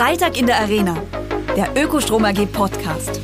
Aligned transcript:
Freitag 0.00 0.38
in 0.38 0.46
der 0.46 0.58
Arena, 0.58 0.96
der 1.54 1.76
Ökostrom 1.76 2.24
AG 2.24 2.46
Podcast. 2.46 3.20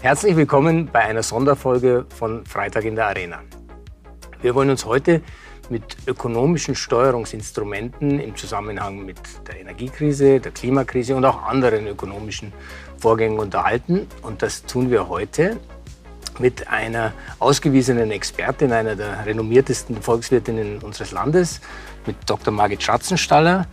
Herzlich 0.00 0.34
willkommen 0.34 0.88
bei 0.90 1.00
einer 1.00 1.22
Sonderfolge 1.22 2.06
von 2.08 2.46
Freitag 2.46 2.86
in 2.86 2.96
der 2.96 3.08
Arena. 3.08 3.42
Wir 4.40 4.54
wollen 4.54 4.70
uns 4.70 4.86
heute 4.86 5.20
mit 5.68 5.82
ökonomischen 6.06 6.74
Steuerungsinstrumenten 6.74 8.18
im 8.18 8.34
Zusammenhang 8.34 9.04
mit 9.04 9.18
der 9.46 9.60
Energiekrise, 9.60 10.40
der 10.40 10.52
Klimakrise 10.52 11.14
und 11.14 11.26
auch 11.26 11.42
anderen 11.42 11.86
ökonomischen 11.86 12.54
Vorgängen 12.96 13.38
unterhalten. 13.38 14.06
Und 14.22 14.40
das 14.40 14.64
tun 14.64 14.90
wir 14.90 15.10
heute 15.10 15.58
mit 16.38 16.66
einer 16.68 17.12
ausgewiesenen 17.40 18.10
Expertin, 18.10 18.72
einer 18.72 18.96
der 18.96 19.26
renommiertesten 19.26 20.00
Volkswirtinnen 20.00 20.78
unseres 20.78 21.12
Landes, 21.12 21.60
mit 22.06 22.16
Dr. 22.24 22.54
Margit 22.54 22.82
Schatzenstaller 22.82 23.66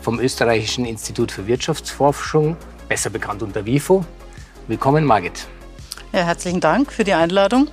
vom 0.00 0.20
Österreichischen 0.20 0.84
Institut 0.84 1.30
für 1.32 1.46
Wirtschaftsforschung, 1.46 2.56
besser 2.88 3.10
bekannt 3.10 3.42
unter 3.42 3.64
WIFO. 3.64 4.04
Willkommen, 4.66 5.04
Margit. 5.04 5.46
Ja, 6.12 6.20
herzlichen 6.20 6.60
Dank 6.60 6.90
für 6.90 7.04
die 7.04 7.12
Einladung. 7.12 7.68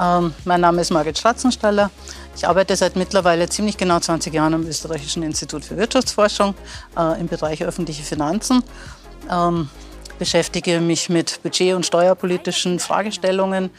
Ähm, 0.00 0.34
mein 0.44 0.60
Name 0.60 0.80
ist 0.80 0.90
Margit 0.90 1.18
Schratzenstaller. 1.18 1.90
Ich 2.36 2.46
arbeite 2.46 2.76
seit 2.76 2.96
mittlerweile 2.96 3.48
ziemlich 3.48 3.76
genau 3.76 4.00
20 4.00 4.34
Jahren 4.34 4.54
am 4.54 4.66
Österreichischen 4.66 5.22
Institut 5.22 5.64
für 5.64 5.76
Wirtschaftsforschung 5.76 6.54
äh, 6.98 7.20
im 7.20 7.28
Bereich 7.28 7.62
öffentliche 7.64 8.02
Finanzen. 8.02 8.62
Ähm, 9.30 9.68
beschäftige 10.18 10.80
mich 10.80 11.08
mit 11.08 11.42
budget- 11.42 11.74
und 11.74 11.86
steuerpolitischen 11.86 12.78
Fragestellungen 12.78 13.70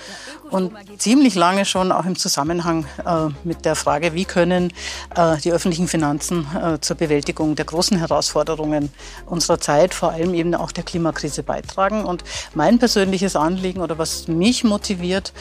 und 0.50 0.74
ziemlich 0.98 1.36
lange 1.36 1.66
schon 1.66 1.92
auch 1.92 2.06
im 2.06 2.16
Zusammenhang 2.16 2.86
äh, 3.06 3.30
mit 3.44 3.66
der 3.66 3.76
Frage, 3.76 4.14
wie 4.14 4.26
können 4.26 4.72
äh, 5.16 5.38
die 5.38 5.52
öffentlichen 5.52 5.88
Finanzen 5.88 6.48
äh, 6.56 6.80
zur 6.80 6.96
Bewältigung 6.96 7.56
der 7.56 7.66
großen 7.66 7.98
Herausforderungen 7.98 8.92
unserer 9.26 9.60
Zeit, 9.60 9.94
vor 9.94 10.12
allem 10.12 10.34
eben 10.34 10.56
auch 10.56 10.72
der 10.72 10.84
Klimakrise 10.84 11.44
beitragen. 11.44 12.06
Und 12.06 12.24
mein 12.54 12.80
persönliches 12.80 13.36
Anliegen 13.36 13.82
oder 13.82 13.98
was 13.98 14.28
mich 14.28 14.64
motiviert, 14.64 15.34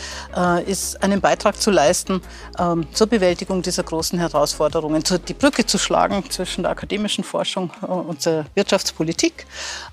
ist 0.66 1.02
einen 1.02 1.20
Beitrag 1.20 1.60
zu 1.60 1.70
leisten 1.70 2.20
ähm, 2.58 2.86
zur 2.92 3.06
Bewältigung 3.06 3.62
dieser 3.62 3.82
großen 3.82 4.18
Herausforderungen, 4.18 5.02
die 5.28 5.34
Brücke 5.34 5.66
zu 5.66 5.78
schlagen 5.78 6.24
zwischen 6.30 6.62
der 6.62 6.72
akademischen 6.72 7.24
Forschung 7.24 7.70
und 7.80 8.24
der 8.26 8.46
Wirtschaftspolitik. 8.54 9.46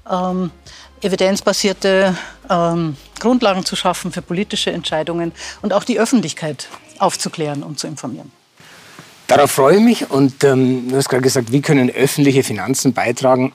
Ähm, 0.09 0.51
evidenzbasierte 1.01 2.17
ähm, 2.49 2.95
Grundlagen 3.19 3.65
zu 3.65 3.75
schaffen 3.75 4.11
für 4.11 4.21
politische 4.21 4.71
Entscheidungen 4.71 5.31
und 5.61 5.73
auch 5.73 5.83
die 5.83 5.99
Öffentlichkeit 5.99 6.67
aufzuklären 6.99 7.63
und 7.63 7.79
zu 7.79 7.87
informieren. 7.87 8.31
Darauf 9.27 9.51
freue 9.51 9.77
ich 9.77 9.81
mich 9.81 10.11
und 10.11 10.43
ähm, 10.43 10.89
du 10.89 10.97
hast 10.97 11.09
gerade 11.09 11.23
gesagt, 11.23 11.51
wie 11.51 11.61
können 11.61 11.89
öffentliche 11.89 12.43
Finanzen 12.43 12.93
beitragen, 12.93 13.53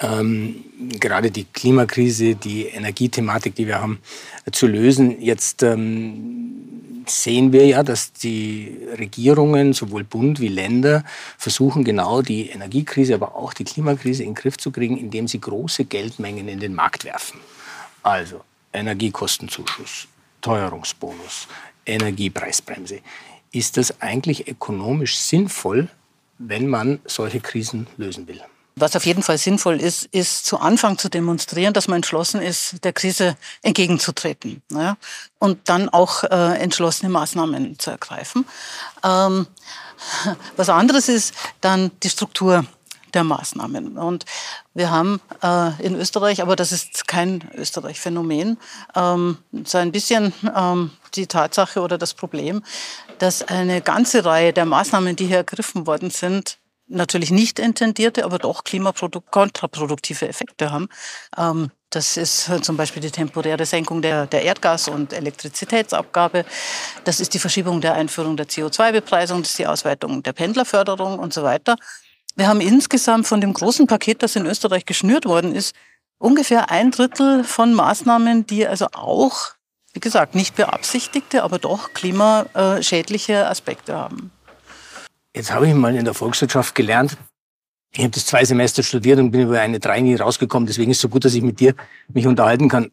ähm, 0.00 0.64
gerade 1.00 1.30
die 1.30 1.44
Klimakrise, 1.44 2.34
die 2.34 2.66
Energiethematik, 2.66 3.54
die 3.54 3.66
wir 3.66 3.80
haben, 3.80 3.98
zu 4.50 4.66
lösen. 4.66 5.20
Jetzt 5.20 5.62
ähm, 5.62 6.91
sehen 7.06 7.52
wir 7.52 7.66
ja, 7.66 7.82
dass 7.82 8.12
die 8.12 8.76
Regierungen, 8.98 9.72
sowohl 9.72 10.04
Bund 10.04 10.40
wie 10.40 10.48
Länder, 10.48 11.04
versuchen 11.38 11.84
genau 11.84 12.22
die 12.22 12.48
Energiekrise, 12.48 13.14
aber 13.14 13.36
auch 13.36 13.54
die 13.54 13.64
Klimakrise 13.64 14.22
in 14.22 14.30
den 14.30 14.34
Griff 14.34 14.56
zu 14.56 14.70
kriegen, 14.70 14.96
indem 14.96 15.28
sie 15.28 15.40
große 15.40 15.84
Geldmengen 15.84 16.48
in 16.48 16.60
den 16.60 16.74
Markt 16.74 17.04
werfen. 17.04 17.40
Also 18.02 18.42
Energiekostenzuschuss, 18.72 20.08
Teuerungsbonus, 20.40 21.46
Energiepreisbremse. 21.86 23.00
Ist 23.52 23.76
das 23.76 24.00
eigentlich 24.00 24.48
ökonomisch 24.48 25.18
sinnvoll, 25.18 25.88
wenn 26.38 26.66
man 26.66 27.00
solche 27.04 27.40
Krisen 27.40 27.86
lösen 27.96 28.26
will? 28.26 28.40
Was 28.74 28.96
auf 28.96 29.04
jeden 29.04 29.22
Fall 29.22 29.36
sinnvoll 29.36 29.80
ist, 29.80 30.04
ist 30.12 30.46
zu 30.46 30.58
Anfang 30.58 30.96
zu 30.96 31.10
demonstrieren, 31.10 31.74
dass 31.74 31.88
man 31.88 31.96
entschlossen 31.96 32.40
ist, 32.40 32.82
der 32.84 32.92
Krise 32.92 33.36
entgegenzutreten 33.62 34.62
ja, 34.70 34.96
und 35.38 35.68
dann 35.68 35.88
auch 35.90 36.24
äh, 36.24 36.58
entschlossene 36.58 37.10
Maßnahmen 37.10 37.78
zu 37.78 37.90
ergreifen. 37.90 38.46
Ähm, 39.04 39.46
was 40.56 40.68
anderes 40.68 41.08
ist 41.08 41.34
dann 41.60 41.90
die 42.02 42.10
Struktur 42.10 42.64
der 43.14 43.24
Maßnahmen. 43.24 43.98
Und 43.98 44.24
wir 44.74 44.90
haben 44.90 45.20
äh, 45.42 45.82
in 45.82 45.94
Österreich, 45.94 46.40
aber 46.42 46.56
das 46.56 46.72
ist 46.72 47.06
kein 47.06 47.50
Österreich-Phänomen, 47.54 48.58
ähm, 48.94 49.38
so 49.64 49.78
ein 49.78 49.92
bisschen 49.92 50.32
ähm, 50.56 50.90
die 51.14 51.26
Tatsache 51.26 51.80
oder 51.80 51.98
das 51.98 52.14
Problem, 52.14 52.62
dass 53.18 53.42
eine 53.42 53.82
ganze 53.82 54.24
Reihe 54.24 54.52
der 54.52 54.64
Maßnahmen, 54.64 55.16
die 55.16 55.26
hier 55.26 55.38
ergriffen 55.38 55.86
worden 55.86 56.10
sind, 56.10 56.58
natürlich 56.92 57.30
nicht 57.30 57.58
intendierte, 57.58 58.24
aber 58.24 58.38
doch 58.38 58.64
klimakontraproduktive 58.64 60.28
Effekte 60.28 60.70
haben. 60.70 60.88
Ähm, 61.36 61.70
das 61.90 62.16
ist 62.16 62.50
zum 62.62 62.76
Beispiel 62.78 63.02
die 63.02 63.10
temporäre 63.10 63.66
Senkung 63.66 64.00
der, 64.00 64.26
der 64.26 64.44
Erdgas- 64.44 64.88
und 64.88 65.12
Elektrizitätsabgabe. 65.12 66.46
Das 67.04 67.20
ist 67.20 67.34
die 67.34 67.38
Verschiebung 67.38 67.82
der 67.82 67.94
Einführung 67.94 68.36
der 68.36 68.48
CO2-Bepreisung, 68.48 69.42
das 69.42 69.50
ist 69.50 69.58
die 69.58 69.66
Ausweitung 69.66 70.22
der 70.22 70.32
Pendlerförderung 70.32 71.18
und 71.18 71.34
so 71.34 71.42
weiter. 71.42 71.76
Wir 72.34 72.48
haben 72.48 72.62
insgesamt 72.62 73.26
von 73.26 73.42
dem 73.42 73.52
großen 73.52 73.86
Paket, 73.86 74.22
das 74.22 74.36
in 74.36 74.46
Österreich 74.46 74.86
geschnürt 74.86 75.26
worden 75.26 75.54
ist, 75.54 75.74
ungefähr 76.16 76.70
ein 76.70 76.90
Drittel 76.90 77.44
von 77.44 77.74
Maßnahmen, 77.74 78.46
die 78.46 78.66
also 78.66 78.86
auch, 78.94 79.50
wie 79.92 80.00
gesagt, 80.00 80.34
nicht 80.34 80.56
beabsichtigte, 80.56 81.42
aber 81.42 81.58
doch 81.58 81.92
klimaschädliche 81.92 83.48
Aspekte 83.48 83.94
haben. 83.94 84.30
Jetzt 85.34 85.52
habe 85.52 85.66
ich 85.66 85.74
mal 85.74 85.94
in 85.96 86.04
der 86.04 86.14
Volkswirtschaft 86.14 86.74
gelernt. 86.74 87.16
Ich 87.92 88.00
habe 88.00 88.10
das 88.10 88.26
zwei 88.26 88.44
Semester 88.44 88.82
studiert 88.82 89.18
und 89.18 89.30
bin 89.30 89.42
über 89.42 89.60
eine 89.60 89.80
drei 89.80 90.00
nie 90.00 90.14
rausgekommen. 90.14 90.66
Deswegen 90.66 90.90
ist 90.90 90.98
es 90.98 91.02
so 91.02 91.08
gut, 91.08 91.24
dass 91.24 91.34
ich 91.34 91.42
mit 91.42 91.60
dir 91.60 91.74
mich 92.08 92.26
unterhalten 92.26 92.68
kann. 92.68 92.90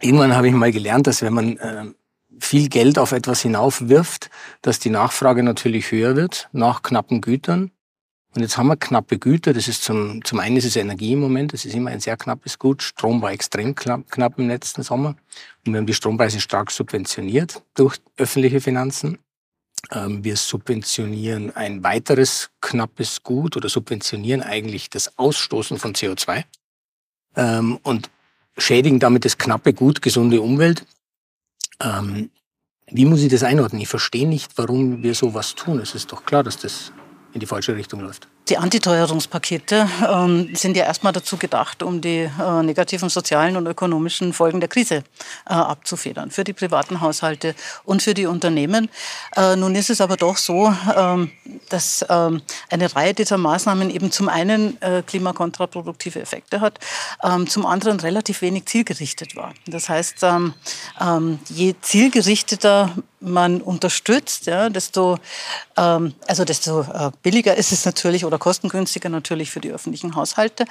Irgendwann 0.00 0.34
habe 0.34 0.48
ich 0.48 0.54
mal 0.54 0.72
gelernt, 0.72 1.06
dass 1.06 1.22
wenn 1.22 1.32
man 1.32 1.56
äh, 1.56 1.84
viel 2.40 2.68
Geld 2.68 2.98
auf 2.98 3.12
etwas 3.12 3.42
hinaufwirft, 3.42 4.30
dass 4.62 4.78
die 4.78 4.90
Nachfrage 4.90 5.42
natürlich 5.42 5.90
höher 5.90 6.16
wird 6.16 6.48
nach 6.52 6.82
knappen 6.82 7.20
Gütern. 7.20 7.70
Und 8.34 8.42
jetzt 8.42 8.58
haben 8.58 8.66
wir 8.66 8.76
knappe 8.76 9.18
Güter. 9.18 9.52
Das 9.52 9.68
ist 9.68 9.84
zum, 9.84 10.24
zum 10.24 10.40
einen 10.40 10.56
ist 10.56 10.64
es 10.64 10.74
Energie 10.74 11.12
im 11.12 11.20
Moment. 11.20 11.52
Das 11.52 11.64
ist 11.64 11.74
immer 11.74 11.90
ein 11.90 12.00
sehr 12.00 12.16
knappes 12.16 12.58
Gut. 12.58 12.82
Strom 12.82 13.22
war 13.22 13.30
extrem 13.30 13.76
knapp, 13.76 14.10
knapp 14.10 14.38
im 14.38 14.48
letzten 14.48 14.82
Sommer. 14.82 15.16
Und 15.64 15.72
wir 15.72 15.78
haben 15.78 15.86
die 15.86 15.94
Strompreise 15.94 16.40
stark 16.40 16.72
subventioniert 16.72 17.62
durch 17.74 17.98
öffentliche 18.16 18.60
Finanzen. 18.60 19.18
Ähm, 19.90 20.24
wir 20.24 20.36
subventionieren 20.36 21.54
ein 21.54 21.82
weiteres 21.82 22.50
knappes 22.60 23.22
Gut 23.22 23.56
oder 23.56 23.68
subventionieren 23.68 24.42
eigentlich 24.42 24.90
das 24.90 25.18
Ausstoßen 25.18 25.78
von 25.78 25.94
CO2 25.94 26.44
ähm, 27.36 27.78
und 27.82 28.10
schädigen 28.56 29.00
damit 29.00 29.24
das 29.24 29.38
knappe 29.38 29.72
Gut, 29.72 30.02
gesunde 30.02 30.40
Umwelt. 30.40 30.86
Ähm, 31.80 32.30
wie 32.86 33.04
muss 33.04 33.22
ich 33.22 33.30
das 33.30 33.42
einordnen? 33.42 33.82
Ich 33.82 33.88
verstehe 33.88 34.28
nicht, 34.28 34.56
warum 34.56 35.02
wir 35.02 35.14
sowas 35.14 35.54
tun. 35.54 35.80
Es 35.80 35.94
ist 35.94 36.12
doch 36.12 36.24
klar, 36.24 36.42
dass 36.42 36.58
das 36.58 36.92
in 37.32 37.40
die 37.40 37.46
falsche 37.46 37.74
Richtung 37.74 38.00
läuft. 38.00 38.28
Die 38.48 38.58
Antiteuerungspakete 38.58 39.88
ähm, 40.06 40.54
sind 40.54 40.76
ja 40.76 40.84
erstmal 40.84 41.14
dazu 41.14 41.38
gedacht, 41.38 41.82
um 41.82 42.02
die 42.02 42.28
äh, 42.38 42.62
negativen 42.62 43.08
sozialen 43.08 43.56
und 43.56 43.66
ökonomischen 43.66 44.34
Folgen 44.34 44.60
der 44.60 44.68
Krise 44.68 44.96
äh, 45.48 45.54
abzufedern, 45.54 46.30
für 46.30 46.44
die 46.44 46.52
privaten 46.52 47.00
Haushalte 47.00 47.54
und 47.84 48.02
für 48.02 48.12
die 48.12 48.26
Unternehmen. 48.26 48.90
Äh, 49.34 49.56
nun 49.56 49.74
ist 49.74 49.88
es 49.88 50.02
aber 50.02 50.18
doch 50.18 50.36
so, 50.36 50.74
ähm, 50.94 51.30
dass 51.70 52.04
ähm, 52.10 52.42
eine 52.68 52.94
Reihe 52.94 53.14
dieser 53.14 53.38
Maßnahmen 53.38 53.88
eben 53.88 54.12
zum 54.12 54.28
einen 54.28 54.80
äh, 54.82 55.02
klimakontraproduktive 55.06 56.20
Effekte 56.20 56.60
hat, 56.60 56.78
ähm, 57.22 57.48
zum 57.48 57.64
anderen 57.64 57.98
relativ 57.98 58.42
wenig 58.42 58.66
zielgerichtet 58.66 59.36
war. 59.36 59.54
Das 59.66 59.88
heißt, 59.88 60.22
ähm, 60.22 60.52
ähm, 61.00 61.38
je 61.48 61.74
zielgerichteter 61.80 62.94
man 63.24 63.60
unterstützt, 63.60 64.46
ja, 64.46 64.68
desto, 64.68 65.18
also 65.74 66.44
desto 66.44 66.82
äh, 66.82 67.10
billiger 67.22 67.56
ist 67.56 67.72
es 67.72 67.84
natürlich 67.84 68.24
oder 68.24 68.38
kostengünstiger 68.38 69.08
natürlich 69.08 69.50
für 69.50 69.60
die 69.60 69.72
öffentlichen 69.72 70.14
Haushalte. 70.14 70.64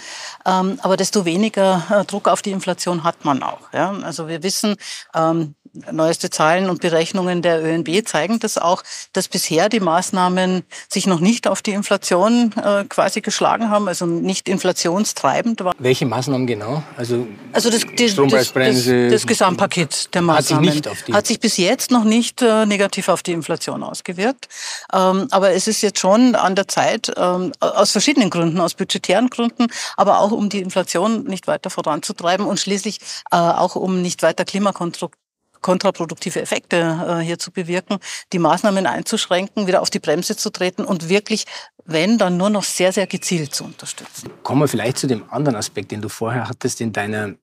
Ähm, 0.46 0.80
aber 0.82 0.98
desto 0.98 1.26
weniger 1.26 1.84
äh, 1.90 2.06
Druck 2.06 2.28
auf 2.28 2.42
die 2.42 2.52
Inflation 2.52 3.04
hat 3.04 3.26
man 3.26 3.44
auch. 3.44 3.74
Ja? 3.74 3.92
Also 4.04 4.28
wir 4.28 4.44
wissen, 4.44 4.76
ähm, 5.14 5.56
neueste 5.92 6.30
Zahlen 6.30 6.70
und 6.70 6.82
Berechnungen 6.82 7.42
der 7.42 7.64
ÖNB 7.64 8.08
zeigen 8.08 8.40
das 8.40 8.58
auch, 8.58 8.84
dass 9.12 9.28
bisher 9.28 9.70
die 9.70 9.80
Maßnahmen 9.80 10.64
sich 10.88 11.08
noch 11.08 11.20
nicht 11.20 11.48
auf 11.48 11.62
die 11.62 11.72
Inflation 11.72 12.54
äh, 12.64 12.84
quasi 12.86 13.22
geschlagen 13.22 13.70
haben, 13.70 13.88
also 13.88 14.06
nicht 14.06 14.48
inflationstreibend 14.48 15.64
waren. 15.64 15.74
Welche 15.80 16.06
Maßnahmen 16.06 16.46
genau? 16.46 16.84
Also, 16.96 17.28
also 17.52 17.70
das, 17.72 17.82
die, 17.82 18.14
das, 18.14 18.54
das, 18.54 18.86
das, 18.86 19.28
Gesamtpaket 19.28 20.14
der 20.14 20.22
Maßnahmen 20.22 20.68
hat 20.68 20.74
sich, 20.74 20.84
nicht 20.84 20.88
auf 20.88 21.02
die 21.04 21.14
hat 21.14 21.28
sich 21.28 21.40
bis 21.40 21.58
jetzt 21.58 21.92
noch 21.92 22.04
nicht 22.04 22.42
äh, 22.42 22.66
negativ 22.66 23.10
auf 23.10 23.24
die 23.24 23.32
Inflation 23.32 23.84
ausgewirkt. 23.84 24.48
Ähm, 24.94 25.28
aber 25.32 25.52
es 25.52 25.68
ist 25.68 25.82
jetzt 25.82 26.00
schon 26.00 26.36
an 26.36 26.56
der 26.56 26.68
Zeit, 26.68 27.12
ähm, 27.18 27.52
aus 27.60 27.92
verschiedenen 27.92 28.30
Gründen, 28.30 28.60
aus 28.60 28.76
budgetären 28.76 29.30
Gründen, 29.30 29.68
aber 29.98 30.20
auch 30.20 30.32
um 30.32 30.50
die 30.50 30.60
Inflation 30.60 31.24
nicht 31.24 31.48
weiter 31.48 31.70
voranzutreiben 31.70 32.46
und 32.46 32.60
schließlich 32.60 33.00
äh, 33.32 33.38
auch 33.38 33.76
um 33.76 34.02
nicht 34.02 34.22
weiter 34.22 34.46
Klimakonstruktion 34.46 35.23
kontraproduktive 35.64 36.40
Effekte 36.40 36.78
äh, 36.78 37.24
hier 37.24 37.40
zu 37.40 37.52
bewirken, 37.52 37.98
die 38.32 38.38
Maßnahmen 38.38 38.86
einzuschränken, 38.86 39.66
wieder 39.66 39.82
auf 39.82 39.90
die 39.90 40.00
Bremse 40.00 40.36
zu 40.36 40.52
treten 40.52 40.86
und 40.86 41.10
wirklich 41.10 41.46
wenn, 41.86 42.20
dann 42.20 42.38
nur 42.38 42.52
noch 42.52 42.64
sehr, 42.64 42.94
sehr 42.94 43.08
gezielt 43.08 43.56
zu 43.56 43.64
unterstützen. 43.64 44.30
Kommen 44.44 44.62
wir 44.62 44.68
vielleicht 44.68 44.98
zu 45.00 45.08
dem 45.08 45.30
anderen 45.32 45.56
Aspekt, 45.56 45.92
den 45.92 46.02
du 46.02 46.10
vorher 46.10 46.48
hattest 46.48 46.80
in 46.82 46.94
deiner, 46.94 47.34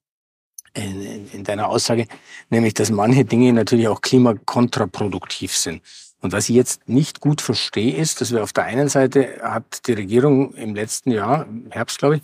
in, 0.74 1.28
in 1.32 1.44
deiner 1.44 1.68
Aussage, 1.68 2.06
nämlich, 2.48 2.74
dass 2.74 2.90
manche 2.90 3.24
Dinge 3.24 3.52
natürlich 3.52 3.88
auch 3.88 4.00
klimakontraproduktiv 4.00 5.56
sind. 5.56 5.82
Und 6.22 6.32
was 6.32 6.48
ich 6.48 6.56
jetzt 6.56 6.88
nicht 6.88 7.20
gut 7.20 7.40
verstehe, 7.40 7.96
ist, 7.96 8.20
dass 8.20 8.30
wir 8.30 8.42
auf 8.42 8.52
der 8.52 8.64
einen 8.64 8.88
Seite 8.88 9.40
hat 9.42 9.86
die 9.86 9.94
Regierung 9.94 10.54
im 10.54 10.74
letzten 10.74 11.10
Jahr, 11.10 11.46
im 11.46 11.70
Herbst 11.70 11.98
glaube 11.98 12.16
ich, 12.16 12.22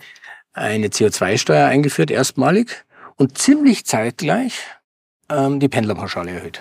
eine 0.52 0.88
CO2-Steuer 0.88 1.66
eingeführt, 1.66 2.10
erstmalig, 2.10 2.84
und 3.16 3.38
ziemlich 3.38 3.86
zeitgleich 3.86 4.58
ähm, 5.28 5.60
die 5.60 5.68
Pendlerpauschale 5.68 6.32
erhöht. 6.32 6.60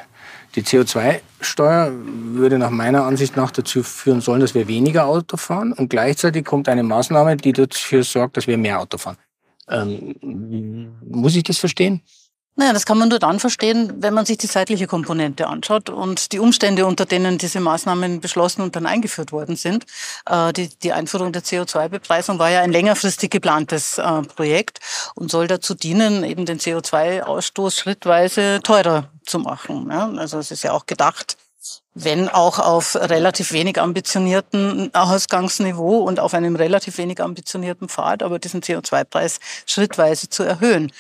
Die 0.56 0.64
CO2-Steuer 0.64 1.92
würde 1.92 2.58
nach 2.58 2.70
meiner 2.70 3.04
Ansicht 3.04 3.36
nach 3.36 3.52
dazu 3.52 3.84
führen 3.84 4.22
sollen, 4.22 4.40
dass 4.40 4.56
wir 4.56 4.68
weniger 4.68 5.06
Auto 5.06 5.36
fahren 5.38 5.74
und 5.74 5.90
gleichzeitig 5.90 6.46
kommt 6.46 6.70
eine 6.70 6.84
Maßnahme, 6.84 7.36
die 7.36 7.52
dafür 7.52 8.04
sorgt, 8.04 8.38
dass 8.38 8.48
wir 8.48 8.58
mehr 8.58 8.80
Auto 8.80 8.98
fahren. 8.98 9.18
Ähm, 9.68 10.96
muss 11.02 11.36
ich 11.36 11.44
das 11.44 11.58
verstehen? 11.58 12.02
Naja, 12.58 12.72
das 12.72 12.86
kann 12.86 12.98
man 12.98 13.10
nur 13.10 13.20
dann 13.20 13.42
verstehen, 13.42 13.92
wenn 13.98 14.14
man 14.14 14.26
sich 14.26 14.38
die 14.38 14.48
zeitliche 14.48 14.88
Komponente 14.88 15.48
anschaut 15.48 15.90
und 15.90 16.32
die 16.32 16.40
Umstände, 16.40 16.86
unter 16.86 17.06
denen 17.06 17.38
diese 17.38 17.60
Maßnahmen 17.60 18.22
beschlossen 18.22 18.62
und 18.62 18.78
dann 18.78 18.86
eingeführt 18.86 19.34
worden 19.34 19.58
sind. 19.58 19.86
Äh, 20.26 20.54
die, 20.54 20.70
die 20.70 20.94
Einführung 20.94 21.34
der 21.34 21.44
CO2-Bepreisung 21.44 22.40
war 22.40 22.50
ja 22.50 22.62
ein 22.62 22.72
längerfristig 22.72 23.30
geplantes 23.30 23.98
äh, 23.98 24.22
Projekt 24.22 24.80
und 25.16 25.30
soll 25.30 25.48
dazu 25.48 25.76
dienen, 25.76 26.24
eben 26.24 26.46
den 26.46 26.60
CO2-Ausstoß 26.60 27.78
schrittweise 27.78 28.62
teurer 28.64 29.10
zu 29.26 29.40
machen. 29.40 29.92
Also 29.92 30.40
es 30.40 30.50
ist 30.52 30.64
ja 30.64 30.72
auch 30.72 30.86
gedacht, 30.86 31.36
wenn 31.94 32.30
auch 32.30 32.60
auf 32.60 32.96
relativ 32.96 33.52
wenig 33.52 33.82
ambitionierten 33.82 34.94
Ausgangsniveau 34.94 36.00
und 36.00 36.22
auf 36.22 36.34
einem 36.34 36.56
relativ 36.56 36.98
wenig 37.00 37.22
ambitionierten 37.22 37.90
Pfad, 37.90 38.24
aber 38.24 38.40
diesen 38.40 38.62
CO2-Preis 38.62 39.40
schrittweise 39.66 40.30
zu 40.30 40.44
erhöhen. 40.44 40.92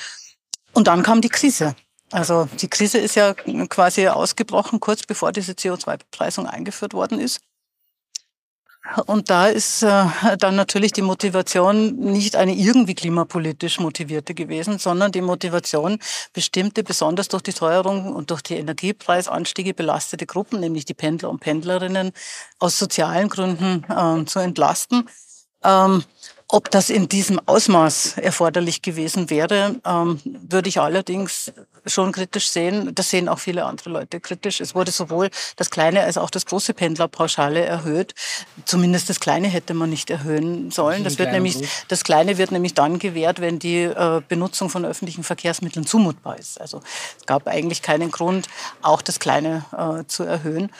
Und 0.76 0.88
dann 0.88 1.04
kam 1.04 1.22
die 1.22 1.30
Krise. 1.30 1.76
Also 2.12 2.48
die 2.62 2.68
Krise 2.68 2.98
ist 3.00 3.16
ja 3.16 3.34
quasi 3.34 4.08
ausgebrochen, 4.08 4.80
kurz 4.80 5.04
bevor 5.04 5.32
diese 5.32 5.54
CO2-Bepreisung 5.54 6.48
eingeführt 6.48 6.94
worden 6.94 7.20
ist. 7.20 7.40
Und 9.08 9.32
da 9.32 9.48
ist 9.48 9.82
äh, 9.82 10.06
dann 10.38 10.56
natürlich 10.56 10.92
die 10.92 11.02
Motivation 11.02 11.96
nicht 11.96 12.36
eine 12.36 12.54
irgendwie 12.54 12.94
klimapolitisch 12.94 13.80
motivierte 13.80 14.36
gewesen, 14.36 14.78
sondern 14.78 15.12
die 15.12 15.22
Motivation, 15.22 15.98
bestimmte, 16.34 16.84
besonders 16.84 17.30
durch 17.30 17.42
die 17.42 17.54
Teuerung 17.54 18.14
und 18.14 18.30
durch 18.30 18.44
die 18.44 18.56
Energiepreisanstiege 18.56 19.74
belastete 19.74 20.28
Gruppen, 20.28 20.60
nämlich 20.60 20.86
die 20.86 20.94
Pendler 20.94 21.32
und 21.32 21.40
Pendlerinnen, 21.40 22.12
aus 22.60 22.78
sozialen 22.78 23.30
Gründen 23.30 23.86
äh, 23.90 24.26
zu 24.26 24.38
entlasten. 24.38 25.10
Ähm, 25.64 26.04
ob 26.56 26.72
das 26.72 26.90
in 26.90 27.10
diesem 27.10 27.38
Ausmaß 27.46 28.18
erforderlich 28.18 28.82
gewesen 28.82 29.30
wäre, 29.30 29.76
ähm, 29.86 30.22
würde 30.24 30.70
ich 30.70 30.80
allerdings 30.80 31.52
schon 31.86 32.14
kritisch 32.14 32.48
sehen. 32.50 32.96
Das 32.96 33.10
sehen 33.10 33.28
auch 33.28 33.40
viele 33.40 33.66
andere 33.66 33.90
Leute 33.90 34.22
kritisch. 34.22 34.62
Es 34.62 34.74
wurde 34.74 34.92
sowohl 34.92 35.30
das 35.58 35.70
kleine 35.70 36.04
als 36.04 36.18
auch 36.18 36.30
das 36.30 36.46
große 36.46 36.74
Pendlerpauschale 36.74 37.60
erhöht. 37.60 38.16
Zumindest 38.64 39.10
das 39.10 39.20
kleine 39.20 39.50
hätte 39.50 39.74
man 39.74 39.90
nicht 39.90 40.10
erhöhen 40.10 40.72
sollen. 40.72 41.04
Das, 41.04 41.20
wird 41.20 41.34
nämlich, 41.34 41.58
das 41.90 42.06
kleine 42.06 42.38
wird 42.38 42.54
nämlich 42.54 42.74
dann 42.74 43.00
gewährt, 43.00 43.42
wenn 43.42 43.60
die 43.60 43.84
äh, 43.84 44.22
Benutzung 44.26 44.70
von 44.70 44.86
öffentlichen 44.86 45.26
Verkehrsmitteln 45.26 45.86
zumutbar 45.86 46.40
ist. 46.40 46.62
Also 46.62 46.80
es 47.20 47.26
gab 47.26 47.50
eigentlich 47.50 47.82
keinen 47.82 48.12
Grund, 48.12 48.48
auch 48.82 49.02
das 49.02 49.20
kleine 49.20 49.66
äh, 49.78 50.06
zu 50.08 50.24
erhöhen. 50.24 50.72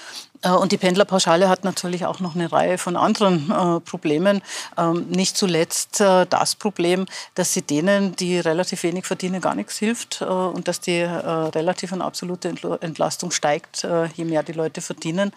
Äh, 0.46 0.52
und 0.52 0.72
die 0.72 0.78
Pendlerpauschale 0.78 1.50
hat 1.50 1.64
natürlich 1.64 2.06
auch 2.06 2.20
noch 2.20 2.36
eine 2.36 2.52
Reihe 2.52 2.78
von 2.78 2.96
anderen 2.96 3.52
äh, 3.52 3.80
Problemen. 3.82 4.42
Ähm, 4.78 5.08
nicht 5.10 5.36
zuletzt 5.36 6.00
äh, 6.00 6.26
das 6.30 6.56
Problem, 6.56 7.06
dass 7.34 7.54
sie 7.54 7.62
denen, 7.62 8.16
die 8.16 8.40
relativ 8.40 8.84
wenig 8.84 9.06
verdienen, 9.06 9.42
gar 9.42 9.56
nichts 9.56 9.78
hilft 9.78 10.22
äh, 10.22 10.26
und 10.26 10.68
dass 10.68 10.80
die 10.80 11.00
äh, 11.00 11.08
relativ 11.10 11.92
und 11.92 12.02
absolute 12.02 12.54
Entlastung 12.82 13.32
steigt, 13.32 13.84
äh, 13.84 14.06
je 14.16 14.26
mehr 14.26 14.44
die 14.44 14.54
Leute 14.54 14.82
verdienen. 14.82 15.32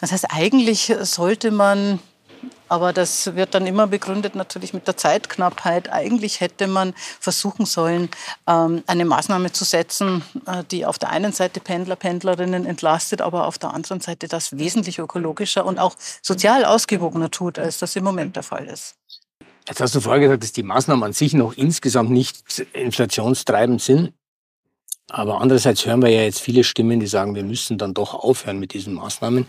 Das 0.00 0.12
heißt, 0.12 0.26
eigentlich 0.30 0.92
sollte 1.02 1.50
man 1.50 2.00
aber 2.68 2.92
das 2.92 3.34
wird 3.34 3.54
dann 3.54 3.66
immer 3.66 3.86
begründet 3.86 4.34
natürlich 4.34 4.72
mit 4.72 4.86
der 4.86 4.96
Zeitknappheit. 4.96 5.92
Eigentlich 5.92 6.40
hätte 6.40 6.66
man 6.66 6.94
versuchen 7.20 7.66
sollen, 7.66 8.08
ähm, 8.48 8.82
eine 8.86 9.04
Maßnahme 9.04 9.52
zu 9.52 9.64
setzen, 9.64 10.22
äh, 10.46 10.64
die 10.70 10.86
auf 10.86 10.98
der 10.98 11.10
einen 11.10 11.32
Seite 11.32 11.60
Pendler, 11.60 11.96
Pendlerinnen 11.96 12.66
entlastet, 12.66 13.20
aber 13.20 13.46
auf 13.46 13.58
der 13.58 13.74
anderen 13.74 14.00
Seite 14.00 14.28
das 14.28 14.56
wesentlich 14.56 14.98
ökologischer 14.98 15.66
und 15.66 15.78
auch 15.78 15.94
sozial 16.22 16.64
ausgewogener 16.64 17.30
tut, 17.30 17.58
als 17.58 17.78
das 17.78 17.94
im 17.96 18.04
Moment 18.04 18.36
der 18.36 18.42
Fall 18.42 18.66
ist. 18.66 18.96
Jetzt 19.68 19.80
hast 19.80 19.94
du 19.94 20.00
vorher 20.00 20.20
gesagt, 20.20 20.42
dass 20.42 20.52
die 20.52 20.64
Maßnahmen 20.64 21.04
an 21.04 21.12
sich 21.12 21.34
noch 21.34 21.54
insgesamt 21.54 22.10
nicht 22.10 22.42
inflationstreibend 22.72 23.80
sind. 23.80 24.12
Aber 25.12 25.42
andererseits 25.42 25.84
hören 25.84 26.00
wir 26.00 26.08
ja 26.08 26.22
jetzt 26.22 26.40
viele 26.40 26.64
Stimmen, 26.64 26.98
die 26.98 27.06
sagen, 27.06 27.34
wir 27.34 27.44
müssen 27.44 27.76
dann 27.76 27.92
doch 27.92 28.14
aufhören 28.14 28.58
mit 28.58 28.72
diesen 28.72 28.94
Maßnahmen, 28.94 29.46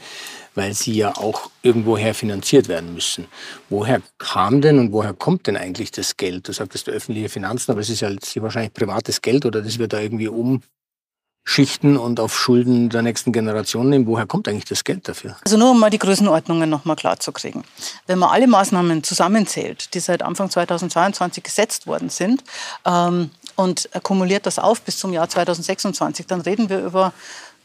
weil 0.56 0.74
sie 0.74 0.94
ja 0.94 1.16
auch 1.16 1.50
irgendwoher 1.62 2.14
finanziert 2.14 2.68
werden 2.68 2.94
müssen. 2.94 3.28
Woher 3.70 4.02
kam 4.18 4.60
denn 4.60 4.78
und 4.78 4.92
woher 4.92 5.14
kommt 5.14 5.48
denn 5.48 5.56
eigentlich 5.56 5.92
das 5.92 6.18
Geld? 6.18 6.50
Du 6.50 6.52
sagtest 6.52 6.90
öffentliche 6.90 7.30
Finanzen, 7.30 7.72
aber 7.72 7.80
es 7.80 7.90
ist 7.90 8.02
ja 8.02 8.12
wahrscheinlich 8.36 8.74
privates 8.74 9.22
Geld 9.22 9.46
oder 9.46 9.62
das 9.62 9.80
wird 9.80 9.94
da 9.94 10.02
irgendwie 10.02 10.28
umschichten 10.28 11.96
und 11.96 12.20
auf 12.20 12.38
Schulden 12.38 12.90
der 12.90 13.02
nächsten 13.02 13.32
Generation 13.32 13.88
nehmen. 13.88 14.06
Woher 14.06 14.26
kommt 14.26 14.50
eigentlich 14.50 14.66
das 14.66 14.84
Geld 14.84 15.08
dafür? 15.08 15.38
Also 15.46 15.56
nur 15.56 15.72
um 15.72 15.80
mal 15.80 15.90
die 15.90 16.00
Größenordnungen 16.00 16.70
nochmal 16.70 16.98
klar 16.98 17.22
zu 17.22 17.32
kriegen. 17.32 17.64
Wenn 18.06 18.20
man 18.20 18.32
alle 18.32 18.48
Maßnahmen 18.48 19.02
zusammenzählt, 19.04 19.94
die 19.94 20.02
seit 20.02 20.24
Anfang 20.24 20.50
2022 20.50 21.42
gesetzt 21.42 21.88
worden 21.88 22.10
sind, 22.10 22.44
ähm, 22.86 23.32
und 23.56 23.90
kumuliert 24.04 24.46
das 24.46 24.60
auf 24.60 24.82
bis 24.82 24.98
zum 24.98 25.14
Jahr 25.14 25.30
2026, 25.30 26.28
dann 26.28 26.42
reden 26.42 26.70
wir 26.70 26.80
über 26.80 27.14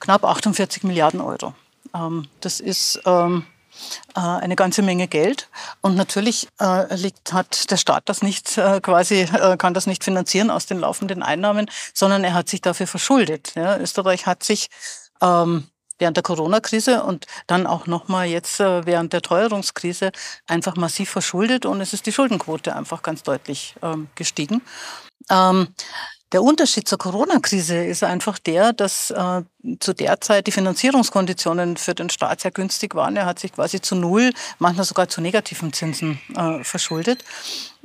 knapp 0.00 0.24
48 0.24 0.84
Milliarden 0.84 1.20
Euro. 1.20 1.54
Ähm, 1.94 2.28
das 2.40 2.60
ist 2.60 3.00
ähm, 3.06 3.44
äh, 4.14 4.20
eine 4.20 4.56
ganze 4.56 4.82
Menge 4.82 5.08
Geld. 5.08 5.48
Und 5.80 5.96
natürlich 5.96 6.48
äh, 6.60 6.94
liegt, 6.94 7.32
hat 7.32 7.70
der 7.70 7.76
Staat 7.76 8.08
das 8.08 8.22
nicht 8.22 8.58
äh, 8.58 8.80
quasi, 8.80 9.20
äh, 9.20 9.56
kann 9.56 9.74
das 9.74 9.86
nicht 9.86 10.04
finanzieren 10.04 10.50
aus 10.50 10.66
den 10.66 10.80
laufenden 10.80 11.22
Einnahmen, 11.22 11.70
sondern 11.94 12.24
er 12.24 12.34
hat 12.34 12.48
sich 12.48 12.60
dafür 12.60 12.86
verschuldet. 12.86 13.52
Ja, 13.54 13.78
Österreich 13.78 14.26
hat 14.26 14.42
sich 14.42 14.68
ähm, 15.20 15.68
während 15.98 16.16
der 16.16 16.22
Corona-Krise 16.22 17.02
und 17.02 17.26
dann 17.46 17.66
auch 17.66 17.86
nochmal 17.86 18.26
jetzt 18.26 18.60
äh, 18.60 18.86
während 18.86 19.12
der 19.12 19.22
Teuerungskrise 19.22 20.12
einfach 20.46 20.76
massiv 20.76 21.10
verschuldet 21.10 21.66
und 21.66 21.80
es 21.80 21.92
ist 21.92 22.06
die 22.06 22.12
Schuldenquote 22.12 22.74
einfach 22.74 23.02
ganz 23.02 23.22
deutlich 23.22 23.74
ähm, 23.82 24.08
gestiegen. 24.14 24.62
Ähm, 25.30 25.68
der 26.32 26.42
Unterschied 26.42 26.86
zur 26.86 26.98
Corona-Krise 26.98 27.84
ist 27.84 28.04
einfach 28.04 28.38
der, 28.38 28.74
dass 28.74 29.10
äh, 29.10 29.42
zu 29.80 29.94
der 29.94 30.20
Zeit 30.20 30.46
die 30.46 30.52
Finanzierungskonditionen 30.52 31.78
für 31.78 31.94
den 31.94 32.10
Staat 32.10 32.42
sehr 32.42 32.50
günstig 32.50 32.94
waren. 32.94 33.16
Er 33.16 33.24
hat 33.24 33.38
sich 33.38 33.52
quasi 33.52 33.80
zu 33.80 33.94
Null, 33.94 34.32
manchmal 34.58 34.84
sogar 34.84 35.08
zu 35.08 35.22
negativen 35.22 35.72
Zinsen 35.72 36.20
äh, 36.36 36.62
verschuldet. 36.64 37.24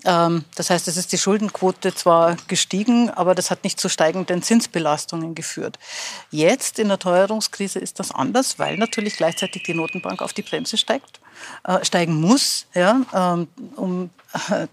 Ähm, 0.06 0.44
das 0.56 0.70
heißt, 0.70 0.88
es 0.88 0.98
ist 0.98 1.12
die 1.12 1.18
Schuldenquote 1.18 1.94
zwar 1.94 2.38
gestiegen, 2.48 3.10
aber 3.10 3.36
das 3.36 3.52
hat 3.52 3.64
nicht 3.64 3.80
zu 3.80 3.90
steigenden 3.90 4.42
Zinsbelastungen 4.42 5.36
geführt. 5.36 5.80
Jetzt 6.32 6.80
in 6.80 6.90
der 6.90 7.00
Teuerungskrise 7.00 7.80
ist 7.80 8.00
das 8.00 8.12
anders, 8.12 8.60
weil 8.60 8.78
natürlich 8.78 9.16
gleichzeitig 9.16 9.64
die 9.64 9.74
Notenbank 9.74 10.22
auf 10.22 10.34
die 10.34 10.42
Bremse 10.42 10.78
steigt, 10.78 11.20
äh, 11.64 11.84
steigen 11.84 12.20
muss, 12.20 12.68
ja, 12.74 13.02
ähm, 13.14 13.48
um 13.76 14.10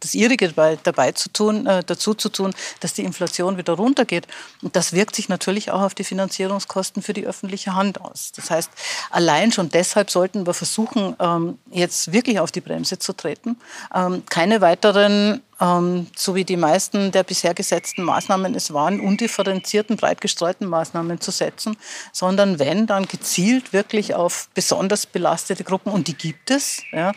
das 0.00 0.14
ihrige 0.14 0.48
dabei, 0.48 0.78
dabei 0.82 1.12
zu 1.12 1.30
tun, 1.30 1.66
äh, 1.66 1.82
dazu 1.84 2.14
zu 2.14 2.30
tun, 2.30 2.54
dass 2.80 2.94
die 2.94 3.04
Inflation 3.04 3.58
wieder 3.58 3.74
runtergeht. 3.74 4.26
Und 4.62 4.74
das 4.74 4.92
wirkt 4.92 5.14
sich 5.14 5.28
natürlich 5.28 5.70
auch 5.70 5.82
auf 5.82 5.94
die 5.94 6.04
Finanzierungskosten 6.04 7.02
für 7.02 7.12
die 7.12 7.26
öffentliche 7.26 7.74
Hand 7.74 8.00
aus. 8.00 8.32
Das 8.34 8.50
heißt, 8.50 8.70
allein 9.10 9.52
schon 9.52 9.68
deshalb 9.68 10.10
sollten 10.10 10.46
wir 10.46 10.54
versuchen, 10.54 11.14
ähm, 11.20 11.58
jetzt 11.70 12.12
wirklich 12.12 12.40
auf 12.40 12.50
die 12.50 12.62
Bremse 12.62 12.98
zu 12.98 13.12
treten, 13.12 13.58
ähm, 13.94 14.22
keine 14.30 14.60
weiteren 14.60 15.19
ähm, 15.60 16.06
so 16.16 16.34
wie 16.34 16.44
die 16.44 16.56
meisten 16.56 17.12
der 17.12 17.22
bisher 17.22 17.54
gesetzten 17.54 18.02
Maßnahmen 18.02 18.54
es 18.54 18.72
waren, 18.72 19.00
undifferenzierten, 19.00 19.96
breit 19.96 20.20
gestreuten 20.20 20.66
Maßnahmen 20.66 21.20
zu 21.20 21.30
setzen, 21.30 21.76
sondern 22.12 22.58
wenn, 22.58 22.86
dann 22.86 23.06
gezielt 23.06 23.72
wirklich 23.72 24.14
auf 24.14 24.48
besonders 24.54 25.06
belastete 25.06 25.64
Gruppen, 25.64 25.92
und 25.92 26.08
die 26.08 26.14
gibt 26.14 26.50
es. 26.50 26.82
Ja. 26.92 27.12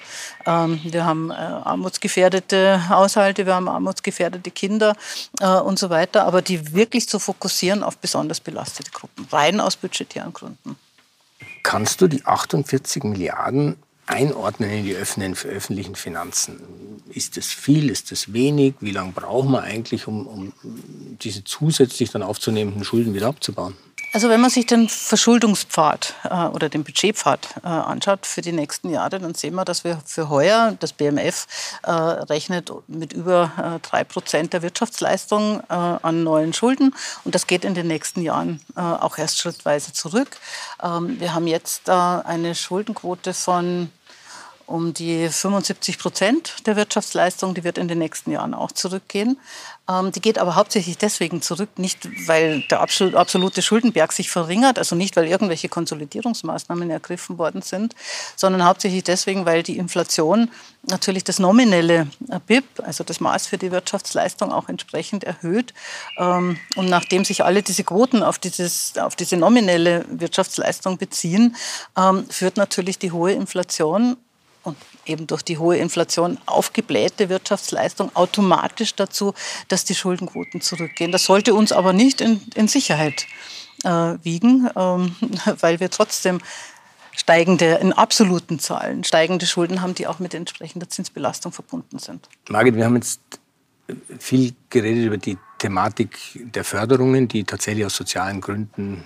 Ähm, 0.46 0.82
wir 0.84 1.06
haben 1.06 1.32
äh, 1.32 1.34
armutsgefährdete 1.34 2.90
Haushalte, 2.90 3.46
wir 3.46 3.56
haben 3.56 3.70
armutsgefährdete 3.70 4.52
Kinder 4.52 4.96
äh, 5.40 5.48
und 5.48 5.80
so 5.80 5.90
weiter, 5.90 6.26
aber 6.26 6.42
die 6.42 6.74
wirklich 6.74 7.08
zu 7.08 7.20
fokussieren 7.20 7.84
auf 7.84 7.98
besonders 7.98 8.40
belastete 8.40 8.92
Gruppen, 8.92 9.28
rein 9.32 9.60
aus 9.60 9.78
budgetären 9.78 10.34
Gründen. 10.34 10.76
Kannst 11.64 12.02
du 12.02 12.08
die 12.08 12.26
48 12.26 13.04
Milliarden 13.04 13.78
einordnen 14.06 14.70
in 14.70 14.86
die 14.86 14.96
öffentlichen 14.96 15.96
Finanzen. 15.96 16.60
Ist 17.10 17.38
das 17.38 17.48
viel, 17.48 17.90
ist 17.90 18.12
das 18.12 18.34
wenig? 18.34 18.76
Wie 18.80 18.92
lange 18.92 19.12
brauchen 19.12 19.52
wir 19.52 19.62
eigentlich, 19.62 20.08
um, 20.08 20.28
um 20.28 20.54
diese 21.22 21.44
zusätzlich 21.44 22.12
dann 22.12 22.24
aufzunehmenden 22.24 22.84
Schulden 22.84 23.14
wieder 23.14 23.28
abzubauen? 23.28 23.76
Also 24.14 24.30
wenn 24.30 24.42
man 24.42 24.52
sich 24.52 24.68
den 24.68 24.90
Verschuldungspfad 24.90 26.14
äh, 26.30 26.46
oder 26.46 26.70
den 26.70 26.84
Budgetpfad 26.84 27.48
äh, 27.64 27.68
anschaut 27.68 28.28
für 28.28 28.42
die 28.42 28.52
nächsten 28.52 28.92
Jahre, 28.92 29.18
dann 29.18 29.34
sehen 29.34 29.56
wir, 29.56 29.66
dass 29.66 29.84
wir 29.84 30.00
für 30.06 30.30
heuer, 30.30 30.78
das 30.80 30.94
BMF 30.94 31.48
äh, 31.82 31.92
rechnet 31.92 32.72
mit 32.88 33.12
über 33.12 33.52
äh, 33.58 33.80
drei 33.80 34.04
Prozent 34.04 34.54
der 34.54 34.62
Wirtschaftsleistung 34.62 35.62
äh, 35.62 35.74
an 35.74 36.24
neuen 36.24 36.54
Schulden 36.54 36.94
und 37.24 37.34
das 37.34 37.48
geht 37.48 37.66
in 37.66 37.74
den 37.74 37.88
nächsten 37.88 38.22
Jahren 38.22 38.62
äh, 38.76 38.82
auch 38.82 39.18
erst 39.18 39.40
schrittweise 39.40 39.94
zurück. 39.94 40.38
Ähm, 40.84 41.20
wir 41.20 41.34
haben 41.34 41.48
jetzt 41.48 41.90
eine 41.90 42.54
Schuldenquote 42.54 43.34
von 43.34 43.90
um 44.66 44.94
die 44.94 45.30
75 45.30 46.00
Prozent 46.00 46.56
der 46.66 46.76
Wirtschaftsleistung, 46.76 47.54
die 47.54 47.64
wird 47.64 47.78
in 47.78 47.88
den 47.88 48.00
nächsten 48.00 48.32
Jahren 48.32 48.54
auch 48.54 48.72
zurückgehen. 48.72 49.38
Ähm, 49.90 50.12
die 50.14 50.22
geht 50.22 50.38
aber 50.38 50.56
hauptsächlich 50.56 50.98
deswegen 50.98 51.42
zurück, 51.42 51.70
nicht 51.78 52.08
weil 52.28 52.62
der 52.70 52.80
absolute 52.82 53.62
Schuldenberg 53.62 54.14
sich 54.14 54.30
verringert, 54.30 54.78
also 54.80 54.96
nicht 54.96 55.16
weil 55.18 55.28
irgendwelche 55.28 55.68
Konsolidierungsmaßnahmen 55.68 56.90
ergriffen 56.90 57.38
worden 57.38 57.62
sind, 57.62 57.94
sondern 58.38 58.64
hauptsächlich 58.64 59.04
deswegen, 59.04 59.46
weil 59.46 59.62
die 59.62 59.78
Inflation 59.78 60.50
natürlich 60.84 61.26
das 61.26 61.40
nominelle 61.40 62.08
BIP, 62.48 62.64
also 62.84 63.04
das 63.04 63.20
Maß 63.20 63.48
für 63.48 63.58
die 63.58 63.72
Wirtschaftsleistung, 63.72 64.54
auch 64.54 64.70
entsprechend 64.70 65.26
erhöht. 65.26 65.74
Ähm, 66.18 66.58
und 66.78 66.90
nachdem 66.90 67.26
sich 67.26 67.44
alle 67.44 67.62
diese 67.62 67.84
Quoten 67.84 68.24
auf, 68.24 68.40
dieses, 68.40 68.98
auf 68.98 69.18
diese 69.18 69.36
nominelle 69.36 70.06
Wirtschaftsleistung 70.10 70.98
beziehen, 70.98 71.58
ähm, 71.98 72.26
führt 72.30 72.56
natürlich 72.56 73.00
die 73.00 73.12
hohe 73.12 73.34
Inflation 73.34 74.16
eben 75.06 75.28
durch 75.28 75.44
die 75.44 75.58
hohe 75.58 75.78
Inflation 75.78 76.38
aufgeblähte 76.46 77.30
Wirtschaftsleistung 77.30 78.16
automatisch 78.16 78.96
dazu, 78.96 79.34
dass 79.68 79.86
die 79.86 79.96
Schuldenquoten 79.96 80.62
zurückgehen. 80.62 81.12
Das 81.12 81.26
sollte 81.26 81.54
uns 81.54 81.72
aber 81.72 81.94
nicht 81.94 82.22
in, 82.22 82.42
in 82.56 82.68
Sicherheit 82.68 83.26
äh, 83.84 83.90
wiegen, 84.24 84.70
ähm, 84.76 85.16
weil 85.60 85.80
wir 85.80 85.90
trotzdem 85.90 86.40
steigende, 87.16 87.76
in 87.76 87.94
absoluten 87.94 88.60
Zahlen, 88.60 89.04
steigende 89.04 89.46
Schulden 89.46 89.82
haben, 89.82 89.96
die 89.96 90.08
auch 90.08 90.20
mit 90.20 90.34
entsprechender 90.34 90.90
Zinsbelastung 90.90 91.52
verbunden 91.52 92.00
sind. 92.00 92.28
Margit, 92.50 92.76
wir 92.76 92.86
haben 92.86 92.96
jetzt 92.96 93.22
viel 94.20 94.54
geredet 94.70 95.06
über 95.06 95.18
die 95.18 95.38
Thematik 95.60 96.18
der 96.36 96.64
Förderungen, 96.64 97.28
die 97.28 97.44
tatsächlich 97.44 97.86
aus 97.86 97.96
sozialen 97.96 98.42
Gründen 98.42 99.04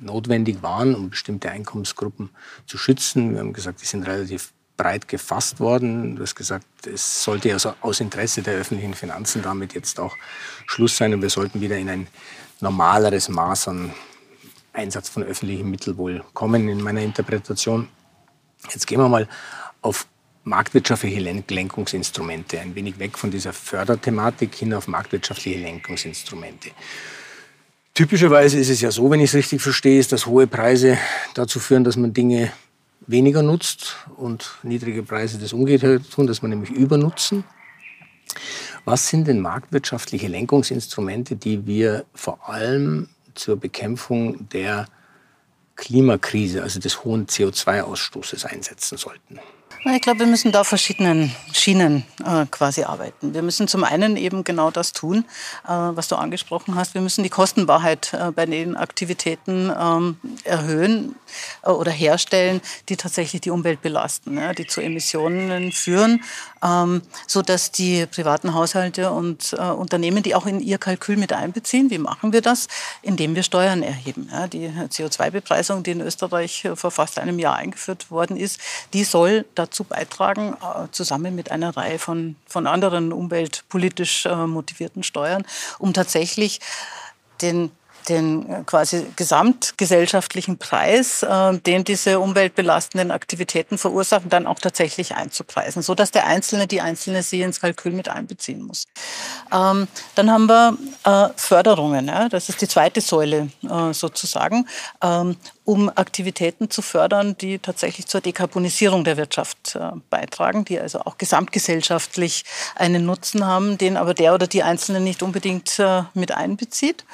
notwendig 0.00 0.62
waren, 0.62 0.94
um 0.94 1.10
bestimmte 1.10 1.50
Einkommensgruppen 1.50 2.30
zu 2.66 2.78
schützen. 2.78 3.32
Wir 3.32 3.40
haben 3.40 3.52
gesagt, 3.52 3.80
die 3.80 3.86
sind 3.86 4.06
relativ 4.06 4.52
breit 4.78 5.08
gefasst 5.08 5.60
worden. 5.60 6.16
Du 6.16 6.22
hast 6.22 6.34
gesagt, 6.34 6.64
es 6.86 7.22
sollte 7.22 7.52
also 7.52 7.74
aus 7.82 8.00
Interesse 8.00 8.40
der 8.40 8.54
öffentlichen 8.54 8.94
Finanzen 8.94 9.42
damit 9.42 9.74
jetzt 9.74 10.00
auch 10.00 10.16
Schluss 10.66 10.96
sein 10.96 11.12
und 11.12 11.20
wir 11.20 11.28
sollten 11.28 11.60
wieder 11.60 11.76
in 11.76 11.90
ein 11.90 12.06
normaleres 12.60 13.28
Maß 13.28 13.68
an 13.68 13.92
Einsatz 14.72 15.10
von 15.10 15.24
öffentlichen 15.24 15.68
Mitteln 15.70 15.98
wohl 15.98 16.24
kommen 16.32 16.68
in 16.68 16.80
meiner 16.80 17.02
Interpretation. 17.02 17.88
Jetzt 18.72 18.86
gehen 18.86 19.00
wir 19.00 19.08
mal 19.08 19.28
auf 19.82 20.06
marktwirtschaftliche 20.44 21.20
Lenkungsinstrumente, 21.20 22.60
ein 22.60 22.74
wenig 22.74 22.98
weg 22.98 23.18
von 23.18 23.30
dieser 23.30 23.52
Förderthematik 23.52 24.54
hin 24.54 24.72
auf 24.72 24.88
marktwirtschaftliche 24.88 25.58
Lenkungsinstrumente. 25.58 26.70
Typischerweise 27.94 28.58
ist 28.58 28.68
es 28.68 28.80
ja 28.80 28.92
so, 28.92 29.10
wenn 29.10 29.20
ich 29.20 29.30
es 29.30 29.34
richtig 29.34 29.60
verstehe, 29.60 29.98
ist, 29.98 30.12
dass 30.12 30.26
hohe 30.26 30.46
Preise 30.46 30.96
dazu 31.34 31.58
führen, 31.58 31.82
dass 31.82 31.96
man 31.96 32.14
Dinge 32.14 32.52
weniger 33.08 33.42
nutzt 33.42 33.96
und 34.16 34.50
niedrige 34.62 35.02
Preise 35.02 35.38
das 35.38 35.52
umgekehrt 35.52 36.10
tun, 36.10 36.26
dass 36.28 36.42
wir 36.42 36.48
nämlich 36.48 36.70
übernutzen. 36.70 37.42
Was 38.84 39.08
sind 39.08 39.26
denn 39.26 39.40
marktwirtschaftliche 39.40 40.28
Lenkungsinstrumente, 40.28 41.34
die 41.34 41.66
wir 41.66 42.04
vor 42.14 42.48
allem 42.48 43.08
zur 43.34 43.56
Bekämpfung 43.56 44.48
der 44.50 44.86
Klimakrise, 45.74 46.62
also 46.62 46.78
des 46.80 47.04
hohen 47.04 47.26
CO2-Ausstoßes 47.26 48.46
einsetzen 48.46 48.98
sollten? 48.98 49.40
Ich 49.84 50.02
glaube, 50.02 50.20
wir 50.20 50.26
müssen 50.26 50.50
da 50.50 50.64
verschiedenen 50.64 51.32
Schienen 51.52 52.04
äh, 52.24 52.46
quasi 52.50 52.82
arbeiten. 52.82 53.32
Wir 53.32 53.42
müssen 53.42 53.68
zum 53.68 53.84
einen 53.84 54.16
eben 54.16 54.42
genau 54.42 54.70
das 54.70 54.92
tun, 54.92 55.24
äh, 55.64 55.70
was 55.70 56.08
du 56.08 56.16
angesprochen 56.16 56.74
hast. 56.74 56.94
Wir 56.94 57.00
müssen 57.00 57.22
die 57.22 57.28
Kostenwahrheit 57.30 58.12
äh, 58.12 58.32
bei 58.32 58.44
den 58.44 58.76
Aktivitäten 58.76 59.72
ähm, 59.78 60.16
erhöhen 60.42 61.14
äh, 61.62 61.70
oder 61.70 61.92
herstellen, 61.92 62.60
die 62.88 62.96
tatsächlich 62.96 63.40
die 63.40 63.50
Umwelt 63.50 63.80
belasten, 63.80 64.36
ja, 64.36 64.52
die 64.52 64.66
zu 64.66 64.80
Emissionen 64.80 65.70
führen, 65.70 66.24
ähm, 66.62 67.02
so 67.26 67.42
dass 67.42 67.70
die 67.70 68.06
privaten 68.06 68.54
Haushalte 68.54 69.12
und 69.12 69.52
äh, 69.52 69.62
Unternehmen 69.62 70.24
die 70.24 70.34
auch 70.34 70.46
in 70.46 70.60
ihr 70.60 70.78
Kalkül 70.78 71.16
mit 71.16 71.32
einbeziehen. 71.32 71.90
Wie 71.90 71.98
machen 71.98 72.32
wir 72.32 72.42
das? 72.42 72.66
Indem 73.02 73.36
wir 73.36 73.44
Steuern 73.44 73.84
erheben. 73.84 74.28
Ja, 74.32 74.48
die 74.48 74.68
CO2-Bepreisung, 74.68 75.84
die 75.84 75.92
in 75.92 76.00
Österreich 76.00 76.64
äh, 76.64 76.74
vor 76.74 76.90
fast 76.90 77.18
einem 77.18 77.38
Jahr 77.38 77.56
eingeführt 77.56 78.10
worden 78.10 78.36
ist, 78.36 78.60
die 78.92 79.04
soll 79.04 79.44
dazu 79.58 79.84
beitragen, 79.84 80.54
äh, 80.54 80.88
zusammen 80.92 81.34
mit 81.34 81.50
einer 81.50 81.76
Reihe 81.76 81.98
von, 81.98 82.36
von 82.46 82.66
anderen 82.66 83.12
umweltpolitisch 83.12 84.26
äh, 84.26 84.46
motivierten 84.46 85.02
Steuern, 85.02 85.44
um 85.78 85.92
tatsächlich 85.92 86.60
den 87.42 87.70
den 88.08 88.48
äh, 88.48 88.62
quasi 88.64 89.06
gesamtgesellschaftlichen 89.16 90.56
Preis, 90.56 91.26
den 91.66 91.84
diese 91.84 92.20
umweltbelastenden 92.20 93.10
Aktivitäten 93.10 93.76
verursachen, 93.76 94.30
dann 94.30 94.46
auch 94.46 94.60
tatsächlich 94.60 95.14
einzupreisen, 95.14 95.82
so 95.82 95.94
dass 95.94 96.10
der 96.10 96.26
Einzelne, 96.26 96.66
die 96.66 96.80
Einzelne 96.80 97.22
sie 97.22 97.42
ins 97.42 97.60
Kalkül 97.60 97.92
mit 97.92 98.08
einbeziehen 98.08 98.62
muss. 98.62 98.86
Ähm, 99.52 99.88
dann 100.14 100.30
haben 100.30 100.46
wir 100.46 100.78
äh, 101.08 101.28
Förderungen, 101.36 102.08
ja, 102.08 102.28
das 102.28 102.48
ist 102.50 102.60
die 102.60 102.68
zweite 102.68 103.00
Säule 103.00 103.48
äh, 103.62 103.92
sozusagen, 103.94 104.68
ähm, 105.02 105.36
um 105.64 105.90
Aktivitäten 105.94 106.70
zu 106.70 106.82
fördern, 106.82 107.36
die 107.38 107.58
tatsächlich 107.58 108.06
zur 108.06 108.20
Dekarbonisierung 108.20 109.04
der 109.04 109.16
Wirtschaft 109.16 109.74
äh, 109.74 109.92
beitragen, 110.10 110.66
die 110.66 110.78
also 110.78 111.00
auch 111.00 111.16
gesamtgesellschaftlich 111.16 112.44
einen 112.74 113.06
Nutzen 113.06 113.46
haben, 113.46 113.78
den 113.78 113.96
aber 113.96 114.12
der 114.12 114.34
oder 114.34 114.46
die 114.46 114.62
Einzelne 114.62 115.00
nicht 115.00 115.22
unbedingt 115.22 115.80
mit 116.14 116.32
einbezieht. 116.32 117.04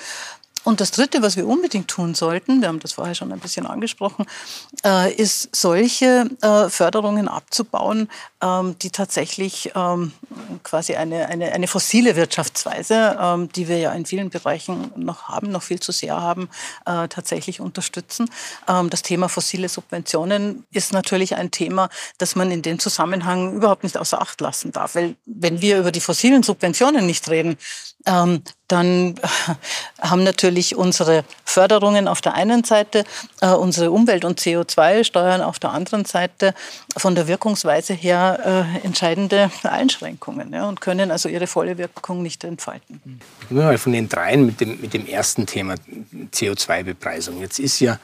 Und 0.65 0.81
das 0.81 0.91
Dritte, 0.91 1.21
was 1.23 1.37
wir 1.37 1.47
unbedingt 1.47 1.89
tun 1.89 2.15
sollten, 2.15 2.63
wir 2.63 2.69
haben 2.69 2.81
das 2.81 2.95
vorher 2.95 3.15
schon 3.15 3.33
ein 3.33 3.39
bisschen 3.39 3.67
angesprochen, 3.67 4.25
äh, 4.85 5.13
ist 5.13 5.55
solche 5.55 6.31
äh, 6.41 6.71
Förderungen 6.71 7.29
abzubauen, 7.29 8.09
ähm, 8.43 8.75
die 8.81 8.91
tatsächlich 8.91 9.73
ähm, 9.75 10.13
quasi 10.63 10.95
eine, 10.95 11.27
eine, 11.29 11.53
eine 11.53 11.69
fossile 11.69 12.17
Wirtschaftsweise, 12.17 13.19
ähm, 13.21 13.51
die 13.51 13.69
wir 13.69 13.79
ja 13.79 13.93
in 13.93 14.07
vielen 14.07 14.31
Bereichen 14.31 14.91
noch 14.97 15.29
haben, 15.29 15.51
noch 15.51 15.63
viel 15.63 15.81
zu 15.81 15.93
sehr 15.93 16.21
haben, 16.21 16.49
äh, 16.87 17.09
tatsächlich 17.09 17.61
unterstützen. 17.61 18.31
Das 18.67 19.03
Thema 19.03 19.29
fossile 19.29 19.69
Subventionen 19.69 20.65
ist 20.71 20.93
natürlich 20.93 21.37
ein 21.37 21.51
Thema, 21.51 21.89
das 22.19 22.35
man 22.35 22.51
in 22.51 22.63
dem 22.63 22.79
Zusammenhang 22.79 23.55
überhaupt 23.55 23.85
nicht 23.85 23.99
außer 23.99 24.21
Acht 24.21 24.41
lassen 24.41 24.73
darf. 24.73 24.95
Weil 24.95 25.17
wenn 25.27 25.61
wir 25.61 25.79
über 25.79 25.93
die 25.93 26.01
fossilen 26.01 26.43
Subventionen 26.43 27.07
nicht 27.07 27.29
reden, 27.29 27.59
dann 28.05 29.15
haben 30.01 30.25
natürlich 30.25 30.77
unsere 30.77 31.25
Förderungen 31.45 32.09
auf 32.09 32.21
der 32.21 32.35
einen 32.35 32.65
Seite, 32.65 33.05
äh, 33.41 33.49
unsere 33.49 33.91
Umwelt- 33.91 34.25
und 34.25 34.41
CO2-Steuern 34.41 35.41
auf 35.41 35.59
der 35.59 35.71
anderen 35.71 36.05
Seite 36.05 36.55
von 36.97 37.15
der 37.15 37.29
Wirkungsweise 37.29 37.95
her 37.95 38.67
äh, 38.83 38.87
entscheidende 38.87 39.51
Einschränkungen 39.63 40.53
ja, 40.53 40.69
und 40.69 40.81
können 40.81 41.11
also 41.11 41.29
ihre 41.29 41.47
volle 41.47 41.79
Wirkung 41.79 42.23
nicht 42.23 42.45
entfalten. 42.45 43.21
Mal 43.51 43.79
von 43.79 43.93
den 43.93 44.09
dreien 44.09 44.45
mit 44.45 44.61
dem, 44.61 44.81
mit 44.81 44.93
dem 44.93 45.07
ersten 45.07 45.47
Thema 45.47 45.75
CO2-Bepreisung. 46.33 47.41
Jetzt 47.41 47.59
ist 47.59 47.81
ja 47.81 47.99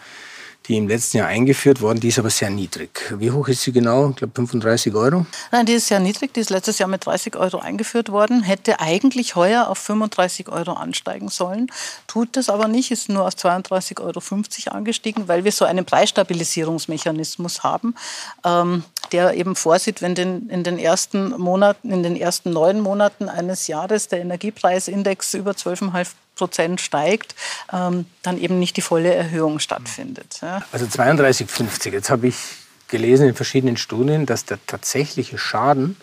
die 0.68 0.76
im 0.76 0.88
letzten 0.88 1.18
Jahr 1.18 1.28
eingeführt 1.28 1.80
worden. 1.80 2.00
Die 2.00 2.08
ist 2.08 2.18
aber 2.18 2.30
sehr 2.30 2.50
niedrig. 2.50 3.14
Wie 3.18 3.30
hoch 3.30 3.48
ist 3.48 3.62
sie 3.62 3.72
genau? 3.72 4.10
Ich 4.10 4.16
glaube 4.16 4.32
35 4.34 4.94
Euro? 4.94 5.26
Nein, 5.50 5.66
die 5.66 5.72
ist 5.72 5.88
sehr 5.88 6.00
niedrig. 6.00 6.32
Die 6.34 6.40
ist 6.40 6.50
letztes 6.50 6.78
Jahr 6.78 6.88
mit 6.88 7.04
30 7.06 7.36
Euro 7.36 7.58
eingeführt 7.58 8.10
worden. 8.10 8.42
Hätte 8.42 8.80
eigentlich 8.80 9.36
heuer 9.36 9.68
auf 9.68 9.78
35 9.78 10.48
Euro 10.48 10.72
ansteigen 10.72 11.28
sollen. 11.28 11.70
Tut 12.06 12.36
das 12.36 12.48
aber 12.48 12.68
nicht. 12.68 12.90
Ist 12.90 13.08
nur 13.08 13.26
auf 13.26 13.34
32,50 13.34 14.00
Euro 14.00 14.76
angestiegen, 14.76 15.28
weil 15.28 15.44
wir 15.44 15.52
so 15.52 15.64
einen 15.64 15.84
Preisstabilisierungsmechanismus 15.84 17.62
haben, 17.62 17.94
ähm, 18.44 18.84
der 19.12 19.34
eben 19.34 19.56
vorsieht, 19.56 20.02
wenn 20.02 20.14
den, 20.14 20.48
in 20.50 20.62
den 20.62 20.78
ersten 20.78 21.30
Monaten, 21.30 21.90
in 21.90 22.02
den 22.02 22.16
ersten 22.16 22.50
neun 22.50 22.80
Monaten 22.80 23.28
eines 23.28 23.66
Jahres 23.66 24.08
der 24.08 24.20
Energiepreisindex 24.20 25.34
über 25.34 25.52
12,5 25.52 26.10
Prozent 26.40 26.80
steigt, 26.80 27.34
ähm, 27.72 28.06
dann 28.22 28.38
eben 28.38 28.58
nicht 28.58 28.76
die 28.76 28.80
volle 28.80 29.14
Erhöhung 29.14 29.58
stattfindet. 29.58 30.38
Ja. 30.42 30.62
Also 30.72 30.86
32,50. 30.86 31.92
Jetzt 31.92 32.10
habe 32.10 32.28
ich 32.28 32.36
gelesen 32.88 33.28
in 33.28 33.34
verschiedenen 33.34 33.76
Studien, 33.76 34.26
dass 34.26 34.46
der 34.46 34.58
tatsächliche 34.66 35.38
Schaden 35.38 35.96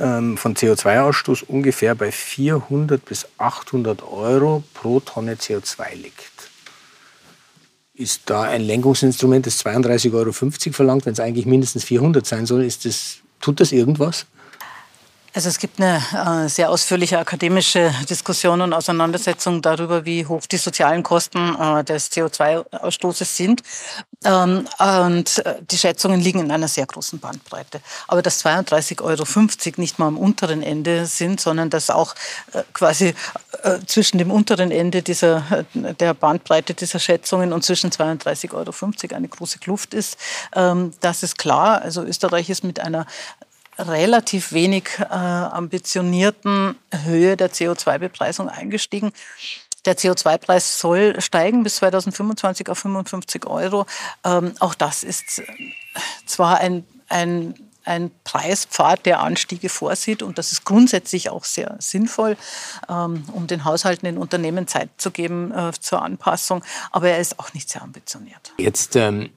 ähm, 0.00 0.36
von 0.36 0.54
CO2-Ausstoß 0.54 1.44
ungefähr 1.44 1.94
bei 1.94 2.10
400 2.10 3.04
bis 3.04 3.26
800 3.38 4.02
Euro 4.02 4.64
pro 4.74 5.00
Tonne 5.00 5.34
CO2 5.34 5.94
liegt. 5.94 6.50
Ist 7.94 8.22
da 8.26 8.42
ein 8.42 8.62
Lenkungsinstrument, 8.62 9.46
das 9.46 9.64
32,50 9.64 10.12
Euro 10.14 10.32
verlangt, 10.72 11.06
wenn 11.06 11.12
es 11.12 11.20
eigentlich 11.20 11.46
mindestens 11.46 11.84
400 11.84 12.26
sein 12.26 12.46
soll, 12.46 12.64
ist 12.64 12.84
das, 12.84 13.18
tut 13.40 13.60
das 13.60 13.70
irgendwas? 13.70 14.26
Also 15.34 15.48
es 15.48 15.58
gibt 15.58 15.80
eine 15.80 16.02
äh, 16.44 16.48
sehr 16.50 16.68
ausführliche 16.68 17.18
akademische 17.18 17.90
Diskussion 18.08 18.60
und 18.60 18.74
Auseinandersetzung 18.74 19.62
darüber, 19.62 20.04
wie 20.04 20.26
hoch 20.26 20.42
die 20.44 20.58
sozialen 20.58 21.02
Kosten 21.02 21.56
äh, 21.58 21.82
des 21.84 22.12
CO2-Ausstoßes 22.12 23.36
sind. 23.36 23.62
Ähm, 24.24 24.68
und 24.78 25.38
äh, 25.38 25.54
die 25.62 25.78
Schätzungen 25.78 26.20
liegen 26.20 26.40
in 26.40 26.50
einer 26.50 26.68
sehr 26.68 26.84
großen 26.84 27.18
Bandbreite. 27.18 27.80
Aber 28.08 28.20
dass 28.20 28.44
32,50 28.44 29.00
Euro 29.00 29.80
nicht 29.80 29.98
mal 29.98 30.08
am 30.08 30.18
unteren 30.18 30.62
Ende 30.62 31.06
sind, 31.06 31.40
sondern 31.40 31.70
dass 31.70 31.88
auch 31.88 32.14
quasi 32.74 33.14
zwischen 33.86 34.18
dem 34.18 34.30
unteren 34.30 34.70
Ende 34.70 35.02
dieser, 35.02 35.64
der 35.74 36.14
Bandbreite 36.14 36.74
dieser 36.74 36.98
Schätzungen 36.98 37.52
und 37.52 37.64
zwischen 37.64 37.90
32,50 37.90 38.52
Euro 38.52 39.16
eine 39.16 39.28
große 39.28 39.58
Kluft 39.58 39.94
ist, 39.94 40.18
ähm, 40.54 40.92
das 41.00 41.22
ist 41.22 41.38
klar. 41.38 41.80
Also 41.80 42.02
Österreich 42.02 42.50
ist 42.50 42.64
mit 42.64 42.80
einer 42.80 43.06
relativ 43.78 44.52
wenig 44.52 44.84
äh, 44.98 45.04
ambitionierten 45.04 46.76
Höhe 47.04 47.36
der 47.36 47.50
CO2-Bepreisung 47.50 48.48
eingestiegen. 48.48 49.12
Der 49.84 49.96
CO2-Preis 49.96 50.78
soll 50.78 51.20
steigen 51.20 51.64
bis 51.64 51.76
2025 51.76 52.68
auf 52.68 52.78
55 52.78 53.46
Euro. 53.46 53.86
Ähm, 54.24 54.52
auch 54.60 54.74
das 54.74 55.02
ist 55.02 55.40
äh, 55.40 55.44
zwar 56.26 56.58
ein, 56.58 56.84
ein, 57.08 57.54
ein 57.84 58.12
Preispfad, 58.22 59.04
der 59.06 59.20
Anstiege 59.20 59.68
vorsieht 59.68 60.22
und 60.22 60.38
das 60.38 60.52
ist 60.52 60.64
grundsätzlich 60.64 61.30
auch 61.30 61.44
sehr 61.44 61.74
sinnvoll, 61.80 62.36
ähm, 62.88 63.24
um 63.32 63.48
den 63.48 63.64
Haushalten, 63.64 64.06
den 64.06 64.18
Unternehmen 64.18 64.68
Zeit 64.68 64.90
zu 64.98 65.10
geben 65.10 65.52
äh, 65.52 65.72
zur 65.80 66.02
Anpassung, 66.02 66.62
aber 66.92 67.08
er 67.08 67.18
ist 67.18 67.40
auch 67.40 67.52
nicht 67.54 67.68
sehr 67.68 67.82
ambitioniert. 67.82 68.52
Jetzt 68.58 68.94
ähm 68.94 69.30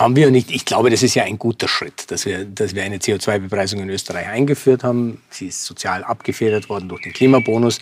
haben 0.00 0.16
wir 0.16 0.30
nicht. 0.30 0.50
Ich 0.50 0.64
glaube, 0.64 0.88
das 0.88 1.02
ist 1.02 1.14
ja 1.14 1.24
ein 1.24 1.38
guter 1.38 1.68
Schritt, 1.68 2.10
dass 2.10 2.24
wir, 2.24 2.46
dass 2.46 2.74
wir 2.74 2.82
eine 2.82 2.96
CO2-Bepreisung 2.96 3.80
in 3.80 3.90
Österreich 3.90 4.26
eingeführt 4.28 4.82
haben. 4.82 5.20
Sie 5.28 5.48
ist 5.48 5.64
sozial 5.64 6.04
abgefedert 6.04 6.70
worden 6.70 6.88
durch 6.88 7.02
den 7.02 7.12
Klimabonus, 7.12 7.80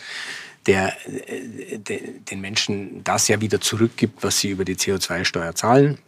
der, 0.67 0.97
äh, 1.07 1.79
der 1.79 1.99
den 2.31 2.41
Menschen 2.41 3.05
das 3.05 3.29
ja 3.29 3.41
wieder 3.41 3.61
zurückgibt, 3.61 4.23
was 4.25 4.41
sie 4.41 4.51
über 4.51 4.65
die 4.65 4.75
CO2-Steuer 4.75 5.55
zahlen. 5.55 5.99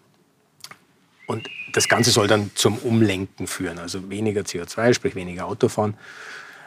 Und 1.26 1.48
das 1.72 1.88
Ganze 1.88 2.10
soll 2.10 2.26
dann 2.26 2.50
zum 2.56 2.78
Umlenken 2.78 3.46
führen, 3.46 3.78
also 3.78 4.10
weniger 4.10 4.40
CO2, 4.40 4.94
sprich 4.94 5.14
weniger 5.14 5.46
Autofahren 5.46 5.94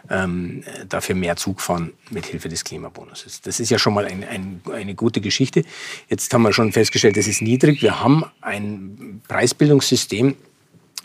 ähm, 0.09 0.63
dafür 0.89 1.15
mehr 1.15 1.35
Zug 1.35 1.61
fahren 1.61 1.93
mit 2.09 2.25
Hilfe 2.25 2.49
des 2.49 2.63
Klimabonuses. 2.63 3.41
Das 3.41 3.59
ist 3.59 3.69
ja 3.69 3.79
schon 3.79 3.93
mal 3.93 4.05
ein, 4.05 4.23
ein, 4.23 4.61
eine 4.71 4.95
gute 4.95 5.21
Geschichte. 5.21 5.63
Jetzt 6.09 6.33
haben 6.33 6.43
wir 6.43 6.53
schon 6.53 6.71
festgestellt, 6.71 7.17
das 7.17 7.27
ist 7.27 7.41
niedrig. 7.41 7.81
Wir 7.81 7.99
haben 7.99 8.25
ein 8.41 9.21
Preisbildungssystem 9.27 10.35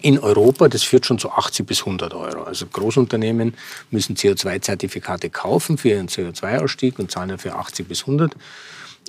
in 0.01 0.19
Europa, 0.19 0.69
das 0.69 0.83
führt 0.83 1.07
schon 1.07 1.19
zu 1.19 1.31
80 1.31 1.67
bis 1.67 1.81
100 1.81 2.15
Euro. 2.15 2.45
Also 2.45 2.67
Großunternehmen 2.67 3.55
müssen 3.91 4.17
CO2-Zertifikate 4.17 5.31
kaufen 5.31 5.77
für 5.79 5.91
ihren 5.91 6.09
CO2-Ausstieg 6.09 6.99
und 6.99 7.11
zahlen 7.11 7.31
dafür 7.31 7.57
80 7.57 7.89
bis 7.89 8.03
100 8.03 8.37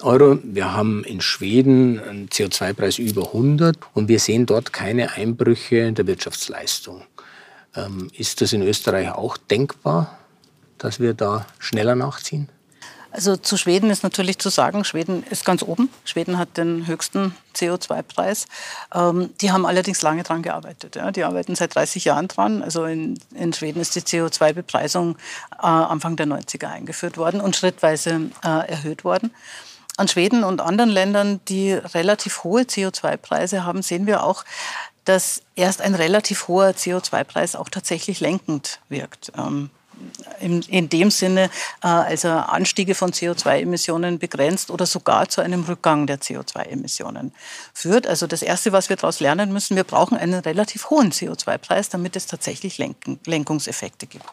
Euro. 0.02 0.40
Wir 0.44 0.74
haben 0.74 1.04
in 1.04 1.22
Schweden 1.22 2.00
einen 2.00 2.30
CO2-Preis 2.30 2.98
über 2.98 3.28
100 3.28 3.78
und 3.94 4.08
wir 4.08 4.20
sehen 4.20 4.46
dort 4.46 4.74
keine 4.74 5.12
Einbrüche 5.14 5.78
in 5.78 5.96
der 5.96 6.08
Wirtschaftsleistung. 6.08 7.04
Ähm, 7.76 8.10
ist 8.14 8.42
das 8.42 8.54
in 8.54 8.62
Österreich 8.62 9.12
auch 9.12 9.38
denkbar, 9.38 10.18
dass 10.78 11.00
wir 11.00 11.14
da 11.14 11.46
schneller 11.60 11.96
nachziehen? 11.96 12.50
Also 13.12 13.36
zu 13.36 13.58
Schweden 13.58 13.90
ist 13.90 14.04
natürlich 14.04 14.38
zu 14.38 14.50
sagen, 14.50 14.84
Schweden 14.84 15.24
ist 15.24 15.44
ganz 15.44 15.64
oben. 15.64 15.90
Schweden 16.06 16.38
hat 16.38 16.58
den 16.58 16.86
höchsten 16.86 17.34
CO2-Preis. 17.56 18.46
Ähm, 18.94 19.32
die 19.42 19.52
haben 19.52 19.66
allerdings 19.66 20.02
lange 20.04 20.22
dran 20.22 20.44
gearbeitet. 20.44 20.96
Ja. 20.96 21.12
Die 21.12 21.24
arbeiten 21.24 21.56
seit 21.56 21.74
30 21.74 22.06
Jahren 22.06 22.28
dran. 22.28 22.62
Also 22.62 22.86
in, 22.86 23.20
in 23.34 23.52
Schweden 23.52 23.82
ist 23.82 23.96
die 23.96 24.02
CO2-Bepreisung 24.02 25.18
äh, 25.54 25.66
Anfang 25.66 26.18
der 26.18 26.28
90er 26.28 26.68
eingeführt 26.68 27.18
worden 27.18 27.42
und 27.42 27.56
schrittweise 27.56 28.30
äh, 28.44 28.70
erhöht 28.70 29.04
worden. 29.04 29.32
An 29.98 30.08
Schweden 30.08 30.46
und 30.46 30.62
anderen 30.62 30.90
Ländern, 30.90 31.42
die 31.50 31.74
relativ 31.74 32.46
hohe 32.46 32.62
CO2-Preise 32.62 33.66
haben, 33.66 33.82
sehen 33.82 34.06
wir 34.06 34.24
auch, 34.24 34.46
dass 35.10 35.42
erst 35.56 35.82
ein 35.82 35.96
relativ 35.96 36.48
hoher 36.48 36.70
CO2-Preis 36.70 37.56
auch 37.56 37.70
tatsächlich 37.70 38.20
lenkend 38.20 38.80
wirkt. 38.90 39.32
Ähm, 39.36 39.72
in, 40.40 40.62
in, 40.62 40.88
dem 40.88 41.10
Sinne, 41.10 41.50
äh, 41.82 41.88
also 41.88 42.30
Anstiege 42.30 42.94
von 42.94 43.12
CO2-Emissionen 43.12 44.20
begrenzt 44.20 44.70
oder 44.70 44.86
sogar 44.86 45.28
zu 45.28 45.42
einem 45.42 45.64
Rückgang 45.64 46.06
der 46.06 46.20
CO2-Emissionen 46.20 47.34
führt. 47.74 48.06
Also 48.06 48.28
das 48.28 48.44
Erste, 48.44 48.72
was 48.72 48.90
wir 48.90 48.98
daraus 48.98 49.20
lernen 49.20 49.52
müssen, 49.52 49.76
wir 49.76 49.84
brauchen 49.84 50.16
einen 50.16 50.40
relativ 50.42 50.92
hohen 50.92 51.12
CO2-Preis, 51.12 51.90
damit 51.90 52.16
es 52.16 52.28
tatsächlich 52.28 52.78
Lenken, 52.78 53.20
Lenkungseffekte 53.26 54.06
gibt. 54.06 54.30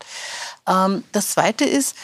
Ähm, 0.69 1.05
das 1.13 1.31
Zweite 1.31 1.65
ist, 1.65 1.97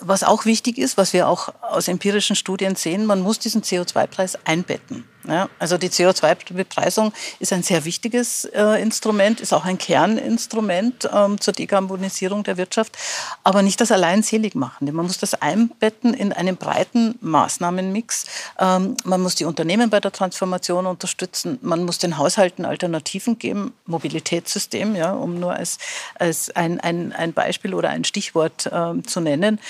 was 0.00 0.22
auch 0.22 0.44
wichtig 0.44 0.78
ist, 0.78 0.96
was 0.96 1.12
wir 1.12 1.28
auch 1.28 1.52
aus 1.62 1.88
empirischen 1.88 2.36
Studien 2.36 2.76
sehen, 2.76 3.06
man 3.06 3.20
muss 3.20 3.40
diesen 3.40 3.62
CO2-Preis 3.62 4.38
einbetten. 4.44 5.04
Ja, 5.28 5.50
also 5.58 5.76
die 5.76 5.90
CO2-Bepreisung 5.90 7.12
ist 7.40 7.52
ein 7.52 7.62
sehr 7.62 7.84
wichtiges 7.84 8.46
äh, 8.46 8.80
Instrument, 8.80 9.40
ist 9.40 9.52
auch 9.52 9.66
ein 9.66 9.76
Kerninstrument 9.76 11.10
ähm, 11.12 11.38
zur 11.38 11.52
Dekarbonisierung 11.52 12.42
der 12.42 12.56
Wirtschaft, 12.56 12.96
aber 13.44 13.60
nicht 13.60 13.80
das 13.82 13.92
allein 13.92 14.22
selig 14.22 14.54
machen. 14.54 14.90
Man 14.94 15.04
muss 15.04 15.18
das 15.18 15.34
einbetten 15.34 16.14
in 16.14 16.32
einen 16.32 16.56
breiten 16.56 17.16
Maßnahmenmix. 17.20 18.24
Ähm, 18.58 18.96
man 19.04 19.20
muss 19.20 19.34
die 19.34 19.44
Unternehmen 19.44 19.90
bei 19.90 20.00
der 20.00 20.10
Transformation 20.10 20.86
unterstützen. 20.86 21.58
Man 21.60 21.84
muss 21.84 21.98
den 21.98 22.16
Haushalten 22.16 22.64
Alternativen 22.64 23.38
geben, 23.38 23.74
Mobilitätssystem, 23.84 24.96
ja, 24.96 25.12
um 25.12 25.38
nur 25.38 25.52
als, 25.52 25.76
als 26.14 26.48
ein, 26.56 26.80
ein, 26.80 27.12
ein 27.12 27.34
Beispiel 27.34 27.74
oder 27.74 27.90
ein 27.90 28.04
Stichwort 28.04 28.70
ähm, 28.72 29.06
zu 29.06 29.20
nennen. 29.20 29.60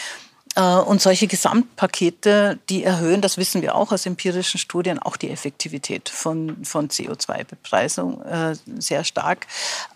Äh, 0.56 0.62
und 0.62 1.00
solche 1.00 1.26
Gesamtpakete, 1.26 2.58
die 2.68 2.84
erhöhen, 2.84 3.20
das 3.20 3.36
wissen 3.36 3.62
wir 3.62 3.74
auch 3.74 3.92
aus 3.92 4.06
empirischen 4.06 4.58
Studien, 4.58 4.98
auch 4.98 5.16
die 5.16 5.30
Effektivität 5.30 6.08
von, 6.08 6.64
von 6.64 6.88
CO2-Bepreisung 6.88 8.22
äh, 8.22 8.54
sehr 8.78 9.04
stark 9.04 9.46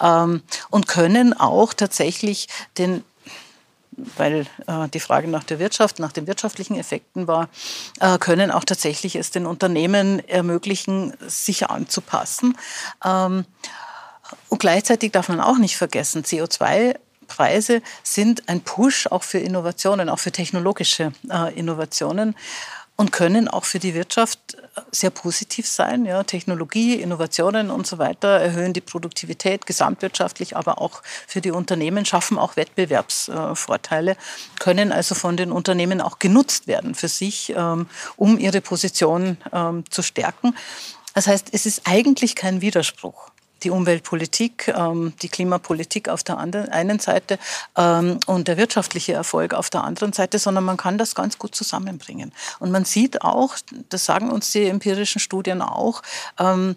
ähm, 0.00 0.42
und 0.70 0.86
können 0.86 1.32
auch 1.32 1.74
tatsächlich 1.74 2.48
den 2.78 3.04
weil 4.16 4.46
äh, 4.66 4.88
die 4.92 4.98
Frage 4.98 5.28
nach 5.28 5.44
der 5.44 5.60
Wirtschaft, 5.60 6.00
nach 6.00 6.10
den 6.12 6.26
wirtschaftlichen 6.26 6.76
Effekten 6.76 7.28
war, 7.28 7.48
äh, 8.00 8.18
können 8.18 8.50
auch 8.50 8.64
tatsächlich 8.64 9.14
es 9.14 9.30
den 9.30 9.46
Unternehmen 9.46 10.18
ermöglichen, 10.28 11.14
sich 11.26 11.70
anzupassen. 11.70 12.56
Ähm, 13.04 13.44
und 14.48 14.58
gleichzeitig 14.58 15.12
darf 15.12 15.28
man 15.28 15.40
auch 15.40 15.58
nicht 15.58 15.76
vergessen, 15.76 16.24
CO2 16.24 16.96
Preise 17.24 17.82
sind 18.02 18.48
ein 18.48 18.60
Push 18.60 19.06
auch 19.08 19.22
für 19.22 19.38
Innovationen, 19.38 20.08
auch 20.08 20.18
für 20.18 20.32
technologische 20.32 21.12
äh, 21.30 21.54
Innovationen 21.54 22.34
und 22.96 23.10
können 23.10 23.48
auch 23.48 23.64
für 23.64 23.78
die 23.78 23.94
Wirtschaft 23.94 24.54
äh, 24.54 24.80
sehr 24.92 25.10
positiv 25.10 25.66
sein. 25.66 26.04
Ja, 26.04 26.22
Technologie, 26.22 26.94
Innovationen 26.94 27.70
und 27.70 27.86
so 27.86 27.98
weiter 27.98 28.28
erhöhen 28.28 28.72
die 28.72 28.80
Produktivität 28.80 29.66
gesamtwirtschaftlich, 29.66 30.56
aber 30.56 30.80
auch 30.80 31.02
für 31.26 31.40
die 31.40 31.50
Unternehmen 31.50 32.04
schaffen 32.04 32.38
auch 32.38 32.56
Wettbewerbsvorteile, 32.56 34.16
können 34.60 34.92
also 34.92 35.14
von 35.14 35.36
den 35.36 35.50
Unternehmen 35.50 36.00
auch 36.00 36.18
genutzt 36.18 36.66
werden 36.66 36.94
für 36.94 37.08
sich, 37.08 37.52
ähm, 37.56 37.88
um 38.16 38.38
ihre 38.38 38.60
Position 38.60 39.38
ähm, 39.52 39.84
zu 39.90 40.02
stärken. 40.02 40.54
Das 41.14 41.26
heißt, 41.26 41.48
es 41.52 41.66
ist 41.66 41.82
eigentlich 41.84 42.34
kein 42.34 42.60
Widerspruch 42.60 43.30
die 43.64 43.70
Umweltpolitik, 43.70 44.68
ähm, 44.68 45.14
die 45.22 45.28
Klimapolitik 45.28 46.08
auf 46.08 46.22
der 46.22 46.38
anderen, 46.38 46.68
einen 46.68 46.98
Seite 46.98 47.38
ähm, 47.76 48.20
und 48.26 48.48
der 48.48 48.56
wirtschaftliche 48.56 49.14
Erfolg 49.14 49.54
auf 49.54 49.70
der 49.70 49.82
anderen 49.84 50.12
Seite, 50.12 50.38
sondern 50.38 50.64
man 50.64 50.76
kann 50.76 50.98
das 50.98 51.14
ganz 51.14 51.38
gut 51.38 51.54
zusammenbringen. 51.54 52.32
Und 52.58 52.70
man 52.70 52.84
sieht 52.84 53.22
auch, 53.22 53.56
das 53.88 54.04
sagen 54.04 54.30
uns 54.30 54.52
die 54.52 54.64
empirischen 54.64 55.20
Studien 55.20 55.62
auch, 55.62 56.02
ähm, 56.38 56.76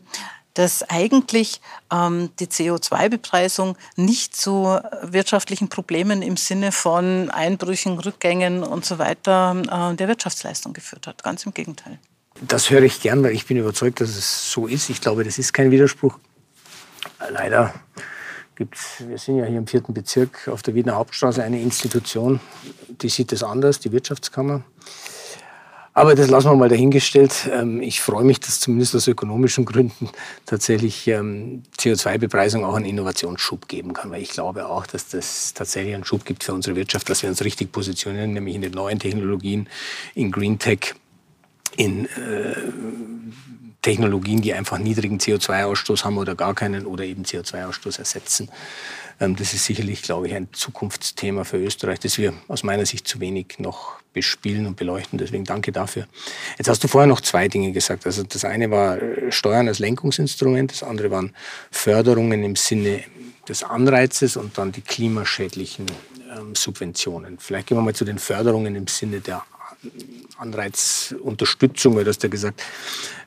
dass 0.54 0.82
eigentlich 0.89 1.62
ähm, 1.91 2.32
die 2.39 2.47
CO2-Bepreisung 2.47 3.78
nicht 3.95 4.36
zu 4.36 4.80
wirtschaftlichen 5.04 5.69
Problemen 5.69 6.23
im 6.23 6.36
Sinne 6.36 6.71
von 6.71 7.30
Einbrüchen, 7.30 8.00
Rückgängen 8.00 8.63
und 8.63 8.84
so 8.84 8.97
weiter 8.97 9.91
äh, 9.91 9.95
der 9.95 10.08
Wirtschaftsleistung 10.08 10.73
geführt 10.73 11.06
hat. 11.06 11.23
Ganz 11.23 11.45
im 11.45 11.54
Gegenteil. 11.54 12.00
Das 12.41 12.69
höre 12.69 12.84
ich 12.84 13.02
gern, 13.02 13.23
weil 13.23 13.34
ich 13.34 13.45
bin 13.45 13.58
überzeugt, 13.58 14.02
dass 14.02 14.10
es 14.10 14.52
so 14.52 14.67
ist. 14.67 14.89
Ich 14.89 15.02
glaube, 15.02 15.23
das 15.23 15.38
ist 15.38 15.54
kein 15.54 15.71
Widerspruch. 15.71 16.17
Leider 17.30 17.74
gibt 18.56 18.76
es, 18.76 19.08
wir 19.08 19.18
sind 19.18 19.38
ja 19.38 19.46
hier 19.46 19.58
im 19.58 19.68
vierten 19.68 19.94
Bezirk 19.94 20.48
auf 20.48 20.64
der 20.64 20.76
Wiener 20.76 20.96
Hauptstraße, 20.96 21.44
eine 21.44 21.62
Institution, 21.62 22.40
die 22.90 23.10
sieht 23.10 23.32
das 23.32 23.44
anders, 23.44 23.80
die 23.80 23.92
Wirtschaftskammer. 23.92 24.64
Aber 25.98 26.14
das 26.14 26.30
lassen 26.30 26.52
wir 26.52 26.56
mal 26.56 26.70
dahingestellt. 26.70 27.50
Ähm, 27.52 27.82
ich 27.82 28.02
freue 28.02 28.24
mich, 28.24 28.40
dass 28.40 28.60
zumindest 28.60 28.96
aus 28.96 29.08
ökonomischen 29.08 29.66
Gründen 29.66 30.10
tatsächlich 30.46 31.08
ähm, 31.08 31.64
CO2-Bepreisung 31.80 32.64
auch 32.64 32.76
einen 32.76 32.86
Innovationsschub 32.86 33.68
geben 33.68 33.94
kann, 33.94 34.12
weil 34.12 34.22
ich 34.22 34.30
glaube 34.30 34.68
auch, 34.68 34.86
dass 34.86 35.10
das 35.10 35.56
tatsächlich 35.56 35.96
einen 35.96 36.04
Schub 36.04 36.24
gibt 36.24 36.44
für 36.44 36.54
unsere 36.54 36.76
Wirtschaft, 36.76 37.10
dass 37.10 37.24
wir 37.24 37.30
uns 37.30 37.44
richtig 37.44 37.72
positionieren, 37.72 38.34
nämlich 38.34 38.54
in 38.54 38.62
den 38.62 38.74
neuen 38.74 39.00
Technologien, 39.00 39.68
in 40.14 40.32
Green 40.32 40.60
Tech, 40.60 40.94
in 41.78 42.06
äh, 42.06 42.56
Technologien, 43.82 44.42
die 44.42 44.54
einfach 44.54 44.80
niedrigen 44.80 45.20
CO2-Ausstoß 45.20 46.04
haben 46.04 46.18
oder 46.18 46.36
gar 46.36 46.54
keinen 46.54 46.86
oder 46.86 47.04
eben 47.04 47.24
CO2-Ausstoß 47.24 48.00
ersetzen. 48.00 48.50
Ähm, 49.20 49.36
das 49.36 49.54
ist 49.54 49.66
sicherlich, 49.66 50.02
glaube 50.02 50.28
ich, 50.28 50.36
ein 50.36 50.50
Zukunftsthema 50.52 51.44
für 51.44 51.58
Österreich, 51.58 52.00
das 52.00 52.18
wir 52.18 52.34
aus 52.48 52.63
meiner 52.63 52.86
Sicht 52.86 53.08
zu 53.08 53.20
wenig 53.20 53.60
noch 53.60 54.00
bespielen 54.13 54.66
und 54.66 54.78
beleuchten. 54.78 55.18
Deswegen 55.20 55.44
danke 55.44 55.72
dafür. 55.72 56.08
Jetzt 56.58 56.70
hast 56.70 56.84
du 56.84 56.88
vorher 56.88 57.08
noch 57.08 57.22
zwei 57.22 57.48
Dinge 57.48 57.72
gesagt. 57.72 58.06
Also 58.06 58.24
das 58.24 58.46
eine 58.46 58.72
war 58.72 59.02
äh, 59.02 59.32
Steuern 59.32 59.68
als 59.68 59.80
Lenkungsinstrument, 59.80 60.72
das 60.72 60.84
andere 60.84 61.12
waren 61.12 61.34
Förderungen 61.72 62.44
im 62.44 62.56
Sinne 62.56 63.04
des 63.48 63.63
Anreizes 63.63 64.38
und 64.38 64.58
dann 64.58 64.72
die 64.72 64.82
klimaschädlichen 64.82 65.86
ähm, 66.36 66.56
Subventionen. 66.56 67.38
Vielleicht 67.40 67.68
gehen 67.68 67.78
wir 67.78 67.82
mal 67.82 67.96
zu 67.96 68.06
den 68.06 68.20
Förderungen 68.20 68.76
im 68.76 68.88
Sinne 68.88 69.22
der 69.22 69.44
Anreizunterstützung, 70.38 71.96
weil 71.96 72.04
du 72.04 72.10
hast 72.10 72.24
ja 72.24 72.30
gesagt, 72.30 72.63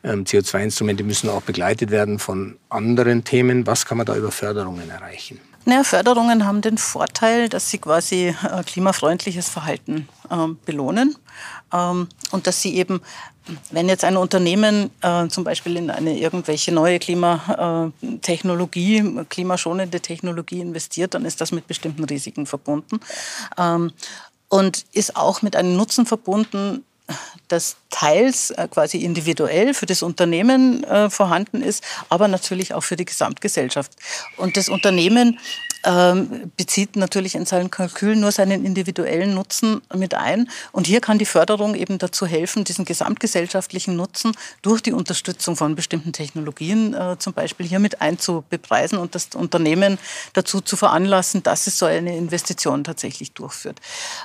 ähm, 0.03 0.25
CO2-Instrumente 0.25 1.05
müssen 1.05 1.29
auch 1.31 1.43
begleitet 1.43 1.91
werden 1.91 2.19
von 2.19 2.57
anderen 2.69 3.25
Themen. 3.25 3.67
Was 3.67 3.87
kann 3.87 3.99
man 3.99 4.07
da 4.07 4.17
über 4.17 4.31
Förderungen 4.31 4.89
erreichen? 4.91 5.41
Naja, 5.67 5.85
Förderungen 5.85 6.47
haben 6.47 6.63
den 6.63 6.79
Vorteil, 6.79 7.51
dass 7.51 7.71
sie 7.71 7.77
quasi 7.79 8.29
äh, 8.29 8.63
klimafreundliches 8.65 9.51
Verhalten 9.51 10.09
äh, 10.31 10.47
belohnen 10.65 11.17
ähm, 11.73 12.09
und 12.31 12.47
dass 12.47 12.63
sie 12.63 12.77
eben, 12.77 13.03
wenn 13.71 13.91
jetzt 13.91 14.05
ein 14.05 14.17
Unternehmen 14.17 14.91
äh, 15.03 15.29
zum 15.29 15.45
Beispiel 15.45 15.77
in 15.77 15.91
eine 15.91 16.19
irgendwelche 16.19 16.73
neue 16.73 16.99
Klimatechnologie, 16.99 18.97
äh, 18.97 19.25
klimaschonende 19.29 20.01
Technologie 20.01 20.61
investiert, 20.61 21.13
dann 21.13 21.27
ist 21.27 21.43
das 21.43 21.53
mit 21.53 21.67
bestimmten 21.67 22.05
Risiken 22.05 22.47
verbunden 22.47 22.99
ähm, 23.59 23.93
und 24.51 24.85
ist 24.93 25.17
auch 25.17 25.41
mit 25.41 25.57
einem 25.57 25.77
Nutzen 25.77 26.05
verbunden, 26.05 26.85
das 27.49 27.77
teils 27.91 28.51
äh, 28.51 28.69
quasi 28.69 28.99
individuell 28.99 29.75
für 29.75 29.87
das 29.87 30.03
Unternehmen 30.03 30.85
äh, 30.85 31.09
vorhanden 31.11 31.63
ist, 31.63 31.83
aber 32.09 32.29
natürlich 32.29 32.75
auch 32.75 32.83
für 32.83 32.97
die 32.97 33.05
Gesamtgesellschaft. 33.05 33.93
Und 34.37 34.57
das 34.57 34.69
Unternehmen 34.69 35.39
ähm, 35.85 36.51
bezieht 36.57 36.97
natürlich 36.97 37.35
in 37.35 37.47
seinen 37.47 37.71
Kalkül 37.71 38.17
nur 38.17 38.33
seinen 38.33 38.65
individuellen 38.65 39.35
Nutzen 39.35 39.81
mit 39.95 40.15
ein. 40.15 40.49
Und 40.73 40.87
hier 40.87 41.01
kann 41.01 41.19
die 41.19 41.25
Förderung 41.25 41.75
eben 41.75 41.99
dazu 41.99 42.27
helfen, 42.27 42.65
diesen 42.65 42.85
gesamtgesellschaftlichen 42.85 43.97
Nutzen 43.97 44.33
durch 44.63 44.83
die 44.83 44.93
Unterstützung 44.93 45.57
von 45.57 45.75
bestimmten 45.75 46.13
Technologien 46.13 46.95
äh, 46.95 47.17
zum 47.19 47.33
Beispiel 47.33 47.67
hier 47.67 47.79
mit 47.79 48.01
einzubepreisen 48.01 48.99
und 48.99 49.15
das 49.15 49.29
Unternehmen 49.35 49.99
dazu 50.35 50.61
zu 50.61 50.77
veranlassen, 50.77 51.43
dass 51.43 51.67
es 51.67 51.79
so 51.79 51.87
eine 51.87 52.17
Investition 52.17 52.85
tatsächlich 52.85 53.33
durchführt. 53.33 53.81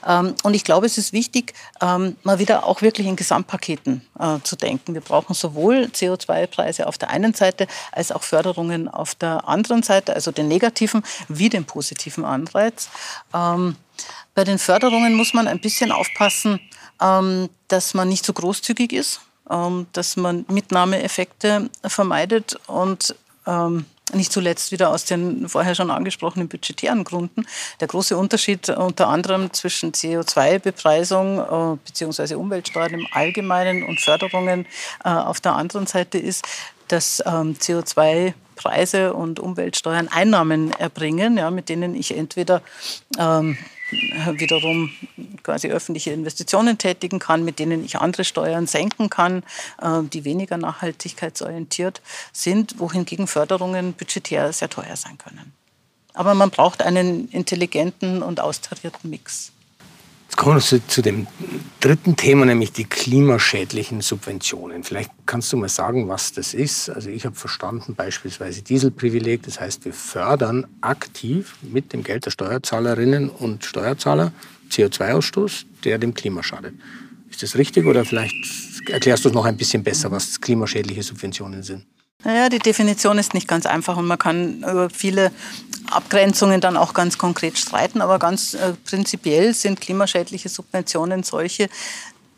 Ähm, 0.06 0.36
und 0.44 0.54
ich 0.54 0.64
glaube, 0.64 0.86
es 0.86 0.98
ist 0.98 1.14
wichtig, 1.14 1.54
ähm, 1.82 2.16
mal 2.24 2.40
wieder 2.40 2.66
auch 2.66 2.82
wirklich 2.82 3.08
in 3.08 3.16
Gesamtpaketen 3.16 4.02
äh, 4.20 4.40
zu 4.44 4.56
denken. 4.56 4.94
Wir 4.94 5.02
brauchen 5.02 5.34
sowohl 5.34 5.90
CO2-Preise 5.94 6.88
auf 6.88 6.98
der 6.98 7.10
einen 7.10 7.34
Seite 7.34 7.68
als 7.92 8.12
auch 8.12 8.24
Förderungen 8.24 8.88
auf 8.88 9.16
der 9.16 9.48
anderen 9.48 9.84
Seite, 9.84 10.16
also 10.16 10.32
den 10.32 10.48
negativen 10.48 11.04
wie 11.28 11.45
den 11.50 11.66
positiven 11.66 12.26
Anreiz. 12.26 12.90
Ähm, 13.34 13.76
bei 14.34 14.44
den 14.44 14.60
Förderungen 14.60 15.14
muss 15.16 15.34
man 15.34 15.48
ein 15.48 15.60
bisschen 15.60 15.92
aufpassen, 15.92 16.60
ähm, 17.02 17.50
dass 17.68 17.94
man 17.94 18.10
nicht 18.10 18.26
zu 18.26 18.30
so 18.30 18.42
großzügig 18.42 18.94
ist, 18.94 19.22
ähm, 19.50 19.88
dass 19.94 20.18
man 20.18 20.46
Mitnahmeeffekte 20.50 21.70
vermeidet 21.84 22.58
und 22.68 23.16
ähm, 23.48 23.86
nicht 24.14 24.32
zuletzt 24.32 24.72
wieder 24.72 24.92
aus 24.92 25.06
den 25.06 25.50
vorher 25.50 25.74
schon 25.74 25.90
angesprochenen 25.90 26.48
budgetären 26.48 27.04
Gründen. 27.04 27.46
Der 27.80 27.88
große 27.88 28.16
Unterschied 28.16 28.70
unter 28.70 29.08
anderem 29.08 29.52
zwischen 29.52 29.94
CO2-Bepreisung 29.94 31.40
äh, 31.40 31.78
bzw. 31.86 32.36
Umweltsteuern 32.36 32.94
im 32.94 33.08
Allgemeinen 33.12 33.84
und 33.84 34.00
Förderungen 34.00 34.68
äh, 35.04 35.10
auf 35.10 35.42
der 35.42 35.54
anderen 35.54 35.88
Seite 35.88 36.18
ist, 36.18 36.46
dass 36.88 37.22
ähm, 37.26 37.56
CO2 37.60 38.34
Preise 38.56 39.14
und 39.14 39.40
Umweltsteuern 39.40 40.08
Einnahmen 40.08 40.72
erbringen, 40.72 41.38
ja, 41.38 41.52
mit 41.52 41.70
denen 41.70 41.96
ich 41.96 42.16
entweder 42.16 42.62
ähm, 43.18 43.58
wiederum 44.32 44.92
quasi 45.44 45.70
öffentliche 45.70 46.12
Investitionen 46.12 46.78
tätigen 46.78 47.20
kann, 47.20 47.46
mit 47.46 47.60
denen 47.60 47.84
ich 47.86 47.98
andere 47.98 48.24
Steuern 48.24 48.68
senken 48.68 49.10
kann, 49.10 49.44
äh, 49.82 50.02
die 50.04 50.26
weniger 50.26 50.58
nachhaltigkeitsorientiert 50.58 52.02
sind, 52.32 52.80
wohingegen 52.80 53.28
Förderungen 53.28 53.94
budgetär 53.94 54.52
sehr 54.54 54.70
teuer 54.70 54.96
sein 54.96 55.18
können. 55.18 55.54
Aber 56.14 56.34
man 56.34 56.50
braucht 56.50 56.82
einen 56.82 57.30
intelligenten 57.30 58.24
und 58.24 58.40
austarierten 58.40 59.10
Mix. 59.10 59.52
Jetzt 60.26 60.38
kommen 60.38 60.56
wir 60.58 60.88
zu, 60.88 61.02
dem 61.02 61.28
dritten 61.80 62.16
Thema, 62.16 62.46
nämlich 62.46 62.72
die 62.72 62.84
klimaschädlichen 62.84 64.02
Subventionen. 64.02 64.84
Vielleicht 64.84 65.12
kannst 65.26 65.54
du 65.54 65.58
mal 65.58 65.70
sagen, 65.70 66.10
was 66.10 66.34
das 66.34 66.54
ist. 66.54 66.90
Also 66.90 67.10
ich 67.10 67.26
habe 67.26 67.36
verstanden, 67.36 67.96
beispielsweise 67.96 68.62
Dieselprivileg, 68.62 69.44
das 69.44 69.62
heißt, 69.62 69.86
wir 69.86 69.94
fördern 69.94 70.66
aktiv 70.82 71.56
mit 71.62 71.94
dem 71.94 72.04
Geld 72.04 72.26
der 72.26 72.32
Steuerzahlerinnen 72.32 73.30
und 73.30 73.64
Steuerzahler 73.64 74.34
CO2-Ausstoß, 74.72 75.66
der 75.84 76.00
dem 76.00 76.14
Klima 76.14 76.44
schadet. 76.44 76.74
Ist 77.30 77.44
das 77.44 77.56
richtig 77.56 77.86
oder 77.86 78.04
vielleicht 78.04 78.36
erklärst 78.90 79.26
du 79.26 79.30
es 79.30 79.36
noch 79.36 79.46
ein 79.46 79.58
bisschen 79.58 79.84
besser, 79.84 80.12
was 80.12 80.42
klimaschädliche 80.42 81.04
Subventionen 81.04 81.64
sind? 81.64 81.86
Naja, 82.24 82.50
die 82.50 82.60
Definition 82.60 83.20
ist 83.20 83.34
nicht 83.34 83.48
ganz 83.48 83.66
einfach 83.66 83.98
und 83.98 84.08
man 84.08 84.18
kann 84.18 84.64
über 84.64 84.90
viele 84.90 85.32
Abgrenzungen 85.92 86.62
dann 86.62 86.78
auch 86.78 86.94
ganz 86.94 87.18
konkret 87.18 87.58
streiten, 87.58 88.02
aber 88.02 88.18
ganz 88.18 88.56
äh, 88.56 88.74
prinzipiell 88.86 89.54
sind 89.54 89.80
klimaschädliche 89.80 90.50
Subventionen 90.50 91.22
solche, 91.22 91.70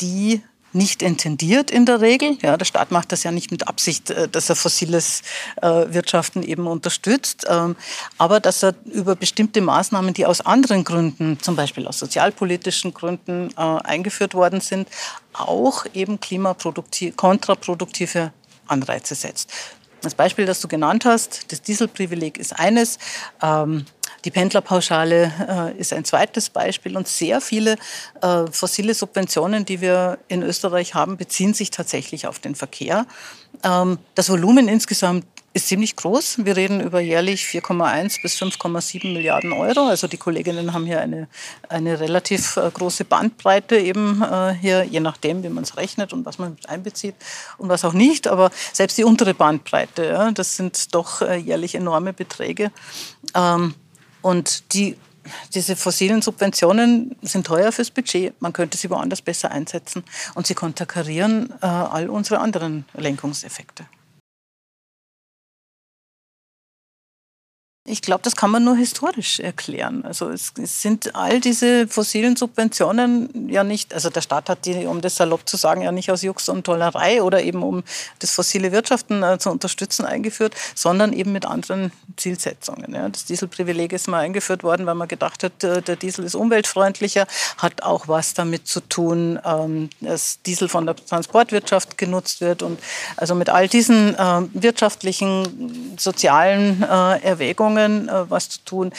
die 0.01 0.41
nicht 0.73 1.01
intendiert 1.01 1.71
in 1.71 1.85
der 1.85 2.01
Regel. 2.01 2.37
Ja, 2.41 2.57
der 2.57 2.65
Staat 2.65 2.91
macht 2.91 3.11
das 3.11 3.23
ja 3.23 3.31
nicht 3.31 3.51
mit 3.51 3.67
Absicht, 3.67 4.09
äh, 4.09 4.27
dass 4.27 4.49
er 4.49 4.55
fossiles 4.55 5.21
äh, 5.61 5.85
Wirtschaften 5.89 6.43
eben 6.43 6.67
unterstützt, 6.67 7.45
ähm, 7.49 7.75
aber 8.17 8.39
dass 8.39 8.63
er 8.63 8.75
über 8.85 9.15
bestimmte 9.15 9.61
Maßnahmen, 9.61 10.13
die 10.13 10.25
aus 10.25 10.41
anderen 10.41 10.83
Gründen, 10.83 11.39
zum 11.41 11.55
Beispiel 11.55 11.87
aus 11.87 11.99
sozialpolitischen 11.99 12.93
Gründen 12.93 13.49
äh, 13.57 13.61
eingeführt 13.61 14.33
worden 14.33 14.61
sind, 14.61 14.87
auch 15.33 15.85
eben 15.93 16.19
kontraproduktive 17.15 18.31
Anreize 18.67 19.15
setzt. 19.15 19.51
Das 20.01 20.13
Beispiel, 20.13 20.45
das 20.45 20.61
du 20.61 20.67
genannt 20.67 21.05
hast, 21.05 21.51
das 21.51 21.61
Dieselprivileg 21.61 22.37
ist 22.37 22.53
eines. 22.57 22.99
Ähm, 23.41 23.85
die 24.25 24.31
Pendlerpauschale 24.31 25.73
äh, 25.75 25.79
ist 25.79 25.93
ein 25.93 26.05
zweites 26.05 26.49
Beispiel 26.49 26.97
und 26.97 27.07
sehr 27.07 27.41
viele 27.41 27.77
äh, 28.21 28.45
fossile 28.51 28.93
Subventionen, 28.93 29.65
die 29.65 29.81
wir 29.81 30.19
in 30.27 30.43
Österreich 30.43 30.93
haben, 30.93 31.17
beziehen 31.17 31.53
sich 31.53 31.71
tatsächlich 31.71 32.27
auf 32.27 32.39
den 32.39 32.55
Verkehr. 32.55 33.05
Ähm, 33.63 33.97
das 34.15 34.29
Volumen 34.29 34.67
insgesamt 34.67 35.25
ist 35.57 35.69
ziemlich 35.69 35.95
groß. 35.95 36.45
Wir 36.45 36.55
reden 36.55 36.81
über 36.81 36.99
jährlich 36.99 37.43
4,1 37.43 38.21
bis 38.21 38.39
5,7 38.39 39.11
Milliarden 39.11 39.51
Euro. 39.51 39.87
Also 39.87 40.07
die 40.07 40.17
Kolleginnen 40.17 40.71
haben 40.71 40.85
hier 40.85 41.01
eine, 41.01 41.27
eine 41.67 41.99
relativ 41.99 42.57
äh, 42.57 42.69
große 42.71 43.05
Bandbreite 43.05 43.75
eben 43.75 44.21
äh, 44.21 44.53
hier, 44.53 44.83
je 44.83 44.99
nachdem, 44.99 45.41
wie 45.41 45.49
man 45.49 45.63
es 45.63 45.75
rechnet 45.75 46.13
und 46.13 46.27
was 46.27 46.37
man 46.37 46.51
mit 46.51 46.69
einbezieht 46.69 47.15
und 47.57 47.69
was 47.69 47.83
auch 47.85 47.93
nicht. 47.93 48.27
Aber 48.27 48.51
selbst 48.71 48.99
die 48.99 49.03
untere 49.03 49.33
Bandbreite, 49.33 50.31
das 50.35 50.57
sind 50.57 50.93
doch 50.93 51.23
äh, 51.23 51.37
jährlich 51.37 51.73
enorme 51.73 52.13
Beträge. 52.13 52.71
Ähm, 53.33 53.73
und 54.21 54.73
die 54.73 54.95
diese 55.53 55.75
fossilen 55.75 56.21
Subventionen 56.21 57.17
sind 57.21 57.47
teuer 57.47 57.71
fürs 57.73 57.91
Budget. 57.91 58.39
Man 58.41 58.53
könnte 58.53 58.77
sie 58.77 58.89
woanders 58.89 59.21
besser 59.21 59.51
einsetzen. 59.51 60.05
Und 60.35 60.47
sie 60.47 60.53
konterkarieren 60.53 61.51
all 61.61 62.09
unsere 62.09 62.39
anderen 62.39 62.85
Lenkungseffekte. 62.93 63.85
Ich 67.89 68.01
glaube, 68.01 68.21
das 68.21 68.35
kann 68.35 68.51
man 68.51 68.65
nur 68.65 68.75
historisch 68.75 69.39
erklären. 69.39 70.03
Also 70.03 70.29
es, 70.29 70.51
sind 70.57 71.15
all 71.15 71.39
diese 71.39 71.87
fossilen 71.87 72.35
Subventionen 72.35 73.47
ja 73.47 73.63
nicht, 73.63 73.93
also 73.93 74.09
der 74.09 74.19
Staat 74.19 74.49
hat 74.49 74.65
die, 74.65 74.85
um 74.87 74.99
das 74.99 75.15
salopp 75.15 75.47
zu 75.47 75.55
sagen, 75.55 75.81
ja 75.81 75.93
nicht 75.93 76.11
aus 76.11 76.21
Jux 76.21 76.49
und 76.49 76.65
Tollerei 76.65 77.23
oder 77.23 77.41
eben 77.41 77.63
um 77.63 77.83
das 78.19 78.31
fossile 78.31 78.73
Wirtschaften 78.73 79.23
äh, 79.23 79.39
zu 79.39 79.49
unterstützen 79.49 80.05
eingeführt, 80.05 80.53
sondern 80.75 81.13
eben 81.13 81.31
mit 81.31 81.45
anderen 81.45 81.93
Zielsetzungen. 82.17 82.93
Ja. 82.93 83.07
Das 83.07 83.23
Dieselprivileg 83.23 83.93
ist 83.93 84.09
mal 84.09 84.19
eingeführt 84.19 84.63
worden, 84.63 84.85
weil 84.85 84.95
man 84.95 85.07
gedacht 85.07 85.45
hat, 85.45 85.63
äh, 85.63 85.81
der 85.81 85.95
Diesel 85.95 86.25
ist 86.25 86.35
umweltfreundlicher, 86.35 87.25
hat 87.57 87.83
auch 87.83 88.09
was 88.09 88.33
damit 88.33 88.67
zu 88.67 88.81
tun, 88.81 89.39
ähm, 89.45 89.89
dass 90.01 90.41
Diesel 90.41 90.67
von 90.67 90.85
der 90.85 90.97
Transportwirtschaft 90.97 91.97
genutzt 91.97 92.41
wird 92.41 92.63
und 92.63 92.79
also 93.15 93.33
mit 93.33 93.47
all 93.47 93.69
diesen 93.69 94.13
äh, 94.13 94.41
wirtschaftlichen, 94.51 95.95
sozialen 95.97 96.81
Erwägungen 96.83 97.76
Erwägungen 97.77 98.09
äh, 98.09 98.29
was 98.29 98.49
zu 98.49 98.59
tun. 98.65 98.91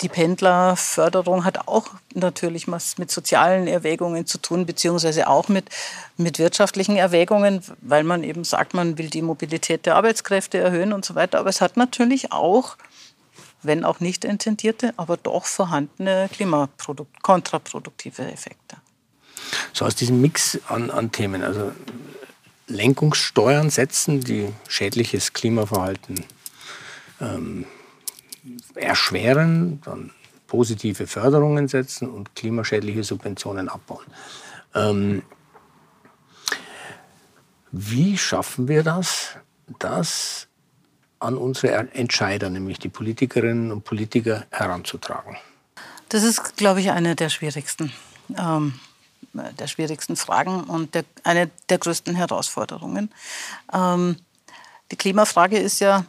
Die 0.00 0.08
Pendlerförderung 0.08 1.44
hat 1.44 1.68
auch 1.68 1.86
natürlich 2.12 2.66
was 2.66 2.98
mit 2.98 3.10
sozialen 3.10 3.68
Erwägungen 3.68 4.26
zu 4.26 4.38
tun, 4.38 4.66
beziehungsweise 4.66 5.28
auch 5.28 5.48
mit, 5.48 5.68
mit 6.16 6.40
wirtschaftlichen 6.40 6.96
Erwägungen, 6.96 7.62
weil 7.80 8.02
man 8.02 8.24
eben 8.24 8.42
sagt, 8.42 8.74
man 8.74 8.98
will 8.98 9.10
die 9.10 9.22
Mobilität 9.22 9.86
der 9.86 9.94
Arbeitskräfte 9.94 10.58
erhöhen 10.58 10.92
und 10.92 11.04
so 11.04 11.14
weiter. 11.14 11.38
Aber 11.38 11.50
es 11.50 11.60
hat 11.60 11.76
natürlich 11.76 12.32
auch, 12.32 12.76
wenn 13.62 13.84
auch 13.84 14.00
nicht 14.00 14.24
intendierte, 14.24 14.92
aber 14.96 15.16
doch 15.16 15.44
vorhandene 15.44 16.28
klimakontraproduktive 16.32 18.22
Effekte. 18.22 18.76
So 19.72 19.84
aus 19.84 19.94
diesem 19.94 20.20
Mix 20.20 20.58
an, 20.66 20.90
an 20.90 21.12
Themen, 21.12 21.44
also 21.44 21.70
Lenkungssteuern 22.66 23.70
setzen, 23.70 24.20
die 24.20 24.48
schädliches 24.66 25.32
Klimaverhalten 25.32 26.24
ähm, 27.20 27.66
erschweren, 28.74 29.80
dann 29.84 30.10
positive 30.46 31.06
Förderungen 31.06 31.68
setzen 31.68 32.10
und 32.10 32.34
klimaschädliche 32.34 33.04
Subventionen 33.04 33.68
abbauen. 33.68 34.04
Ähm, 34.74 35.22
wie 37.70 38.18
schaffen 38.18 38.68
wir 38.68 38.82
das, 38.82 39.30
das 39.78 40.48
an 41.18 41.36
unsere 41.36 41.72
Entscheider, 41.94 42.50
nämlich 42.50 42.78
die 42.78 42.90
Politikerinnen 42.90 43.72
und 43.72 43.84
Politiker, 43.84 44.44
heranzutragen? 44.50 45.36
Das 46.10 46.22
ist, 46.22 46.56
glaube 46.56 46.80
ich, 46.80 46.90
eine 46.90 47.16
der 47.16 47.30
schwierigsten, 47.30 47.90
ähm, 48.36 48.74
der 49.32 49.66
schwierigsten 49.68 50.16
Fragen 50.16 50.64
und 50.64 50.94
der, 50.94 51.04
eine 51.24 51.50
der 51.70 51.78
größten 51.78 52.14
Herausforderungen. 52.14 53.10
Ähm, 53.72 54.16
die 54.90 54.96
Klimafrage 54.96 55.56
ist 55.56 55.80
ja 55.80 56.04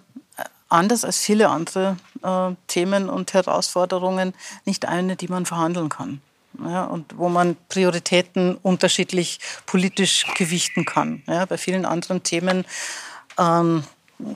anders 0.68 1.06
als 1.06 1.20
viele 1.20 1.48
andere 1.48 1.96
äh, 2.24 2.56
Themen 2.68 3.10
und 3.10 3.34
Herausforderungen 3.34 4.34
nicht 4.66 4.86
eine, 4.86 5.16
die 5.16 5.28
man 5.28 5.46
verhandeln 5.46 5.90
kann. 5.90 6.22
Ja, 6.64 6.84
und 6.84 7.18
wo 7.18 7.30
man 7.30 7.58
Prioritäten 7.68 8.56
unterschiedlich 8.62 9.40
politisch 9.66 10.26
gewichten 10.36 10.86
kann. 10.86 11.24
Ja, 11.28 11.46
bei 11.46 11.58
vielen 11.58 11.86
anderen 11.86 12.22
Themen 12.22 12.66
ähm, 13.40 13.84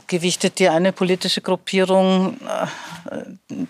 gewichtet 0.07 0.59
die 0.59 0.69
eine 0.69 0.91
politische 0.91 1.41
Gruppierung 1.41 2.37
äh, 2.41 2.67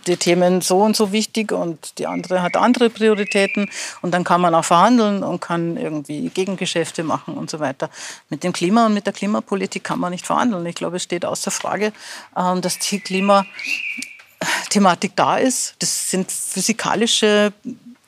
die 0.08 0.18
Themen 0.18 0.62
so 0.62 0.80
und 0.80 0.96
so 0.96 1.12
wichtig 1.12 1.52
und 1.52 2.00
die 2.00 2.08
andere 2.08 2.42
hat 2.42 2.58
andere 2.58 2.90
Prioritäten 2.90 3.70
und 4.02 4.14
dann 4.14 4.24
kann 4.24 4.42
man 4.42 4.56
auch 4.56 4.66
verhandeln 4.66 5.24
und 5.24 5.40
kann 5.40 5.78
irgendwie 5.78 6.30
Gegengeschäfte 6.30 7.04
machen 7.04 7.36
und 7.36 7.50
so 7.50 7.60
weiter. 7.60 7.90
Mit 8.30 8.44
dem 8.44 8.54
Klima 8.54 8.88
und 8.88 8.94
mit 8.94 9.06
der 9.06 9.14
Klimapolitik 9.14 9.84
kann 9.84 10.00
man 10.00 10.12
nicht 10.12 10.26
verhandeln. 10.26 10.66
Ich 10.66 10.76
glaube, 10.76 10.98
es 10.98 11.04
steht 11.04 11.26
außer 11.26 11.52
Frage, 11.52 11.94
ähm, 12.36 12.62
dass 12.62 12.80
die 12.80 13.00
Klimathematik 13.00 15.16
da 15.16 15.38
ist. 15.38 15.76
Das 15.80 16.10
sind 16.10 16.32
physikalische 16.32 17.54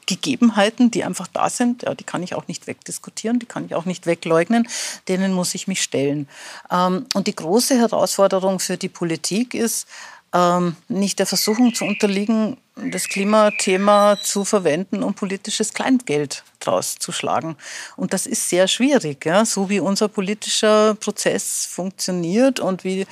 Gegebenheiten, 0.09 0.89
die 0.89 1.03
einfach 1.03 1.27
da 1.27 1.51
sind, 1.51 1.83
ja, 1.83 1.93
die 1.93 2.03
kann 2.03 2.23
ich 2.23 2.33
auch 2.33 2.47
nicht 2.47 2.65
wegdiskutieren, 2.65 3.37
die 3.37 3.45
kann 3.45 3.65
ich 3.65 3.75
auch 3.75 3.85
nicht 3.85 4.07
wegleugnen, 4.07 4.67
denen 5.07 5.33
muss 5.33 5.53
ich 5.53 5.67
mich 5.67 5.83
stellen. 5.83 6.27
Ähm, 6.71 7.05
und 7.13 7.27
die 7.27 7.35
große 7.35 7.77
Herausforderung 7.77 8.59
für 8.59 8.75
die 8.75 8.89
Politik 8.89 9.53
ist, 9.53 9.87
ähm, 10.33 10.75
nicht 10.87 11.19
der 11.19 11.27
Versuchung 11.27 11.75
zu 11.75 11.85
unterliegen, 11.85 12.57
das 12.91 13.07
Klimathema 13.07 14.17
zu 14.21 14.45
verwenden, 14.45 15.03
um 15.03 15.13
politisches 15.13 15.73
Kleingeld 15.73 16.43
draus 16.59 16.95
zu 16.97 17.11
schlagen. 17.11 17.55
Und 17.95 18.13
das 18.13 18.25
ist 18.25 18.49
sehr 18.49 18.67
schwierig, 18.67 19.25
ja? 19.25 19.45
so 19.45 19.69
wie 19.69 19.79
unser 19.79 20.07
politischer 20.07 20.95
Prozess 20.95 21.65
funktioniert 21.65 22.59
und 22.59 22.83
wie 22.83 23.05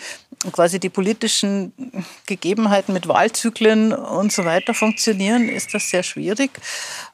quasi 0.52 0.80
die 0.80 0.90
politischen 0.90 1.74
Gegebenheiten 2.26 2.94
mit 2.94 3.08
Wahlzyklen 3.08 3.94
und 3.94 4.32
so 4.32 4.46
weiter 4.46 4.74
funktionieren, 4.74 5.50
ist 5.50 5.74
das 5.74 5.90
sehr 5.90 6.04
schwierig. 6.04 6.52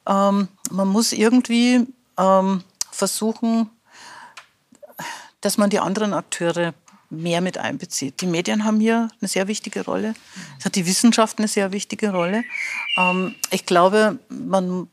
Ähm, 0.07 0.47
man 0.71 0.87
muss 0.87 1.13
irgendwie 1.13 1.87
ähm, 2.17 2.63
versuchen, 2.91 3.69
dass 5.41 5.57
man 5.57 5.69
die 5.69 5.79
anderen 5.79 6.13
Akteure 6.13 6.73
mehr 7.09 7.41
mit 7.41 7.57
einbezieht. 7.57 8.21
Die 8.21 8.25
Medien 8.25 8.65
haben 8.65 8.79
hier 8.79 9.09
eine 9.21 9.27
sehr 9.27 9.47
wichtige 9.47 9.85
Rolle. 9.85 10.15
Es 10.59 10.65
hat 10.65 10.75
die 10.75 10.85
Wissenschaft 10.85 11.37
eine 11.37 11.47
sehr 11.47 11.71
wichtige 11.71 12.11
Rolle. 12.11 12.43
Ähm, 12.97 13.35
ich 13.51 13.65
glaube, 13.65 14.19
man 14.29 14.87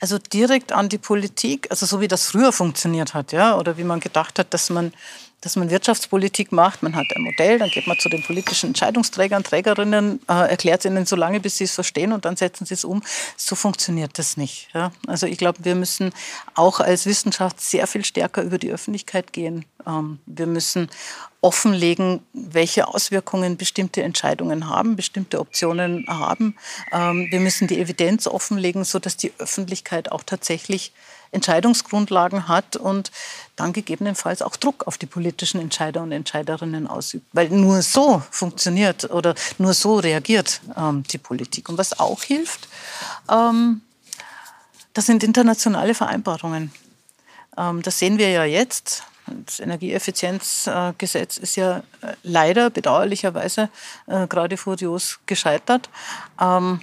also 0.00 0.18
direkt 0.18 0.72
an 0.72 0.88
die 0.88 0.98
Politik, 0.98 1.68
also 1.70 1.86
so 1.86 2.00
wie 2.00 2.08
das 2.08 2.26
früher 2.26 2.50
funktioniert 2.50 3.14
hat, 3.14 3.30
ja, 3.30 3.56
oder 3.56 3.76
wie 3.78 3.84
man 3.84 4.00
gedacht 4.00 4.36
hat, 4.40 4.52
dass 4.52 4.68
man 4.68 4.92
dass 5.42 5.56
man 5.56 5.70
Wirtschaftspolitik 5.70 6.52
macht. 6.52 6.82
Man 6.82 6.96
hat 6.96 7.06
ein 7.14 7.22
Modell, 7.22 7.58
dann 7.58 7.68
geht 7.68 7.86
man 7.86 7.98
zu 7.98 8.08
den 8.08 8.22
politischen 8.22 8.68
Entscheidungsträgern, 8.68 9.42
Trägerinnen, 9.44 10.20
äh, 10.28 10.48
erklärt 10.48 10.84
ihnen 10.84 11.04
so 11.04 11.16
lange, 11.16 11.40
bis 11.40 11.58
sie 11.58 11.64
es 11.64 11.74
verstehen 11.74 12.12
und 12.12 12.24
dann 12.24 12.36
setzen 12.36 12.64
sie 12.64 12.74
es 12.74 12.84
um. 12.84 13.02
So 13.36 13.54
funktioniert 13.54 14.18
das 14.18 14.36
nicht. 14.36 14.68
Ja? 14.72 14.92
Also 15.06 15.26
ich 15.26 15.36
glaube, 15.36 15.58
wir 15.64 15.74
müssen 15.74 16.12
auch 16.54 16.80
als 16.80 17.06
Wissenschaft 17.06 17.60
sehr 17.60 17.86
viel 17.86 18.04
stärker 18.04 18.42
über 18.42 18.58
die 18.58 18.70
Öffentlichkeit 18.70 19.32
gehen. 19.32 19.64
Ähm, 19.86 20.20
wir 20.26 20.46
müssen 20.46 20.88
offenlegen, 21.42 22.20
welche 22.32 22.86
Auswirkungen 22.86 23.56
bestimmte 23.56 24.02
Entscheidungen 24.02 24.68
haben, 24.68 24.94
bestimmte 24.94 25.40
Optionen 25.40 26.06
haben. 26.08 26.56
Ähm, 26.92 27.26
wir 27.30 27.40
müssen 27.40 27.66
die 27.66 27.80
Evidenz 27.80 28.28
offenlegen, 28.28 28.84
sodass 28.84 29.16
die 29.16 29.32
Öffentlichkeit 29.38 30.10
auch 30.10 30.22
tatsächlich 30.22 30.92
Entscheidungsgrundlagen 31.32 32.46
hat 32.46 32.76
und 32.76 33.10
dann 33.56 33.72
gegebenenfalls 33.72 34.40
auch 34.40 34.54
Druck 34.54 34.86
auf 34.86 34.98
die 34.98 35.06
politischen 35.06 35.60
Entscheider 35.60 36.02
und 36.02 36.12
Entscheiderinnen 36.12 36.86
ausübt. 36.86 37.26
Weil 37.32 37.48
nur 37.48 37.82
so 37.82 38.22
funktioniert 38.30 39.10
oder 39.10 39.34
nur 39.58 39.74
so 39.74 39.96
reagiert 39.96 40.60
ähm, 40.76 41.02
die 41.10 41.18
Politik. 41.18 41.68
Und 41.68 41.76
was 41.76 41.98
auch 41.98 42.22
hilft, 42.22 42.68
ähm, 43.28 43.80
das 44.94 45.06
sind 45.06 45.24
internationale 45.24 45.94
Vereinbarungen. 45.94 46.70
Das 47.56 47.98
sehen 47.98 48.18
wir 48.18 48.30
ja 48.30 48.44
jetzt. 48.44 49.04
Das 49.26 49.60
Energieeffizienzgesetz 49.60 51.36
ist 51.38 51.56
ja 51.56 51.78
äh, 51.78 52.14
leider 52.22 52.70
bedauerlicherweise 52.70 53.70
äh, 54.06 54.26
gerade 54.26 54.56
furios 54.56 55.20
gescheitert. 55.26 55.88
Ähm, 56.40 56.80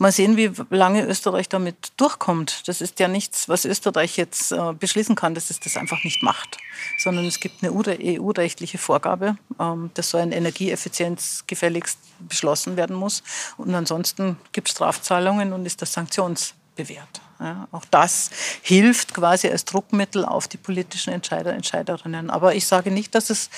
Mal 0.00 0.12
sehen, 0.12 0.38
wie 0.38 0.50
lange 0.70 1.04
Österreich 1.04 1.50
damit 1.50 1.92
durchkommt. 1.98 2.66
Das 2.66 2.80
ist 2.80 2.98
ja 3.00 3.06
nichts, 3.06 3.50
was 3.50 3.66
Österreich 3.66 4.16
jetzt 4.16 4.50
äh, 4.50 4.72
beschließen 4.72 5.14
kann, 5.14 5.34
dass 5.34 5.50
es 5.50 5.60
das 5.60 5.76
einfach 5.76 6.04
nicht 6.04 6.22
macht, 6.22 6.56
sondern 6.96 7.26
es 7.26 7.38
gibt 7.38 7.62
eine 7.62 7.70
EU-rechtliche 7.70 8.78
Vorgabe, 8.78 9.36
ähm, 9.58 9.90
dass 9.92 10.08
so 10.08 10.16
eine 10.16 10.34
Energieeffizienz 10.34 11.44
gefälligst 11.46 11.98
beschlossen 12.18 12.78
werden 12.78 12.96
muss. 12.96 13.22
Und 13.58 13.74
ansonsten 13.74 14.38
gibt 14.52 14.68
es 14.68 14.72
Strafzahlungen 14.72 15.52
und 15.52 15.66
ist 15.66 15.82
das 15.82 15.92
sanktionsbewährt. 15.92 17.20
Ja, 17.40 17.68
auch 17.72 17.86
das 17.90 18.30
hilft 18.60 19.14
quasi 19.14 19.48
als 19.48 19.64
Druckmittel 19.64 20.26
auf 20.26 20.46
die 20.46 20.58
politischen 20.58 21.12
Entscheider, 21.14 21.54
Entscheiderinnen. 21.54 22.28
Aber 22.28 22.54
ich 22.54 22.66
sage 22.66 22.90
nicht, 22.90 23.14
dass 23.14 23.30
es, 23.30 23.48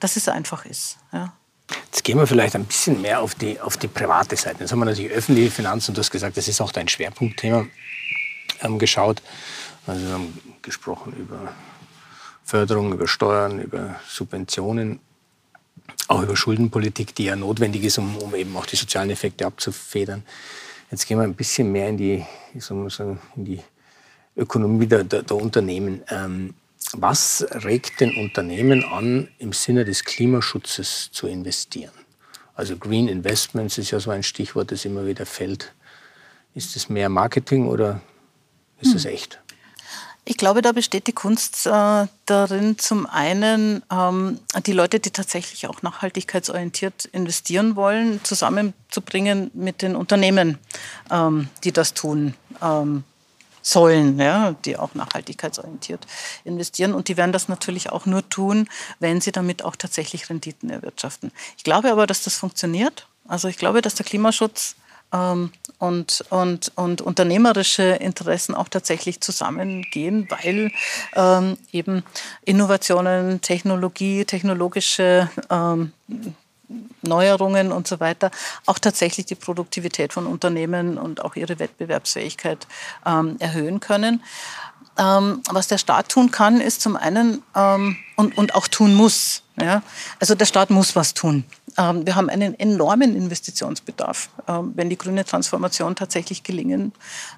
dass 0.00 0.16
es 0.16 0.28
einfach 0.28 0.64
ist. 0.64 0.96
Ja. 1.12 1.34
Jetzt 1.84 2.02
gehen 2.04 2.18
wir 2.18 2.26
vielleicht 2.26 2.54
ein 2.54 2.64
bisschen 2.64 3.02
mehr 3.02 3.20
auf 3.20 3.34
die, 3.34 3.60
auf 3.60 3.76
die 3.76 3.88
private 3.88 4.36
Seite. 4.36 4.60
Jetzt 4.60 4.72
haben 4.72 4.78
wir 4.78 4.86
natürlich 4.86 5.10
öffentliche 5.10 5.50
Finanzen, 5.50 5.94
du 5.94 6.00
hast 6.00 6.10
gesagt, 6.10 6.36
das 6.36 6.48
ist 6.48 6.60
auch 6.60 6.72
dein 6.72 6.88
Schwerpunktthema, 6.88 7.66
ähm, 8.62 8.78
geschaut. 8.78 9.20
Also 9.86 10.06
wir 10.06 10.12
haben 10.12 10.40
gesprochen 10.62 11.12
über 11.12 11.52
Förderung, 12.44 12.92
über 12.92 13.08
Steuern, 13.08 13.60
über 13.60 14.00
Subventionen, 14.08 15.00
auch 16.08 16.22
über 16.22 16.36
Schuldenpolitik, 16.36 17.14
die 17.14 17.24
ja 17.24 17.36
notwendig 17.36 17.84
ist, 17.84 17.98
um, 17.98 18.16
um 18.16 18.34
eben 18.34 18.56
auch 18.56 18.66
die 18.66 18.76
sozialen 18.76 19.10
Effekte 19.10 19.44
abzufedern. 19.44 20.24
Jetzt 20.90 21.06
gehen 21.06 21.18
wir 21.18 21.24
ein 21.24 21.34
bisschen 21.34 21.72
mehr 21.72 21.88
in 21.88 21.96
die, 21.96 22.24
sagen, 22.58 23.20
in 23.36 23.44
die 23.44 23.60
Ökonomie 24.36 24.86
der, 24.86 25.04
der, 25.04 25.22
der 25.22 25.36
Unternehmen. 25.36 26.02
Ähm, 26.08 26.54
was 26.92 27.46
regt 27.64 28.00
den 28.00 28.16
Unternehmen 28.16 28.84
an, 28.84 29.28
im 29.38 29.52
Sinne 29.52 29.84
des 29.84 30.04
Klimaschutzes 30.04 31.10
zu 31.10 31.26
investieren? 31.26 31.92
Also 32.54 32.76
Green 32.76 33.08
Investments 33.08 33.76
ist 33.78 33.90
ja 33.90 34.00
so 34.00 34.10
ein 34.10 34.22
Stichwort, 34.22 34.70
das 34.70 34.84
immer 34.84 35.06
wieder 35.06 35.26
fällt. 35.26 35.74
Ist 36.54 36.76
es 36.76 36.88
mehr 36.88 37.08
Marketing 37.08 37.66
oder 37.66 38.00
ist 38.80 38.94
es 38.94 39.04
hm. 39.04 39.10
echt? 39.10 39.40
Ich 40.28 40.36
glaube, 40.36 40.60
da 40.60 40.72
besteht 40.72 41.06
die 41.06 41.12
Kunst 41.12 41.66
äh, 41.66 42.06
darin, 42.26 42.78
zum 42.78 43.06
einen 43.06 43.84
ähm, 43.92 44.40
die 44.66 44.72
Leute, 44.72 44.98
die 44.98 45.12
tatsächlich 45.12 45.68
auch 45.68 45.82
nachhaltigkeitsorientiert 45.82 47.04
investieren 47.06 47.76
wollen, 47.76 48.22
zusammenzubringen 48.24 49.52
mit 49.54 49.82
den 49.82 49.94
Unternehmen, 49.94 50.58
ähm, 51.12 51.48
die 51.62 51.70
das 51.70 51.94
tun. 51.94 52.34
Ähm, 52.60 53.04
sollen, 53.62 54.18
ja, 54.18 54.54
die 54.64 54.76
auch 54.76 54.94
nachhaltigkeitsorientiert 54.94 56.06
investieren. 56.44 56.92
Und 56.94 57.06
die 57.08 57.16
werden 57.16 57.32
das 57.32 57.48
natürlich 57.48 57.90
auch 57.90 58.06
nur 58.06 58.28
tun, 58.28 58.68
wenn 58.98 59.20
sie 59.20 59.32
damit 59.32 59.64
auch 59.64 59.76
tatsächlich 59.76 60.28
Renditen 60.28 60.70
erwirtschaften. 60.70 61.32
Ich 61.56 61.64
glaube 61.64 61.90
aber, 61.90 62.06
dass 62.06 62.22
das 62.22 62.36
funktioniert. 62.36 63.08
Also 63.28 63.48
ich 63.48 63.58
glaube, 63.58 63.82
dass 63.82 63.96
der 63.96 64.06
Klimaschutz 64.06 64.76
und, 65.10 66.24
und, 66.30 66.72
und 66.74 67.00
unternehmerische 67.00 67.82
Interessen 67.82 68.54
auch 68.54 68.68
tatsächlich 68.68 69.20
zusammengehen, 69.20 70.28
weil 70.30 70.72
ähm, 71.14 71.56
eben 71.72 72.02
Innovationen, 72.44 73.40
Technologie, 73.40 74.24
technologische 74.24 75.30
ähm, 75.50 75.92
Neuerungen 77.02 77.72
und 77.72 77.86
so 77.86 78.00
weiter 78.00 78.30
auch 78.66 78.78
tatsächlich 78.78 79.26
die 79.26 79.34
Produktivität 79.34 80.12
von 80.12 80.26
Unternehmen 80.26 80.98
und 80.98 81.24
auch 81.24 81.36
ihre 81.36 81.58
Wettbewerbsfähigkeit 81.58 82.66
ähm, 83.04 83.36
erhöhen 83.38 83.80
können. 83.80 84.22
Ähm, 84.98 85.42
was 85.50 85.68
der 85.68 85.78
Staat 85.78 86.08
tun 86.08 86.30
kann, 86.30 86.60
ist 86.60 86.80
zum 86.80 86.96
einen 86.96 87.42
ähm, 87.54 87.96
und, 88.16 88.36
und 88.38 88.54
auch 88.54 88.66
tun 88.66 88.94
muss. 88.94 89.42
Ja? 89.60 89.82
Also 90.20 90.34
der 90.34 90.46
Staat 90.46 90.70
muss 90.70 90.96
was 90.96 91.14
tun. 91.14 91.44
Ähm, 91.78 92.06
wir 92.06 92.14
haben 92.16 92.28
einen 92.28 92.58
enormen 92.58 93.14
Investitionsbedarf, 93.16 94.28
ähm, 94.48 94.72
wenn 94.74 94.90
die 94.90 94.98
grüne 94.98 95.24
Transformation 95.24 95.94
tatsächlich 95.96 96.42
gelingen 96.42 96.92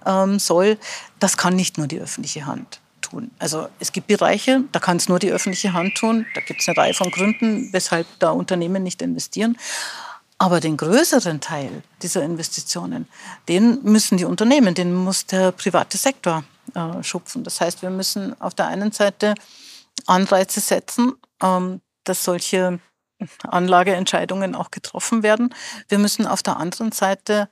ähm, 0.06 0.38
soll. 0.38 0.78
Das 1.18 1.36
kann 1.36 1.56
nicht 1.56 1.78
nur 1.78 1.86
die 1.86 2.00
öffentliche 2.00 2.46
Hand 2.46 2.80
tun. 3.00 3.30
Also 3.38 3.68
es 3.80 3.92
gibt 3.92 4.06
Bereiche, 4.08 4.64
da 4.72 4.80
kann 4.80 4.98
es 4.98 5.08
nur 5.08 5.18
die 5.18 5.30
öffentliche 5.30 5.72
Hand 5.72 5.96
tun. 5.96 6.26
Da 6.34 6.40
gibt 6.40 6.60
es 6.60 6.68
eine 6.68 6.76
Reihe 6.76 6.94
von 6.94 7.10
Gründen, 7.10 7.72
weshalb 7.72 8.06
da 8.18 8.30
Unternehmen 8.30 8.82
nicht 8.82 9.02
investieren. 9.02 9.56
Aber 10.38 10.60
den 10.60 10.76
größeren 10.76 11.40
Teil 11.40 11.82
dieser 12.00 12.22
Investitionen, 12.22 13.08
den 13.48 13.82
müssen 13.82 14.18
die 14.18 14.24
Unternehmen, 14.24 14.74
den 14.74 14.94
muss 14.94 15.26
der 15.26 15.50
private 15.50 15.98
Sektor 15.98 16.44
äh, 16.74 17.02
schupfen. 17.02 17.42
Das 17.42 17.60
heißt, 17.60 17.82
wir 17.82 17.90
müssen 17.90 18.40
auf 18.40 18.54
der 18.54 18.68
einen 18.68 18.92
Seite 18.92 19.34
Anreize 20.06 20.60
setzen, 20.60 21.14
ähm, 21.42 21.80
dass 22.04 22.22
solche 22.22 22.78
Anlageentscheidungen 23.42 24.54
auch 24.54 24.70
getroffen 24.70 25.22
werden. 25.22 25.54
Wir 25.88 25.98
müssen 25.98 26.26
auf 26.26 26.42
der 26.42 26.56
anderen 26.56 26.92
Seite 26.92 27.48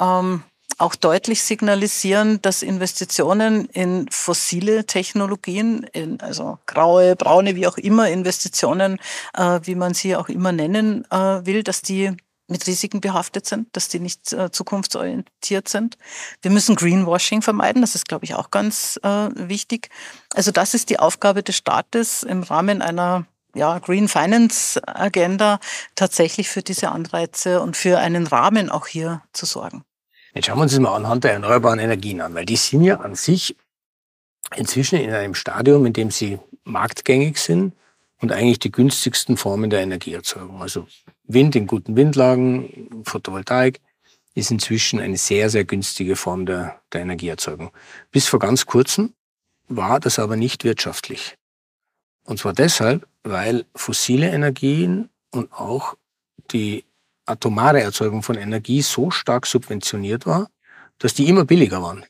ähm, 0.00 0.42
auch 0.78 0.94
deutlich 0.94 1.42
signalisieren, 1.42 2.40
dass 2.42 2.62
Investitionen 2.62 3.66
in 3.66 4.08
fossile 4.10 4.86
Technologien, 4.86 5.84
in 5.92 6.20
also 6.20 6.58
graue, 6.66 7.16
braune, 7.16 7.54
wie 7.54 7.66
auch 7.66 7.76
immer 7.76 8.08
Investitionen, 8.08 8.98
äh, 9.34 9.60
wie 9.64 9.74
man 9.74 9.94
sie 9.94 10.16
auch 10.16 10.28
immer 10.28 10.52
nennen 10.52 11.04
äh, 11.10 11.44
will, 11.44 11.62
dass 11.62 11.82
die 11.82 12.16
mit 12.48 12.66
Risiken 12.66 13.00
behaftet 13.00 13.46
sind, 13.46 13.68
dass 13.76 13.88
die 13.88 14.00
nicht 14.00 14.32
äh, 14.32 14.50
zukunftsorientiert 14.50 15.68
sind. 15.68 15.96
Wir 16.42 16.50
müssen 16.50 16.74
Greenwashing 16.74 17.42
vermeiden, 17.42 17.82
das 17.82 17.94
ist, 17.94 18.08
glaube 18.08 18.24
ich, 18.24 18.34
auch 18.34 18.50
ganz 18.50 18.98
äh, 19.02 19.28
wichtig. 19.34 19.88
Also 20.34 20.50
das 20.50 20.74
ist 20.74 20.90
die 20.90 20.98
Aufgabe 20.98 21.42
des 21.42 21.56
Staates 21.56 22.22
im 22.22 22.42
Rahmen 22.42 22.82
einer 22.82 23.26
ja, 23.54 23.78
Green 23.78 24.08
Finance 24.08 24.80
Agenda 24.86 25.60
tatsächlich 25.94 26.48
für 26.48 26.62
diese 26.62 26.90
Anreize 26.90 27.60
und 27.60 27.76
für 27.76 27.98
einen 27.98 28.26
Rahmen 28.26 28.70
auch 28.70 28.86
hier 28.86 29.22
zu 29.32 29.46
sorgen. 29.46 29.84
Jetzt 30.34 30.46
schauen 30.46 30.58
wir 30.58 30.62
uns 30.62 30.72
das 30.72 30.80
mal 30.80 30.94
anhand 30.94 31.24
der 31.24 31.32
erneuerbaren 31.32 31.78
Energien 31.78 32.20
an, 32.20 32.34
weil 32.34 32.46
die 32.46 32.56
sind 32.56 32.84
ja 32.84 33.00
an 33.00 33.14
sich 33.14 33.56
inzwischen 34.54 34.98
in 34.98 35.12
einem 35.12 35.34
Stadium, 35.34 35.86
in 35.86 35.92
dem 35.92 36.10
sie 36.10 36.38
marktgängig 36.64 37.38
sind 37.38 37.74
und 38.20 38.32
eigentlich 38.32 38.58
die 38.58 38.70
günstigsten 38.70 39.36
Formen 39.36 39.70
der 39.70 39.80
Energieerzeugung. 39.80 40.62
Also 40.62 40.86
Wind 41.24 41.56
in 41.56 41.66
guten 41.66 41.96
Windlagen, 41.96 43.02
Photovoltaik 43.04 43.80
ist 44.34 44.50
inzwischen 44.50 45.00
eine 45.00 45.16
sehr, 45.16 45.50
sehr 45.50 45.64
günstige 45.64 46.16
Form 46.16 46.46
der, 46.46 46.80
der 46.92 47.00
Energieerzeugung. 47.02 47.72
Bis 48.12 48.28
vor 48.28 48.38
ganz 48.38 48.66
kurzem 48.66 49.14
war 49.68 50.00
das 50.00 50.18
aber 50.18 50.36
nicht 50.36 50.64
wirtschaftlich. 50.64 51.36
Und 52.30 52.38
zwar 52.38 52.52
deshalb, 52.52 53.08
weil 53.24 53.64
fossile 53.74 54.30
Energien 54.30 55.08
und 55.32 55.52
auch 55.52 55.96
die 56.52 56.84
atomare 57.26 57.80
Erzeugung 57.80 58.22
von 58.22 58.36
Energie 58.36 58.82
so 58.82 59.10
stark 59.10 59.46
subventioniert 59.46 60.26
war, 60.26 60.48
dass 60.98 61.12
die 61.12 61.28
immer 61.28 61.44
billiger 61.44 61.82
waren. 61.82 62.06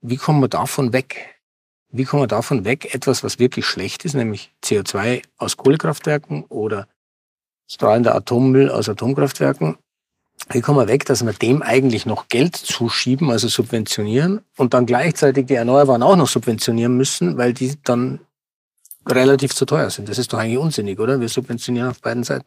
Wie 0.00 0.16
kommen 0.16 0.40
wir 0.40 0.48
davon 0.48 0.92
weg? 0.92 1.40
Wie 1.88 2.04
kommen 2.04 2.22
wir 2.22 2.28
davon 2.28 2.64
weg, 2.64 2.94
etwas, 2.94 3.24
was 3.24 3.40
wirklich 3.40 3.66
schlecht 3.66 4.04
ist, 4.04 4.14
nämlich 4.14 4.54
CO2 4.62 5.24
aus 5.38 5.56
Kohlekraftwerken 5.56 6.44
oder 6.44 6.86
strahlender 7.68 8.14
Atommüll 8.14 8.70
aus 8.70 8.88
Atomkraftwerken, 8.88 9.76
wie 10.50 10.60
kommen 10.60 10.78
wir 10.78 10.86
weg, 10.86 11.04
dass 11.04 11.26
wir 11.26 11.32
dem 11.32 11.62
eigentlich 11.62 12.06
noch 12.06 12.28
Geld 12.28 12.54
zuschieben, 12.54 13.32
also 13.32 13.48
subventionieren 13.48 14.44
und 14.56 14.72
dann 14.72 14.86
gleichzeitig 14.86 15.46
die 15.46 15.54
Erneuerbaren 15.54 16.04
auch 16.04 16.16
noch 16.16 16.28
subventionieren 16.28 16.96
müssen, 16.96 17.38
weil 17.38 17.54
die 17.54 17.74
dann 17.82 18.20
relativ 19.06 19.54
zu 19.54 19.66
teuer 19.66 19.90
sind. 19.90 20.08
Das 20.08 20.18
ist 20.18 20.32
doch 20.32 20.38
eigentlich 20.38 20.58
unsinnig, 20.58 20.98
oder? 20.98 21.20
Wir 21.20 21.28
subventionieren 21.28 21.90
auf 21.90 22.00
beiden 22.00 22.24
Seiten. 22.24 22.46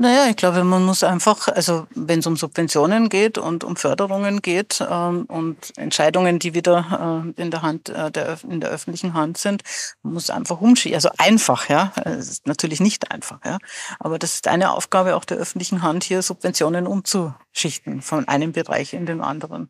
Naja, 0.00 0.30
ich 0.30 0.36
glaube, 0.36 0.62
man 0.62 0.84
muss 0.84 1.02
einfach, 1.02 1.48
also 1.48 1.88
wenn 1.92 2.20
es 2.20 2.26
um 2.28 2.36
Subventionen 2.36 3.08
geht 3.08 3.36
und 3.36 3.64
um 3.64 3.74
Förderungen 3.74 4.42
geht 4.42 4.80
ähm, 4.88 5.24
und 5.24 5.76
Entscheidungen, 5.76 6.38
die 6.38 6.54
wieder 6.54 7.34
äh, 7.36 7.42
in 7.42 7.50
der 7.50 7.62
Hand 7.62 7.88
äh, 7.88 8.08
der 8.12 8.38
in 8.48 8.60
der 8.60 8.70
öffentlichen 8.70 9.14
Hand 9.14 9.38
sind, 9.38 9.64
man 10.04 10.12
muss 10.12 10.30
einfach 10.30 10.60
umschieben. 10.60 10.94
Also 10.94 11.10
einfach, 11.18 11.68
ja, 11.68 11.92
es 12.04 12.28
ist 12.28 12.46
natürlich 12.46 12.78
nicht 12.78 13.10
einfach, 13.10 13.40
ja, 13.44 13.58
aber 13.98 14.20
das 14.20 14.34
ist 14.34 14.46
eine 14.46 14.70
Aufgabe 14.70 15.16
auch 15.16 15.24
der 15.24 15.38
öffentlichen 15.38 15.82
Hand, 15.82 16.04
hier 16.04 16.22
Subventionen 16.22 16.86
umzuschichten 16.86 18.00
von 18.00 18.28
einem 18.28 18.52
Bereich 18.52 18.92
in 18.92 19.04
den 19.04 19.20
anderen. 19.20 19.68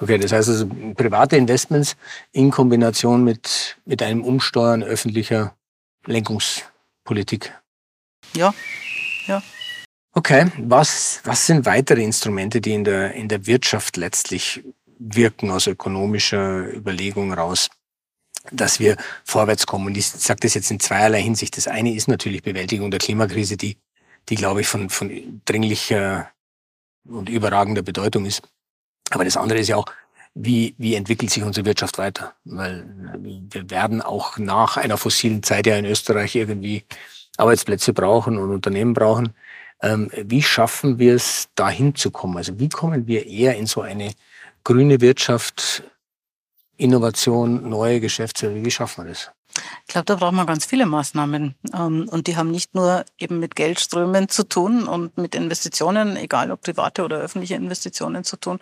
Okay, 0.00 0.18
das 0.18 0.32
heißt 0.32 0.48
also 0.48 0.66
private 0.94 1.36
Investments 1.36 1.96
in 2.32 2.50
Kombination 2.50 3.22
mit 3.22 3.76
mit 3.84 4.02
einem 4.02 4.24
Umsteuern 4.24 4.82
öffentlicher 4.82 5.54
Lenkungspolitik. 6.06 7.52
Ja, 8.34 8.54
ja. 9.26 9.42
Okay, 10.12 10.50
was, 10.56 11.20
was 11.24 11.46
sind 11.46 11.66
weitere 11.66 12.02
Instrumente, 12.02 12.60
die 12.60 12.72
in 12.72 12.84
der, 12.84 13.14
in 13.14 13.28
der 13.28 13.46
Wirtschaft 13.46 13.96
letztlich 13.96 14.62
wirken 14.98 15.50
aus 15.50 15.68
ökonomischer 15.68 16.74
Überlegung 16.74 17.32
raus, 17.32 17.68
dass 18.50 18.80
wir 18.80 18.96
vorwärts 19.24 19.66
kommen? 19.66 19.86
Und 19.86 19.96
ich 19.96 20.08
sage 20.08 20.40
das 20.40 20.54
jetzt 20.54 20.70
in 20.70 20.80
zweierlei 20.80 21.22
Hinsicht. 21.22 21.56
Das 21.56 21.68
eine 21.68 21.94
ist 21.94 22.08
natürlich 22.08 22.42
Bewältigung 22.42 22.90
der 22.90 22.98
Klimakrise, 22.98 23.56
die, 23.56 23.76
die 24.28 24.34
glaube 24.34 24.62
ich, 24.62 24.66
von, 24.66 24.90
von 24.90 25.42
dringlicher 25.44 26.30
und 27.04 27.28
überragender 27.28 27.82
Bedeutung 27.82 28.26
ist. 28.26 28.42
Aber 29.10 29.24
das 29.24 29.36
andere 29.36 29.58
ist 29.58 29.68
ja 29.68 29.76
auch, 29.76 29.86
wie, 30.34 30.74
wie 30.78 30.94
entwickelt 30.94 31.30
sich 31.30 31.42
unsere 31.42 31.66
Wirtschaft 31.66 31.98
weiter? 31.98 32.34
Weil 32.44 32.86
wir 33.20 33.68
werden 33.70 34.00
auch 34.00 34.38
nach 34.38 34.76
einer 34.76 34.96
fossilen 34.96 35.42
Zeit 35.42 35.66
ja 35.66 35.76
in 35.76 35.84
Österreich 35.84 36.36
irgendwie 36.36 36.84
Arbeitsplätze 37.36 37.92
brauchen 37.92 38.38
und 38.38 38.50
Unternehmen 38.50 38.94
brauchen. 38.94 39.34
Ähm, 39.82 40.10
wie 40.14 40.42
schaffen 40.42 40.98
wir 40.98 41.14
es, 41.14 41.48
dahin 41.54 41.94
zu 41.94 42.10
kommen? 42.10 42.36
Also 42.36 42.58
wie 42.60 42.68
kommen 42.68 43.06
wir 43.06 43.26
eher 43.26 43.56
in 43.56 43.66
so 43.66 43.80
eine 43.80 44.12
grüne 44.62 45.00
Wirtschaft, 45.00 45.82
Innovation, 46.76 47.68
neue 47.68 48.00
Geschäftsfelder? 48.00 48.64
Wie 48.64 48.70
schaffen 48.70 49.04
wir 49.04 49.10
das? 49.10 49.30
Ich 49.86 49.92
glaube, 49.92 50.04
da 50.04 50.14
braucht 50.14 50.34
man 50.34 50.46
ganz 50.46 50.64
viele 50.64 50.86
Maßnahmen. 50.86 51.54
Ähm, 51.74 52.08
und 52.10 52.26
die 52.26 52.36
haben 52.36 52.50
nicht 52.50 52.74
nur 52.74 53.04
eben 53.18 53.40
mit 53.40 53.56
Geldströmen 53.56 54.28
zu 54.28 54.44
tun 54.44 54.86
und 54.86 55.16
mit 55.18 55.34
Investitionen, 55.34 56.16
egal 56.16 56.50
ob 56.50 56.60
private 56.60 57.02
oder 57.02 57.18
öffentliche 57.18 57.54
Investitionen 57.54 58.22
zu 58.22 58.36
tun. 58.36 58.60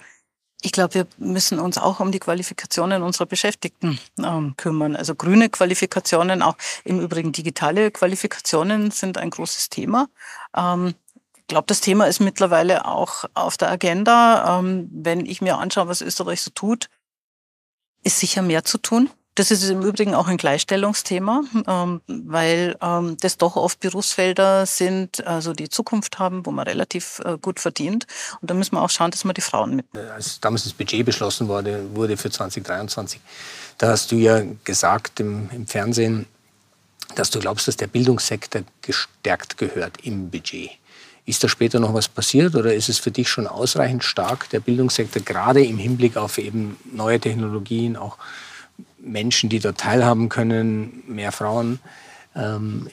Ich 0.61 0.73
glaube, 0.73 0.95
wir 0.95 1.07
müssen 1.19 1.61
uns 1.61 1.79
auch 1.79 2.01
um 2.01 2.11
die 2.11 2.19
Qualifikationen 2.19 3.03
unserer 3.03 3.27
Beschäftigten 3.27 4.01
ähm, 4.19 4.55
kümmern. 4.57 4.97
Also 4.97 5.15
grüne 5.15 5.51
Qualifikationen, 5.51 6.43
auch 6.43 6.57
im 6.85 7.01
Übrigen 7.01 7.31
digitale 7.31 7.93
Qualifikationen 7.93 8.91
sind 8.91 9.19
ein 9.19 9.31
großes 9.31 9.69
Thema. 9.69 10.09
Ähm, 10.57 10.95
ich 11.37 11.47
glaube, 11.47 11.67
das 11.67 11.81
Thema 11.81 12.07
ist 12.07 12.21
mittlerweile 12.21 12.87
auch 12.87 13.25
auf 13.35 13.57
der 13.57 13.71
Agenda. 13.71 14.59
Ähm, 14.59 14.89
wenn 14.93 15.25
ich 15.27 15.41
mir 15.41 15.59
anschaue, 15.59 15.89
was 15.89 16.03
Österreich 16.03 16.43
so 16.43 16.51
tut, 16.51 16.91
ist 18.03 18.19
sicher 18.19 18.43
mehr 18.43 18.65
zu 18.65 18.79
tun. 18.79 19.11
Das 19.39 19.53
ist 19.53 19.71
im 19.71 19.83
Übrigen 19.83 20.17
auch 20.17 20.27
ein 20.27 20.37
Gleichstellungsthema, 20.37 21.45
ähm, 21.69 22.01
weil 22.09 22.77
ähm, 22.83 23.17
das 23.21 23.37
doch 23.37 23.55
oft 23.55 23.79
Berufsfelder 23.79 24.67
sind, 24.67 25.25
also 25.29 25.53
die 25.53 25.69
Zukunft 25.69 26.19
haben, 26.19 26.45
wo 26.45 26.51
man 26.51 26.67
relativ 26.67 27.23
äh, 27.25 27.39
gut 27.41 27.61
verdient. 27.61 28.09
Und 28.41 28.51
da 28.51 28.55
müssen 28.55 28.75
wir 28.75 28.83
auch 28.83 28.91
schauen, 28.91 29.13
dass 29.13 29.23
man 29.23 29.35
die 29.35 29.41
Frauen 29.41 29.77
mit. 29.77 29.87
Als 30.13 30.41
damals 30.41 30.65
das 30.65 30.73
Budget 30.73 31.07
beschlossen 31.07 31.47
wurde, 31.47 31.85
wurde 31.95 32.17
für 32.17 32.31
2023, 32.31 33.21
da 33.79 33.91
hast 33.91 34.11
du 34.11 34.17
ja 34.17 34.43
gesagt 34.65 35.21
im, 35.21 35.49
im 35.53 35.69
Fernsehen, 35.69 36.27
dass 37.15 37.31
du 37.31 37.39
glaubst, 37.39 37.69
dass 37.69 37.77
der 37.77 37.87
Bildungssektor 37.87 38.63
gestärkt 38.83 39.57
gehört 39.57 39.99
im 40.03 40.31
Budget. 40.31 40.71
Ist 41.27 41.45
da 41.45 41.49
später 41.49 41.79
noch 41.79 41.95
was 41.95 42.09
passiert 42.09 42.57
oder 42.57 42.75
ist 42.75 42.89
es 42.89 42.99
für 42.99 43.13
dich 43.13 43.29
schon 43.29 43.47
ausreichend 43.47 44.03
stark, 44.03 44.51
der 44.51 44.59
Bildungssektor, 44.59 45.23
gerade 45.23 45.65
im 45.65 45.79
Hinblick 45.79 46.17
auf 46.17 46.39
eben 46.39 46.77
neue 46.93 47.21
Technologien, 47.21 47.97
auch 47.97 48.19
Menschen, 49.01 49.49
die 49.49 49.59
dort 49.59 49.79
teilhaben 49.79 50.29
können, 50.29 51.03
mehr 51.07 51.33
Frauen. 51.33 51.81
Ähm, 52.35 52.89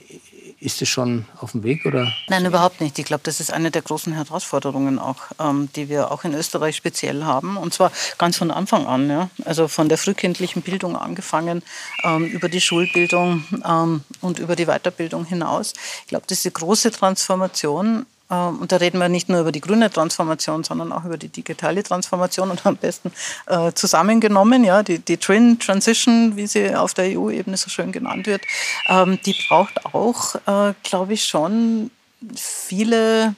ist 0.59 0.81
es 0.81 0.89
schon 0.89 1.25
auf 1.39 1.51
dem 1.51 1.63
Weg 1.63 1.85
oder? 1.85 2.11
Nein, 2.27 2.45
überhaupt 2.45 2.81
nicht. 2.81 2.97
Ich 2.97 3.05
glaube, 3.05 3.21
das 3.23 3.39
ist 3.39 3.51
eine 3.51 3.71
der 3.71 3.81
großen 3.81 4.13
Herausforderungen 4.13 4.99
auch, 4.99 5.17
ähm, 5.39 5.69
die 5.75 5.89
wir 5.89 6.11
auch 6.11 6.23
in 6.23 6.33
Österreich 6.33 6.75
speziell 6.75 7.23
haben. 7.23 7.57
Und 7.57 7.73
zwar 7.73 7.91
ganz 8.17 8.37
von 8.37 8.51
Anfang 8.51 8.87
an. 8.87 9.09
Ja? 9.09 9.29
Also 9.43 9.67
von 9.67 9.89
der 9.89 9.97
frühkindlichen 9.97 10.61
Bildung 10.61 10.95
angefangen, 10.95 11.61
ähm, 12.03 12.25
über 12.25 12.49
die 12.49 12.61
Schulbildung 12.61 13.43
ähm, 13.65 14.03
und 14.21 14.39
über 14.39 14.55
die 14.55 14.65
Weiterbildung 14.65 15.25
hinaus. 15.25 15.73
Ich 16.01 16.07
glaube, 16.07 16.25
diese 16.27 16.49
große 16.49 16.91
Transformation 16.91 18.05
und 18.27 18.71
da 18.71 18.77
reden 18.77 18.99
wir 18.99 19.07
nicht 19.07 19.29
nur 19.29 19.41
über 19.41 19.51
die 19.51 19.61
grüne 19.61 19.91
Transformation, 19.91 20.63
sondern 20.63 20.91
auch 20.91 21.05
über 21.05 21.17
die 21.17 21.29
digitale 21.29 21.83
Transformation 21.83 22.49
und 22.49 22.65
am 22.65 22.75
besten 22.75 23.11
äh, 23.45 23.71
zusammengenommen, 23.73 24.63
ja, 24.63 24.81
die, 24.81 24.99
die 24.99 25.17
Twin 25.17 25.59
Transition, 25.59 26.35
wie 26.35 26.47
sie 26.47 26.75
auf 26.75 26.93
der 26.95 27.17
EU-Ebene 27.17 27.55
so 27.57 27.69
schön 27.69 27.91
genannt 27.91 28.25
wird, 28.25 28.41
ähm, 28.87 29.19
die 29.25 29.35
braucht 29.47 29.85
auch, 29.85 30.35
äh, 30.47 30.73
glaube 30.83 31.13
ich, 31.13 31.25
schon 31.25 31.91
viele, 32.35 33.35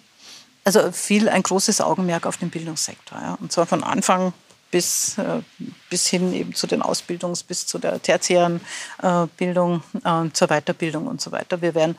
also 0.63 0.91
viel 0.91 1.27
ein 1.27 1.43
großes 1.43 1.81
Augenmerk 1.81 2.25
auf 2.25 2.37
den 2.37 2.49
Bildungssektor. 2.49 3.19
Ja. 3.19 3.37
Und 3.41 3.51
zwar 3.51 3.65
von 3.65 3.83
Anfang 3.83 4.31
bis, 4.71 5.17
äh, 5.17 5.41
bis 5.89 6.07
hin 6.07 6.33
eben 6.33 6.53
zu 6.53 6.67
den 6.67 6.81
Ausbildungs-, 6.81 7.43
bis 7.43 7.65
zu 7.65 7.79
der 7.79 8.01
tertiären 8.01 8.61
äh, 9.01 9.27
Bildung, 9.37 9.83
äh, 10.03 10.29
zur 10.33 10.47
Weiterbildung 10.47 11.07
und 11.07 11.21
so 11.21 11.31
weiter. 11.31 11.61
Wir 11.61 11.75
werden, 11.75 11.97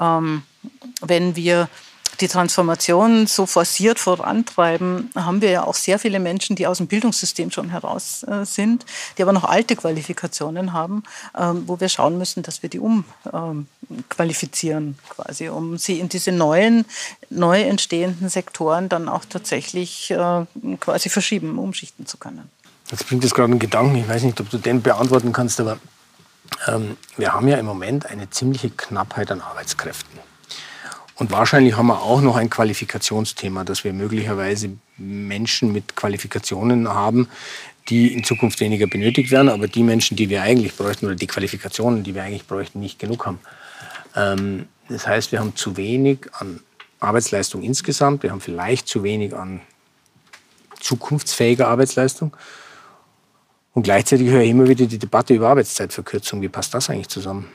ähm, 0.00 0.42
wenn 1.00 1.36
wir 1.36 1.68
die 2.20 2.28
Transformation 2.28 3.26
so 3.26 3.46
forciert 3.46 3.98
vorantreiben, 3.98 5.10
haben 5.14 5.40
wir 5.40 5.50
ja 5.50 5.64
auch 5.64 5.74
sehr 5.74 5.98
viele 5.98 6.20
Menschen, 6.20 6.56
die 6.56 6.66
aus 6.66 6.78
dem 6.78 6.86
Bildungssystem 6.86 7.50
schon 7.50 7.70
heraus 7.70 8.22
äh, 8.24 8.44
sind, 8.44 8.84
die 9.16 9.22
aber 9.22 9.32
noch 9.32 9.44
alte 9.44 9.76
Qualifikationen 9.76 10.72
haben, 10.72 11.02
ähm, 11.38 11.64
wo 11.66 11.80
wir 11.80 11.88
schauen 11.88 12.18
müssen, 12.18 12.42
dass 12.42 12.62
wir 12.62 12.70
die 12.70 12.80
umqualifizieren, 12.80 14.84
ähm, 14.84 14.96
quasi, 15.08 15.48
um 15.48 15.78
sie 15.78 15.98
in 15.98 16.08
diese 16.08 16.32
neuen, 16.32 16.84
neu 17.30 17.62
entstehenden 17.62 18.28
Sektoren 18.28 18.88
dann 18.88 19.08
auch 19.08 19.24
tatsächlich 19.24 20.10
äh, 20.10 20.44
quasi 20.78 21.08
verschieben, 21.08 21.58
umschichten 21.58 22.06
zu 22.06 22.18
können. 22.18 22.50
Jetzt 22.90 23.08
bringt 23.08 23.24
es 23.24 23.34
gerade 23.34 23.50
einen 23.50 23.60
Gedanken, 23.60 23.96
ich 23.96 24.08
weiß 24.08 24.24
nicht, 24.24 24.40
ob 24.40 24.50
du 24.50 24.58
den 24.58 24.82
beantworten 24.82 25.32
kannst, 25.32 25.60
aber 25.60 25.78
ähm, 26.66 26.96
wir 27.16 27.32
haben 27.32 27.48
ja 27.48 27.56
im 27.56 27.66
Moment 27.66 28.06
eine 28.06 28.28
ziemliche 28.30 28.70
Knappheit 28.70 29.30
an 29.30 29.40
Arbeitskräften. 29.40 30.19
Und 31.20 31.30
wahrscheinlich 31.30 31.76
haben 31.76 31.88
wir 31.88 32.00
auch 32.00 32.22
noch 32.22 32.36
ein 32.36 32.48
Qualifikationsthema, 32.48 33.62
dass 33.64 33.84
wir 33.84 33.92
möglicherweise 33.92 34.70
Menschen 34.96 35.70
mit 35.70 35.94
Qualifikationen 35.94 36.88
haben, 36.88 37.28
die 37.90 38.14
in 38.14 38.24
Zukunft 38.24 38.58
weniger 38.60 38.86
benötigt 38.86 39.30
werden, 39.30 39.50
aber 39.50 39.68
die 39.68 39.82
Menschen, 39.82 40.16
die 40.16 40.30
wir 40.30 40.40
eigentlich 40.40 40.74
bräuchten, 40.74 41.04
oder 41.04 41.16
die 41.16 41.26
Qualifikationen, 41.26 42.04
die 42.04 42.14
wir 42.14 42.22
eigentlich 42.22 42.46
bräuchten, 42.46 42.80
nicht 42.80 42.98
genug 42.98 43.26
haben. 43.26 43.38
Ähm, 44.16 44.66
das 44.88 45.06
heißt, 45.06 45.30
wir 45.30 45.40
haben 45.40 45.54
zu 45.54 45.76
wenig 45.76 46.20
an 46.32 46.60
Arbeitsleistung 47.00 47.62
insgesamt, 47.62 48.22
wir 48.22 48.30
haben 48.30 48.40
vielleicht 48.40 48.88
zu 48.88 49.02
wenig 49.02 49.36
an 49.36 49.60
zukunftsfähiger 50.80 51.68
Arbeitsleistung. 51.68 52.34
Und 53.74 53.82
gleichzeitig 53.82 54.28
höre 54.28 54.40
ich 54.40 54.50
immer 54.50 54.68
wieder 54.68 54.86
die 54.86 54.98
Debatte 54.98 55.34
über 55.34 55.50
Arbeitszeitverkürzung. 55.50 56.40
Wie 56.40 56.48
passt 56.48 56.72
das 56.72 56.88
eigentlich 56.88 57.08
zusammen? 57.08 57.46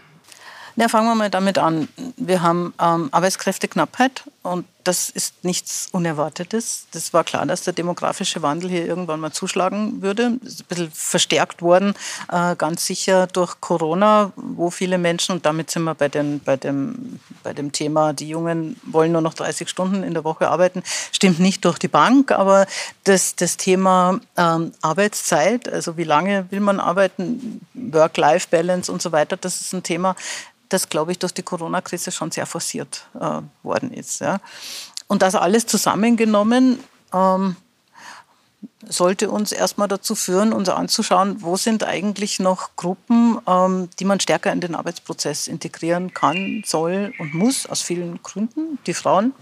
Ja, 0.75 0.89
fangen 0.89 1.07
wir 1.07 1.15
mal 1.15 1.29
damit 1.29 1.57
an. 1.57 1.87
Wir 2.17 2.41
haben 2.41 2.73
ähm, 2.81 3.09
Arbeitskräfteknappheit 3.11 4.23
und 4.43 4.65
das 4.85 5.09
ist 5.09 5.43
nichts 5.43 5.89
Unerwartetes. 5.91 6.85
Das 6.91 7.11
war 7.11 7.23
klar, 7.23 7.45
dass 7.45 7.63
der 7.63 7.73
demografische 7.73 8.41
Wandel 8.41 8.69
hier 8.69 8.85
irgendwann 8.85 9.19
mal 9.19 9.31
zuschlagen 9.31 10.01
würde. 10.01 10.37
Ist 10.43 10.61
ein 10.61 10.65
bisschen 10.67 10.91
verstärkt 10.91 11.61
worden, 11.61 11.95
äh, 12.31 12.55
ganz 12.55 12.85
sicher 12.85 13.27
durch 13.27 13.59
Corona, 13.59 14.31
wo 14.35 14.69
viele 14.69 14.97
Menschen, 14.97 15.33
und 15.33 15.45
damit 15.45 15.71
sind 15.71 15.83
wir 15.83 15.95
bei, 15.95 16.07
den, 16.07 16.39
bei, 16.39 16.55
dem, 16.55 17.19
bei 17.43 17.53
dem 17.53 17.71
Thema, 17.71 18.13
die 18.13 18.29
Jungen 18.29 18.79
wollen 18.83 19.11
nur 19.11 19.21
noch 19.21 19.33
30 19.33 19.67
Stunden 19.67 20.03
in 20.03 20.13
der 20.13 20.23
Woche 20.23 20.49
arbeiten, 20.49 20.83
stimmt 21.11 21.39
nicht 21.39 21.65
durch 21.65 21.79
die 21.79 21.87
Bank, 21.87 22.31
aber 22.31 22.67
das, 23.03 23.35
das 23.35 23.57
Thema 23.57 24.19
ähm, 24.37 24.71
Arbeitszeit, 24.81 25.67
also 25.67 25.97
wie 25.97 26.03
lange 26.03 26.45
will 26.51 26.59
man 26.59 26.79
arbeiten, 26.79 27.61
Work-Life-Balance 27.73 28.91
und 28.91 29.01
so 29.01 29.11
weiter, 29.11 29.35
das 29.35 29.61
ist 29.61 29.73
ein 29.73 29.83
Thema, 29.83 30.15
das, 30.69 30.89
glaube 30.89 31.11
ich, 31.11 31.19
durch 31.19 31.33
die 31.33 31.43
Corona-Krise 31.43 32.11
schon 32.11 32.31
sehr 32.31 32.45
forciert 32.45 33.07
äh, 33.19 33.41
worden 33.63 33.91
ist. 33.91 34.19
Ja. 34.19 34.39
Und 35.07 35.21
das 35.21 35.35
alles 35.35 35.67
zusammengenommen 35.67 36.79
ähm, 37.13 37.55
sollte 38.87 39.29
uns 39.29 39.51
erstmal 39.51 39.87
dazu 39.87 40.15
führen, 40.15 40.53
uns 40.53 40.69
anzuschauen, 40.69 41.41
wo 41.41 41.57
sind 41.57 41.83
eigentlich 41.83 42.39
noch 42.39 42.75
Gruppen, 42.75 43.39
ähm, 43.47 43.89
die 43.99 44.05
man 44.05 44.19
stärker 44.19 44.51
in 44.51 44.61
den 44.61 44.75
Arbeitsprozess 44.75 45.47
integrieren 45.47 46.13
kann, 46.13 46.63
soll 46.65 47.13
und 47.19 47.33
muss, 47.33 47.65
aus 47.67 47.81
vielen 47.81 48.21
Gründen. 48.23 48.79
Die 48.85 48.93
Frauen 48.93 49.33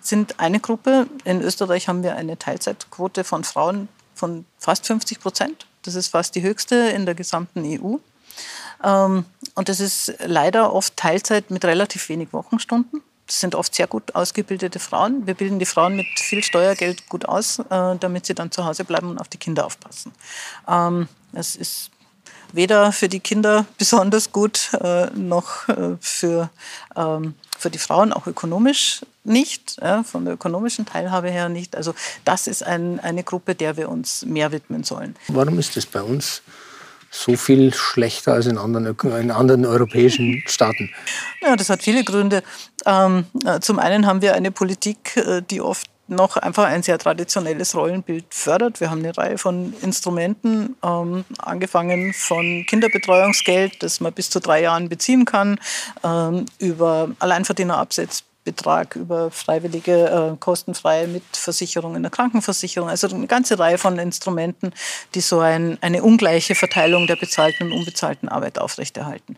sind 0.00 0.40
eine 0.40 0.60
Gruppe. 0.60 1.06
In 1.24 1.40
Österreich 1.42 1.88
haben 1.88 2.02
wir 2.02 2.16
eine 2.16 2.38
Teilzeitquote 2.38 3.24
von 3.24 3.44
Frauen 3.44 3.88
von 4.14 4.44
fast 4.58 4.86
50 4.86 5.20
Prozent. 5.20 5.66
Das 5.82 5.94
ist 5.94 6.08
fast 6.08 6.34
die 6.34 6.42
höchste 6.42 6.76
in 6.76 7.06
der 7.06 7.14
gesamten 7.14 7.64
EU. 7.64 7.96
Ähm, 8.84 9.24
und 9.54 9.68
das 9.68 9.80
ist 9.80 10.14
leider 10.24 10.72
oft 10.72 10.96
Teilzeit 10.96 11.50
mit 11.50 11.64
relativ 11.64 12.08
wenig 12.08 12.32
Wochenstunden. 12.32 13.02
Das 13.32 13.40
sind 13.40 13.54
oft 13.54 13.74
sehr 13.74 13.86
gut 13.86 14.14
ausgebildete 14.14 14.78
Frauen. 14.78 15.26
Wir 15.26 15.32
bilden 15.32 15.58
die 15.58 15.64
Frauen 15.64 15.96
mit 15.96 16.06
viel 16.16 16.42
Steuergeld 16.42 17.08
gut 17.08 17.24
aus, 17.24 17.60
äh, 17.60 17.96
damit 17.98 18.26
sie 18.26 18.34
dann 18.34 18.50
zu 18.50 18.66
Hause 18.66 18.84
bleiben 18.84 19.08
und 19.08 19.18
auf 19.18 19.28
die 19.28 19.38
Kinder 19.38 19.64
aufpassen. 19.64 20.12
Ähm, 20.68 21.08
es 21.32 21.56
ist 21.56 21.90
weder 22.52 22.92
für 22.92 23.08
die 23.08 23.20
Kinder 23.20 23.64
besonders 23.78 24.32
gut 24.32 24.74
äh, 24.74 25.06
noch 25.14 25.66
äh, 25.70 25.96
für, 25.98 26.50
ähm, 26.94 27.32
für 27.58 27.70
die 27.70 27.78
Frauen, 27.78 28.12
auch 28.12 28.26
ökonomisch 28.26 29.00
nicht, 29.24 29.80
von 30.02 30.24
der 30.24 30.34
ökonomischen 30.34 30.84
Teilhabe 30.84 31.30
her 31.30 31.48
nicht. 31.48 31.76
Also 31.76 31.94
das 32.24 32.48
ist 32.48 32.64
ein, 32.64 32.98
eine 32.98 33.22
Gruppe, 33.22 33.54
der 33.54 33.76
wir 33.76 33.88
uns 33.88 34.26
mehr 34.26 34.50
widmen 34.50 34.82
sollen. 34.82 35.14
Warum 35.28 35.60
ist 35.60 35.76
das 35.76 35.86
bei 35.86 36.02
uns 36.02 36.42
so 37.12 37.36
viel 37.36 37.72
schlechter 37.74 38.32
als 38.32 38.46
in 38.46 38.58
anderen, 38.58 38.96
in 39.20 39.30
anderen 39.30 39.66
europäischen 39.66 40.42
Staaten? 40.46 40.90
Ja, 41.42 41.54
das 41.54 41.68
hat 41.68 41.82
viele 41.82 42.02
Gründe. 42.02 42.42
Ähm, 42.86 43.26
äh, 43.44 43.60
zum 43.60 43.78
einen 43.78 44.06
haben 44.06 44.22
wir 44.22 44.34
eine 44.34 44.50
Politik, 44.50 45.16
äh, 45.16 45.42
die 45.42 45.60
oft 45.60 45.86
noch 46.08 46.36
einfach 46.36 46.64
ein 46.64 46.82
sehr 46.82 46.98
traditionelles 46.98 47.74
Rollenbild 47.74 48.24
fördert. 48.30 48.80
Wir 48.80 48.90
haben 48.90 49.00
eine 49.00 49.16
Reihe 49.16 49.38
von 49.38 49.72
Instrumenten, 49.82 50.76
ähm, 50.82 51.24
angefangen 51.38 52.12
von 52.12 52.64
Kinderbetreuungsgeld, 52.66 53.82
das 53.82 54.00
man 54.00 54.12
bis 54.12 54.30
zu 54.30 54.40
drei 54.40 54.62
Jahren 54.62 54.88
beziehen 54.88 55.24
kann, 55.24 55.58
ähm, 56.02 56.46
über 56.58 57.10
Alleinverdienerabsetz 57.18 58.24
Betrag 58.44 58.96
über 58.96 59.30
freiwillige, 59.30 60.32
äh, 60.32 60.36
kostenfreie 60.38 61.06
Mitversicherung 61.06 61.96
in 61.96 62.02
der 62.02 62.10
Krankenversicherung. 62.10 62.88
Also 62.88 63.08
eine 63.08 63.26
ganze 63.26 63.58
Reihe 63.58 63.78
von 63.78 63.98
Instrumenten, 63.98 64.72
die 65.14 65.20
so 65.20 65.40
ein, 65.40 65.78
eine 65.80 66.02
ungleiche 66.02 66.54
Verteilung 66.54 67.06
der 67.06 67.16
bezahlten 67.16 67.70
und 67.70 67.78
unbezahlten 67.78 68.28
Arbeit 68.28 68.58
aufrechterhalten. 68.58 69.36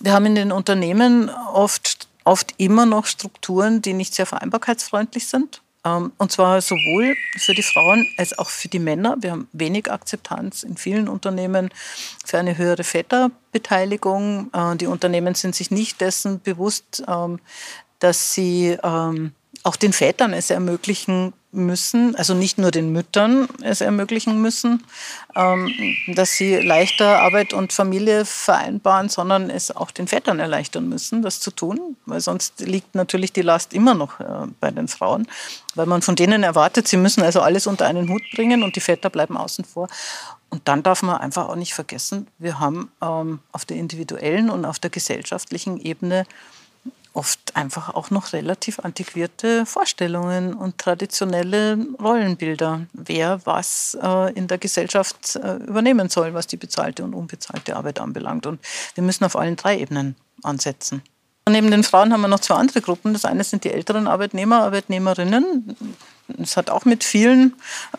Wir 0.00 0.12
haben 0.12 0.26
in 0.26 0.34
den 0.34 0.52
Unternehmen 0.52 1.30
oft, 1.30 2.08
oft 2.24 2.54
immer 2.58 2.86
noch 2.86 3.06
Strukturen, 3.06 3.82
die 3.82 3.94
nicht 3.94 4.14
sehr 4.14 4.26
vereinbarkeitsfreundlich 4.26 5.26
sind. 5.26 5.62
Ähm, 5.86 6.12
und 6.18 6.32
zwar 6.32 6.60
sowohl 6.60 7.14
für 7.38 7.54
die 7.54 7.62
Frauen 7.62 8.06
als 8.18 8.36
auch 8.38 8.50
für 8.50 8.68
die 8.68 8.78
Männer. 8.78 9.16
Wir 9.20 9.32
haben 9.32 9.48
wenig 9.52 9.90
Akzeptanz 9.90 10.64
in 10.64 10.76
vielen 10.76 11.08
Unternehmen 11.08 11.70
für 12.24 12.38
eine 12.38 12.58
höhere 12.58 12.84
Väterbeteiligung. 12.84 14.50
Äh, 14.52 14.76
die 14.76 14.86
Unternehmen 14.86 15.34
sind 15.34 15.54
sich 15.54 15.70
nicht 15.70 16.00
dessen 16.00 16.40
bewusst, 16.40 17.04
ähm, 17.06 17.38
dass 17.98 18.34
sie 18.34 18.76
ähm, 18.82 19.32
auch 19.62 19.76
den 19.76 19.92
Vätern 19.92 20.32
es 20.32 20.50
ermöglichen 20.50 21.32
müssen, 21.56 22.14
also 22.16 22.34
nicht 22.34 22.58
nur 22.58 22.70
den 22.70 22.92
Müttern 22.92 23.48
es 23.62 23.80
ermöglichen 23.80 24.40
müssen, 24.40 24.84
ähm, 25.34 25.72
dass 26.14 26.32
sie 26.32 26.56
leichter 26.56 27.20
Arbeit 27.20 27.52
und 27.52 27.72
Familie 27.72 28.24
vereinbaren, 28.24 29.08
sondern 29.08 29.50
es 29.50 29.74
auch 29.74 29.90
den 29.90 30.06
Vätern 30.06 30.38
erleichtern 30.38 30.88
müssen, 30.88 31.22
das 31.22 31.40
zu 31.40 31.50
tun, 31.50 31.96
weil 32.04 32.20
sonst 32.20 32.60
liegt 32.60 32.94
natürlich 32.94 33.32
die 33.32 33.42
Last 33.42 33.72
immer 33.72 33.94
noch 33.94 34.20
äh, 34.20 34.46
bei 34.60 34.70
den 34.70 34.86
Frauen, 34.86 35.26
weil 35.74 35.86
man 35.86 36.02
von 36.02 36.14
denen 36.14 36.42
erwartet, 36.42 36.86
sie 36.86 36.98
müssen 36.98 37.22
also 37.22 37.40
alles 37.40 37.66
unter 37.66 37.86
einen 37.86 38.08
Hut 38.08 38.22
bringen 38.34 38.62
und 38.62 38.76
die 38.76 38.80
Väter 38.80 39.10
bleiben 39.10 39.36
außen 39.36 39.64
vor. 39.64 39.88
Und 40.48 40.68
dann 40.68 40.82
darf 40.82 41.02
man 41.02 41.16
einfach 41.16 41.48
auch 41.48 41.56
nicht 41.56 41.74
vergessen, 41.74 42.28
wir 42.38 42.60
haben 42.60 42.90
ähm, 43.02 43.40
auf 43.50 43.64
der 43.64 43.78
individuellen 43.78 44.48
und 44.48 44.64
auf 44.64 44.78
der 44.78 44.90
gesellschaftlichen 44.90 45.80
Ebene 45.80 46.24
oft 47.16 47.56
einfach 47.56 47.94
auch 47.94 48.10
noch 48.10 48.32
relativ 48.32 48.78
antiquierte 48.80 49.64
Vorstellungen 49.64 50.54
und 50.54 50.78
traditionelle 50.78 51.78
Rollenbilder, 52.00 52.86
wer 52.92 53.40
was 53.44 53.96
äh, 54.02 54.32
in 54.34 54.46
der 54.48 54.58
Gesellschaft 54.58 55.36
äh, 55.36 55.56
übernehmen 55.56 56.08
soll, 56.08 56.34
was 56.34 56.46
die 56.46 56.56
bezahlte 56.56 57.04
und 57.04 57.14
unbezahlte 57.14 57.76
Arbeit 57.76 58.00
anbelangt. 58.00 58.46
Und 58.46 58.60
wir 58.94 59.02
müssen 59.02 59.24
auf 59.24 59.36
allen 59.36 59.56
drei 59.56 59.78
Ebenen 59.78 60.16
ansetzen. 60.42 61.02
Neben 61.48 61.70
den 61.70 61.84
Frauen 61.84 62.12
haben 62.12 62.22
wir 62.22 62.28
noch 62.28 62.40
zwei 62.40 62.56
andere 62.56 62.80
Gruppen. 62.80 63.12
Das 63.12 63.24
eine 63.24 63.44
sind 63.44 63.62
die 63.64 63.70
älteren 63.70 64.08
Arbeitnehmer, 64.08 64.62
Arbeitnehmerinnen. 64.62 65.76
Es 66.40 66.56
hat 66.56 66.70
auch 66.70 66.84
mit 66.84 67.04
vielen 67.04 67.54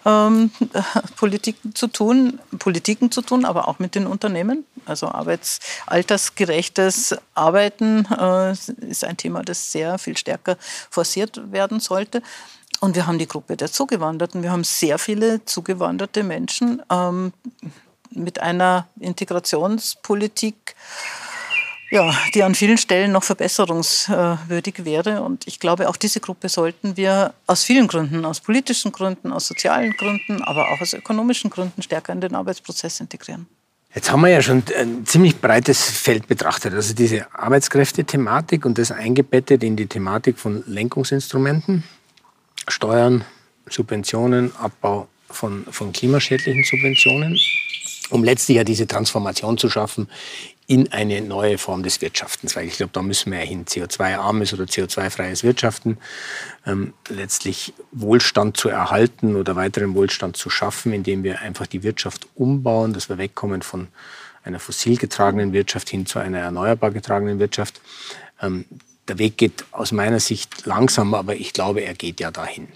ähm, 0.05 0.51
Politiken 1.15 1.75
zu 1.75 1.87
tun, 1.87 2.39
Politiken 2.59 3.11
zu 3.11 3.21
tun, 3.21 3.45
aber 3.45 3.67
auch 3.67 3.79
mit 3.79 3.95
den 3.95 4.07
Unternehmen. 4.07 4.65
Also 4.85 5.07
arbeitsaltersgerechtes 5.07 7.15
Arbeiten 7.33 8.05
äh, 8.05 8.51
ist 8.51 9.03
ein 9.03 9.17
Thema, 9.17 9.43
das 9.43 9.71
sehr 9.71 9.97
viel 9.97 10.17
stärker 10.17 10.57
forciert 10.89 11.51
werden 11.51 11.79
sollte. 11.79 12.21
Und 12.79 12.95
wir 12.95 13.07
haben 13.07 13.17
die 13.17 13.27
Gruppe 13.27 13.57
der 13.57 13.71
Zugewanderten. 13.71 14.43
Wir 14.43 14.51
haben 14.51 14.63
sehr 14.63 14.99
viele 14.99 15.43
zugewanderte 15.45 16.23
Menschen 16.23 16.81
ähm, 16.91 17.33
mit 18.11 18.39
einer 18.39 18.87
Integrationspolitik 18.99 20.75
ja, 21.89 22.13
die 22.33 22.43
an 22.43 22.55
vielen 22.55 22.77
Stellen 22.77 23.11
noch 23.11 23.23
verbesserungswürdig 23.23 24.85
wäre. 24.85 25.21
Und 25.21 25.47
ich 25.47 25.59
glaube, 25.59 25.89
auch 25.89 25.95
diese 25.95 26.19
Gruppe 26.19 26.49
sollten 26.49 26.97
wir 26.97 27.33
aus 27.45 27.63
vielen 27.63 27.87
Gründen, 27.87 28.25
aus 28.25 28.41
politischen 28.41 28.91
Gründen, 28.91 29.31
aus 29.31 29.47
sozialen 29.47 29.91
Gründen, 29.93 30.41
aber 30.43 30.69
auch 30.71 30.81
aus 30.81 30.93
ökonomischen 30.93 31.49
Gründen 31.49 31.81
stärker 31.81 32.13
in 32.13 32.21
den 32.21 32.35
Arbeitsprozess 32.35 32.99
integrieren. 32.99 33.47
Jetzt 33.95 34.11
haben 34.11 34.21
wir 34.21 34.29
ja 34.29 34.41
schon 34.41 34.63
ein 34.77 35.05
ziemlich 35.05 35.39
breites 35.39 35.81
Feld 35.81 36.27
betrachtet. 36.27 36.73
Also 36.73 36.93
diese 36.93 37.33
Arbeitskräfte-Thematik 37.33 38.65
und 38.65 38.77
das 38.77 38.91
eingebettet 38.91 39.63
in 39.63 39.75
die 39.75 39.87
Thematik 39.87 40.37
von 40.37 40.63
Lenkungsinstrumenten, 40.67 41.83
Steuern, 42.67 43.23
Subventionen, 43.69 44.55
Abbau 44.57 45.07
von, 45.29 45.65
von 45.71 45.93
klimaschädlichen 45.93 46.63
Subventionen, 46.63 47.39
um 48.09 48.23
letztlich 48.23 48.57
ja 48.57 48.63
diese 48.63 48.87
Transformation 48.87 49.57
zu 49.57 49.69
schaffen 49.69 50.09
in 50.69 50.91
eine 50.91 51.21
neue 51.21 51.57
Form 51.57 51.81
des 51.81 52.01
Wirtschaftens, 52.01 52.57
weil 52.57 52.67
ich 52.67 52.75
glaube, 52.75 52.91
da 52.91 53.01
müssen 53.01 53.31
wir 53.31 53.39
ja 53.39 53.45
hin, 53.45 53.65
CO2-armes 53.65 54.53
oder 54.53 54.65
CO2-freies 54.65 55.43
Wirtschaften, 55.43 55.97
ähm, 56.65 56.93
letztlich 57.07 57.73
Wohlstand 57.93 58.57
zu 58.57 58.67
erhalten 58.67 59.37
oder 59.37 59.55
weiteren 59.55 59.95
Wohlstand 59.95 60.35
zu 60.35 60.49
schaffen, 60.49 60.91
indem 60.91 61.23
wir 61.23 61.39
einfach 61.39 61.67
die 61.67 61.83
Wirtschaft 61.83 62.27
umbauen, 62.35 62.91
dass 62.91 63.07
wir 63.07 63.17
wegkommen 63.17 63.61
von 63.61 63.87
einer 64.43 64.59
fossil 64.59 64.97
getragenen 64.97 65.53
Wirtschaft 65.53 65.89
hin 65.89 66.05
zu 66.05 66.19
einer 66.19 66.39
erneuerbar 66.39 66.91
getragenen 66.91 67.39
Wirtschaft. 67.39 67.79
Ähm, 68.41 68.65
der 69.07 69.19
Weg 69.19 69.37
geht 69.37 69.63
aus 69.71 69.93
meiner 69.93 70.19
Sicht 70.19 70.65
langsam, 70.65 71.13
aber 71.13 71.35
ich 71.35 71.53
glaube, 71.53 71.79
er 71.79 71.93
geht 71.93 72.19
ja 72.19 72.29
dahin. 72.29 72.67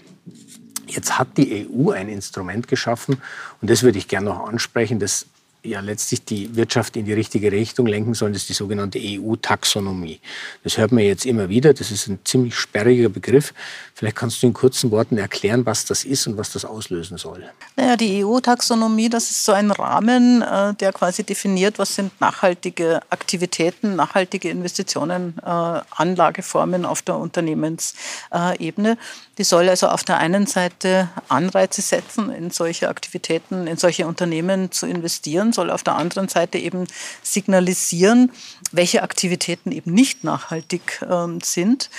Jetzt 0.86 1.18
hat 1.18 1.36
die 1.36 1.68
EU 1.68 1.90
ein 1.90 2.08
Instrument 2.08 2.68
geschaffen 2.68 3.20
und 3.60 3.70
das 3.70 3.82
würde 3.82 3.98
ich 3.98 4.08
gerne 4.08 4.30
noch 4.30 4.48
ansprechen, 4.48 4.98
das 4.98 5.26
ja 5.64 5.80
letztlich 5.80 6.24
die 6.24 6.54
Wirtschaft 6.56 6.96
in 6.96 7.04
die 7.04 7.12
richtige 7.12 7.52
Richtung 7.52 7.86
lenken 7.86 8.14
sollen, 8.14 8.32
das 8.32 8.42
ist 8.42 8.48
die 8.48 8.54
sogenannte 8.54 8.98
EU-Taxonomie. 9.00 10.20
Das 10.64 10.76
hört 10.76 10.92
man 10.92 11.04
jetzt 11.04 11.24
immer 11.24 11.48
wieder, 11.48 11.72
das 11.72 11.90
ist 11.90 12.08
ein 12.08 12.18
ziemlich 12.24 12.54
sperriger 12.54 13.08
Begriff. 13.08 13.54
Vielleicht 13.94 14.16
kannst 14.16 14.42
du 14.42 14.48
in 14.48 14.52
kurzen 14.52 14.90
Worten 14.90 15.18
erklären, 15.18 15.64
was 15.64 15.84
das 15.84 16.04
ist 16.04 16.26
und 16.26 16.36
was 16.36 16.52
das 16.52 16.64
auslösen 16.64 17.18
soll. 17.18 17.44
Naja, 17.76 17.96
die 17.96 18.24
EU-Taxonomie, 18.24 19.08
das 19.08 19.30
ist 19.30 19.44
so 19.44 19.52
ein 19.52 19.70
Rahmen, 19.70 20.42
äh, 20.42 20.74
der 20.74 20.92
quasi 20.92 21.22
definiert, 21.22 21.78
was 21.78 21.94
sind 21.94 22.20
nachhaltige 22.20 23.00
Aktivitäten, 23.10 23.94
nachhaltige 23.94 24.50
Investitionen, 24.50 25.34
äh, 25.44 25.48
Anlageformen 25.90 26.84
auf 26.84 27.02
der 27.02 27.16
Unternehmensebene. 27.16 28.98
Die 29.38 29.44
soll 29.44 29.68
also 29.68 29.88
auf 29.88 30.04
der 30.04 30.18
einen 30.18 30.46
Seite 30.46 31.08
Anreize 31.28 31.80
setzen, 31.80 32.30
in 32.30 32.50
solche 32.50 32.88
Aktivitäten, 32.88 33.66
in 33.66 33.76
solche 33.76 34.06
Unternehmen 34.06 34.72
zu 34.72 34.86
investieren, 34.86 35.51
soll 35.52 35.70
auf 35.70 35.82
der 35.82 35.96
anderen 35.96 36.28
Seite 36.28 36.58
eben 36.58 36.86
signalisieren, 37.22 38.30
welche 38.70 39.02
Aktivitäten 39.02 39.72
eben 39.72 39.92
nicht 39.92 40.24
nachhaltig 40.24 41.00
äh, 41.02 41.26
sind 41.42 41.90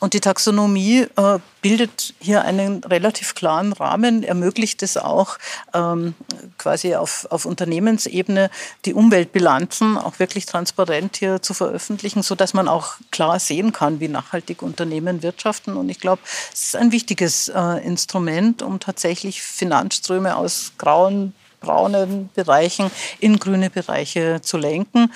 und 0.00 0.12
die 0.12 0.20
Taxonomie 0.20 1.06
äh, 1.16 1.38
bildet 1.62 2.14
hier 2.18 2.42
einen 2.42 2.82
relativ 2.84 3.34
klaren 3.34 3.72
Rahmen, 3.72 4.22
ermöglicht 4.22 4.82
es 4.82 4.96
auch 4.96 5.38
ähm, 5.72 6.14
quasi 6.58 6.94
auf, 6.94 7.26
auf 7.30 7.46
Unternehmensebene 7.46 8.50
die 8.84 8.92
Umweltbilanzen 8.92 9.96
auch 9.96 10.18
wirklich 10.18 10.46
transparent 10.46 11.16
hier 11.16 11.40
zu 11.40 11.54
veröffentlichen, 11.54 12.22
sodass 12.22 12.54
man 12.54 12.68
auch 12.68 12.96
klar 13.12 13.38
sehen 13.38 13.72
kann, 13.72 14.00
wie 14.00 14.08
nachhaltig 14.08 14.62
Unternehmen 14.62 15.22
wirtschaften. 15.22 15.76
Und 15.76 15.88
ich 15.88 16.00
glaube, 16.00 16.20
es 16.52 16.64
ist 16.64 16.76
ein 16.76 16.92
wichtiges 16.92 17.48
äh, 17.48 17.84
Instrument, 17.84 18.62
um 18.62 18.80
tatsächlich 18.80 19.42
Finanzströme 19.42 20.36
aus 20.36 20.72
grauen, 20.76 21.34
braunen 21.64 22.30
Bereichen 22.34 22.90
in 23.20 23.38
grüne 23.38 23.70
Bereiche 23.70 24.40
zu 24.42 24.56
lenken. 24.56 25.12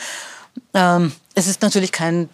Ähm, 0.75 1.13
es 1.35 1.47
ist 1.47 1.63
natürlich 1.63 1.93
kein 1.93 2.29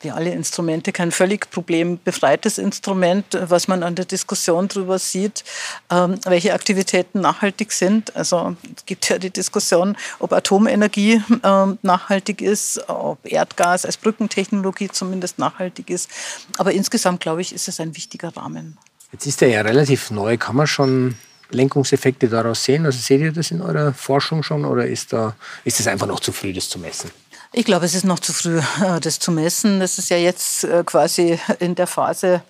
wie 0.00 0.10
alle 0.10 0.30
Instrumente 0.30 0.92
kein 0.92 1.10
völlig 1.10 1.50
problembefreites 1.50 2.58
Instrument, 2.58 3.26
was 3.32 3.66
man 3.66 3.82
an 3.82 3.94
der 3.94 4.04
Diskussion 4.04 4.68
darüber 4.68 4.98
sieht, 4.98 5.42
ähm, 5.90 6.20
welche 6.24 6.54
Aktivitäten 6.54 7.20
nachhaltig 7.20 7.72
sind. 7.72 8.14
Also 8.14 8.56
es 8.76 8.86
gibt 8.86 9.08
ja 9.08 9.18
die 9.18 9.30
Diskussion, 9.30 9.96
ob 10.18 10.32
Atomenergie 10.32 11.22
ähm, 11.42 11.78
nachhaltig 11.82 12.42
ist, 12.42 12.88
ob 12.88 13.18
Erdgas 13.24 13.84
als 13.84 13.96
Brückentechnologie 13.96 14.90
zumindest 14.90 15.38
nachhaltig 15.38 15.90
ist. 15.90 16.10
Aber 16.58 16.72
insgesamt, 16.72 17.20
glaube 17.20 17.40
ich, 17.40 17.54
ist 17.54 17.66
es 17.66 17.80
ein 17.80 17.96
wichtiger 17.96 18.36
Rahmen. 18.36 18.78
Jetzt 19.12 19.26
ist 19.26 19.40
er 19.40 19.48
ja 19.48 19.62
relativ 19.62 20.10
neu. 20.10 20.36
Kann 20.36 20.56
man 20.56 20.66
schon 20.66 21.16
Lenkungseffekte 21.50 22.28
daraus 22.28 22.64
sehen? 22.64 22.86
Also 22.86 22.98
seht 22.98 23.20
ihr 23.20 23.32
das 23.32 23.50
in 23.50 23.62
eurer 23.62 23.92
Forschung 23.92 24.42
schon 24.42 24.64
oder 24.64 24.86
ist, 24.86 25.12
da, 25.12 25.34
ist 25.64 25.80
es 25.80 25.86
einfach 25.86 26.06
noch 26.06 26.20
zu 26.20 26.32
früh, 26.32 26.52
das 26.52 26.68
zu 26.68 26.78
messen? 26.78 27.10
Ich 27.52 27.64
glaube, 27.64 27.86
es 27.86 27.94
ist 27.94 28.04
noch 28.04 28.18
zu 28.18 28.32
früh, 28.32 28.58
äh, 28.58 29.00
das 29.00 29.18
zu 29.18 29.32
messen. 29.32 29.80
Das 29.80 29.98
ist 29.98 30.10
ja 30.10 30.16
jetzt 30.16 30.64
äh, 30.64 30.82
quasi 30.84 31.38
in 31.58 31.74
der 31.74 31.86
Phase, 31.86 32.42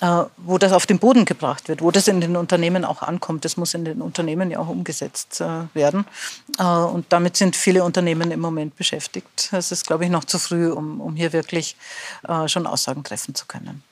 äh, 0.00 0.22
wo 0.36 0.58
das 0.58 0.72
auf 0.72 0.86
den 0.86 0.98
Boden 0.98 1.24
gebracht 1.24 1.68
wird, 1.68 1.82
wo 1.82 1.90
das 1.90 2.06
in 2.06 2.20
den 2.20 2.36
Unternehmen 2.36 2.84
auch 2.84 3.02
ankommt. 3.02 3.44
Das 3.44 3.56
muss 3.56 3.74
in 3.74 3.84
den 3.84 4.00
Unternehmen 4.00 4.50
ja 4.50 4.60
auch 4.60 4.68
umgesetzt 4.68 5.42
werden. 5.74 6.04
Und 6.58 7.06
damit 7.08 7.36
sind 7.36 7.56
viele 7.56 7.82
Unternehmen 7.82 8.30
im 8.30 8.40
Moment 8.40 8.76
beschäftigt. 8.76 9.48
Es 9.52 9.72
ist, 9.72 9.86
glaube 9.86 10.04
ich, 10.04 10.10
noch 10.10 10.24
zu 10.24 10.38
früh, 10.38 10.70
um, 10.70 11.00
um 11.00 11.16
hier 11.16 11.32
wirklich 11.32 11.76
schon 12.46 12.66
Aussagen 12.66 13.02
treffen 13.04 13.34
zu 13.34 13.46
können. 13.46 13.82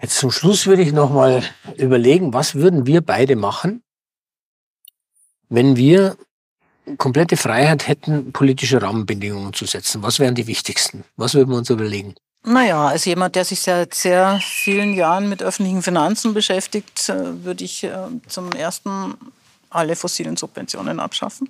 Jetzt 0.00 0.16
zum 0.16 0.30
Schluss 0.30 0.66
würde 0.66 0.82
ich 0.82 0.92
noch 0.92 1.10
mal 1.10 1.42
überlegen, 1.76 2.32
was 2.32 2.54
würden 2.54 2.86
wir 2.86 3.02
beide 3.02 3.36
machen, 3.36 3.82
wenn 5.48 5.76
wir 5.76 6.16
komplette 6.96 7.36
Freiheit 7.36 7.86
hätten, 7.86 8.32
politische 8.32 8.80
Rahmenbedingungen 8.80 9.52
zu 9.52 9.66
setzen, 9.66 10.02
was 10.02 10.18
wären 10.18 10.34
die 10.34 10.46
wichtigsten? 10.46 11.04
Was 11.16 11.34
würden 11.34 11.50
wir 11.50 11.58
uns 11.58 11.70
überlegen? 11.70 12.14
Naja, 12.42 12.88
als 12.88 13.04
jemand, 13.04 13.36
der 13.36 13.44
sich 13.44 13.60
seit 13.60 13.94
sehr 13.94 14.40
vielen 14.42 14.94
Jahren 14.94 15.28
mit 15.28 15.42
öffentlichen 15.42 15.82
Finanzen 15.82 16.32
beschäftigt, 16.32 17.08
äh, 17.10 17.44
würde 17.44 17.64
ich 17.64 17.84
äh, 17.84 17.90
zum 18.28 18.50
ersten 18.52 19.14
alle 19.70 19.96
fossilen 19.96 20.36
Subventionen 20.36 21.00
abschaffen. 21.00 21.48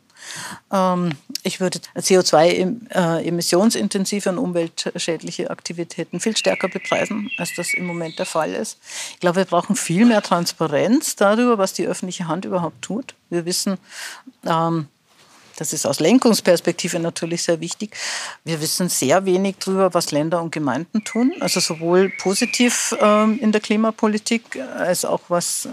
Ähm, 0.70 1.10
ich 1.42 1.58
würde 1.60 1.80
CO2-emissionsintensive 1.96 4.28
und 4.28 4.38
umweltschädliche 4.38 5.50
Aktivitäten 5.50 6.20
viel 6.20 6.36
stärker 6.36 6.68
bepreisen, 6.68 7.28
als 7.38 7.50
das 7.56 7.74
im 7.74 7.86
Moment 7.86 8.16
der 8.18 8.26
Fall 8.26 8.52
ist. 8.54 8.78
Ich 9.14 9.20
glaube, 9.20 9.36
wir 9.36 9.46
brauchen 9.46 9.74
viel 9.74 10.04
mehr 10.04 10.20
Transparenz 10.22 11.16
darüber, 11.16 11.56
was 11.58 11.72
die 11.72 11.86
öffentliche 11.86 12.28
Hand 12.28 12.44
überhaupt 12.44 12.82
tut. 12.82 13.14
Wir 13.30 13.46
wissen, 13.46 13.78
ähm, 14.44 14.88
das 15.60 15.74
ist 15.74 15.86
aus 15.86 16.00
Lenkungsperspektive 16.00 16.98
natürlich 16.98 17.42
sehr 17.42 17.60
wichtig. 17.60 17.94
Wir 18.44 18.62
wissen 18.62 18.88
sehr 18.88 19.26
wenig 19.26 19.56
darüber, 19.58 19.92
was 19.92 20.10
Länder 20.10 20.42
und 20.42 20.52
Gemeinden 20.52 21.04
tun, 21.04 21.34
also 21.40 21.60
sowohl 21.60 22.08
positiv 22.08 22.96
ähm, 22.98 23.38
in 23.38 23.52
der 23.52 23.60
Klimapolitik 23.60 24.56
als 24.56 25.04
auch 25.04 25.20
was 25.28 25.66
äh, 25.66 25.70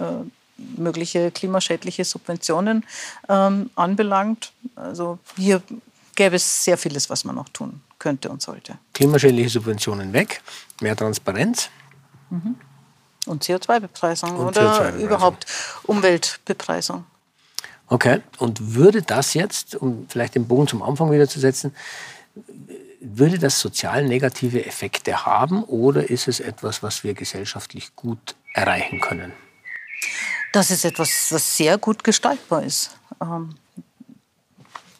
mögliche 0.58 1.32
klimaschädliche 1.32 2.04
Subventionen 2.04 2.86
ähm, 3.30 3.70
anbelangt. 3.76 4.52
Also 4.76 5.20
hier 5.36 5.62
gäbe 6.16 6.36
es 6.36 6.64
sehr 6.64 6.78
vieles, 6.78 7.10
was 7.10 7.24
man 7.26 7.36
noch 7.36 7.50
tun 7.50 7.82
könnte 8.00 8.30
und 8.30 8.42
sollte. 8.42 8.78
Klimaschädliche 8.94 9.50
Subventionen 9.50 10.14
weg, 10.14 10.42
mehr 10.82 10.96
Transparenz. 10.96 11.70
Mhm. 12.30 12.56
Und 13.26 13.44
CO2-Bepreisung 13.44 14.38
oder 14.38 14.92
CO2 14.92 15.00
überhaupt 15.00 15.46
Umweltbepreisung. 15.84 17.06
Okay, 17.90 18.22
und 18.38 18.76
würde 18.76 19.02
das 19.02 19.34
jetzt, 19.34 19.76
um 19.76 20.08
vielleicht 20.10 20.36
den 20.36 20.48
Bogen 20.48 20.68
zum 20.68 20.82
Anfang 20.82 21.12
wieder 21.12 21.28
zu 21.28 21.40
setzen, 21.40 21.74
würde 23.00 23.40
das 23.40 23.60
sozial 23.60 24.04
negative 24.06 24.66
Effekte 24.66 25.26
haben 25.26 25.64
oder 25.64 26.10
ist 26.10 26.28
es 26.28 26.40
etwas, 26.40 26.84
was 26.84 27.04
wir 27.04 27.14
gesellschaftlich 27.14 27.96
gut 27.96 28.36
erreichen 28.54 29.00
können? 29.00 29.34
Das 30.54 30.72
ist 30.72 30.86
etwas, 30.86 31.32
was 31.32 31.58
sehr 31.58 31.78
gut 31.78 32.04
gestaltbar 32.04 32.64
ist. 32.64 32.98
Ähm, 33.22 33.56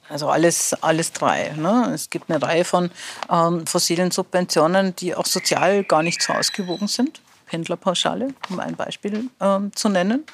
also 0.10 0.30
alles, 0.30 0.74
alles 0.82 1.12
drei. 1.12 1.54
Ne? 1.58 1.92
Es 1.94 2.10
gibt 2.10 2.30
eine 2.30 2.42
Reihe 2.42 2.64
von 2.64 2.92
ähm, 3.30 3.68
fossilen 3.68 4.12
Subventionen, 4.12 4.96
die 4.96 5.16
auch 5.16 5.26
sozial 5.26 5.84
gar 5.84 6.04
nicht 6.04 6.22
so 6.22 6.34
ausgewogen 6.34 6.88
sind. 6.88 7.22
Pendlerpauschale, 7.48 8.34
um 8.50 8.60
ein 8.60 8.76
Beispiel 8.76 9.30
äh, 9.40 9.60
zu 9.74 9.90
nennen. 9.90 10.26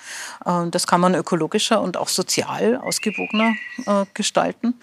Äh, 0.45 0.67
das 0.69 0.87
kann 0.87 1.01
man 1.01 1.15
ökologischer 1.15 1.81
und 1.81 1.95
auch 1.95 2.07
sozial 2.07 2.77
ausgewogener 2.77 3.53
äh, 3.85 4.05
gestalten. 4.13 4.79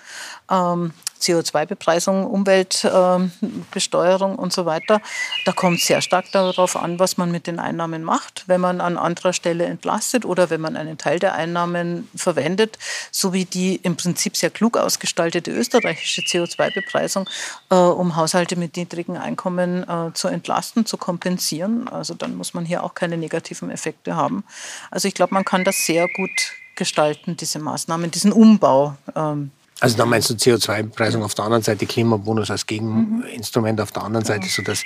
Ähm, 0.50 0.92
CO2-Bepreisung, 1.20 2.26
Umweltbesteuerung 2.26 4.36
und 4.36 4.52
so 4.52 4.66
weiter. 4.66 5.00
Da 5.44 5.52
kommt 5.52 5.80
sehr 5.80 6.00
stark 6.00 6.30
darauf 6.32 6.76
an, 6.76 6.98
was 6.98 7.16
man 7.16 7.30
mit 7.30 7.46
den 7.46 7.58
Einnahmen 7.58 8.02
macht. 8.02 8.44
Wenn 8.46 8.60
man 8.60 8.80
an 8.80 8.98
anderer 8.98 9.32
Stelle 9.32 9.66
entlastet 9.66 10.24
oder 10.24 10.50
wenn 10.50 10.60
man 10.60 10.76
einen 10.76 10.98
Teil 10.98 11.18
der 11.18 11.34
Einnahmen 11.34 12.08
verwendet, 12.14 12.78
so 13.10 13.32
wie 13.32 13.44
die 13.44 13.76
im 13.76 13.96
Prinzip 13.96 14.36
sehr 14.36 14.50
klug 14.50 14.76
ausgestaltete 14.76 15.50
österreichische 15.50 16.22
CO2-Bepreisung, 16.22 17.28
äh, 17.70 17.74
um 17.74 18.16
Haushalte 18.16 18.56
mit 18.56 18.76
niedrigen 18.76 19.16
Einkommen 19.16 19.88
äh, 19.88 20.12
zu 20.14 20.28
entlasten, 20.28 20.86
zu 20.86 20.96
kompensieren. 20.96 21.88
Also 21.88 22.14
dann 22.14 22.36
muss 22.36 22.54
man 22.54 22.64
hier 22.64 22.82
auch 22.82 22.94
keine 22.94 23.16
negativen 23.16 23.70
Effekte 23.70 24.16
haben. 24.16 24.44
Also 24.90 25.08
ich 25.08 25.14
glaube, 25.14 25.34
man 25.34 25.44
kann 25.44 25.64
das 25.64 25.86
sehr 25.86 26.08
gut 26.08 26.30
gestalten, 26.76 27.36
diese 27.36 27.58
Maßnahmen, 27.58 28.10
diesen 28.10 28.32
Umbau 28.32 28.96
ähm, 29.14 29.50
also 29.80 29.96
da 29.96 30.06
meinst 30.06 30.28
du 30.30 30.34
CO2-Bepreisung 30.34 31.22
auf 31.22 31.34
der 31.34 31.46
anderen 31.46 31.62
Seite, 31.62 31.86
Klimabonus 31.86 32.50
als 32.50 32.66
Gegeninstrument 32.66 33.78
mhm. 33.78 33.82
auf 33.82 33.92
der 33.92 34.02
anderen 34.02 34.24
Seite, 34.24 34.46
sodass 34.48 34.84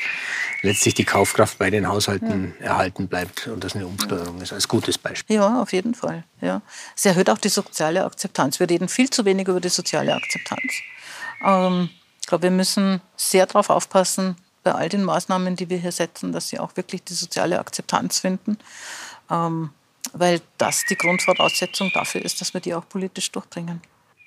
letztlich 0.63 0.95
die 0.95 1.05
Kaufkraft 1.05 1.59
bei 1.59 1.71
den 1.71 1.89
Haushalten 1.89 2.55
ja. 2.61 2.67
erhalten 2.67 3.09
bleibt 3.09 3.49
und 3.49 3.63
das 3.65 3.75
eine 3.75 3.87
Umsteuerung 3.87 4.41
ist, 4.41 4.53
als 4.53 4.69
gutes 4.69 4.97
Beispiel. 4.97 5.37
Ja, 5.37 5.61
auf 5.61 5.73
jeden 5.73 5.95
Fall. 5.95 6.25
Ja. 6.41 6.63
Es 6.97 7.05
erhöht 7.05 7.29
auch 7.29 7.39
die 7.39 7.49
soziale 7.49 8.05
Akzeptanz. 8.05 8.61
Wir 8.61 8.71
reden 8.71 8.89
viel 8.89 9.11
zu 9.11 9.25
wenig 9.25 9.49
über 9.49 9.61
die 9.61 9.69
soziale 9.69 10.15
Akzeptanz. 10.15 10.73
Ähm, 11.45 11.91
ich 12.21 12.27
glaube, 12.27 12.45
wir 12.45 12.51
müssen 12.53 13.01
sehr 13.17 13.47
darauf 13.47 13.71
aufpassen, 13.71 14.37
bei 14.63 14.73
all 14.73 14.89
den 14.89 15.05
Maßnahmen, 15.05 15.57
die 15.57 15.69
wir 15.69 15.77
hier 15.77 15.93
setzen, 15.93 16.33
dass 16.33 16.49
sie 16.49 16.59
auch 16.59 16.75
wirklich 16.77 17.05
die 17.05 17.13
soziale 17.13 17.59
Akzeptanz 17.59 18.21
finden. 18.21 18.59
Ähm, 19.31 19.71
weil 20.13 20.41
das 20.59 20.85
die 20.89 20.97
Grundvoraussetzung 20.97 21.91
dafür 21.93 22.25
ist, 22.25 22.41
dass 22.41 22.55
wir 22.55 22.61
die 22.61 22.75
auch 22.75 22.89
politisch 22.89 23.31
durchbringen. 23.33 23.81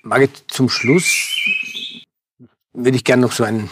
Margit, 0.08 0.44
zum 0.48 0.70
Schluss 0.70 1.28
würde 2.72 2.96
ich 2.96 3.04
gerne 3.04 3.20
noch 3.20 3.32
so 3.32 3.44
einen, 3.44 3.68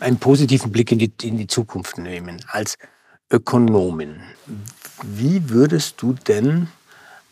einen 0.00 0.18
positiven 0.18 0.72
Blick 0.72 0.90
in 0.90 0.98
die, 0.98 1.12
in 1.22 1.38
die 1.38 1.46
Zukunft 1.46 1.98
nehmen. 1.98 2.44
Als 2.48 2.76
Ökonomin, 3.30 4.20
wie 5.02 5.48
würdest 5.50 6.02
du 6.02 6.14
denn 6.14 6.66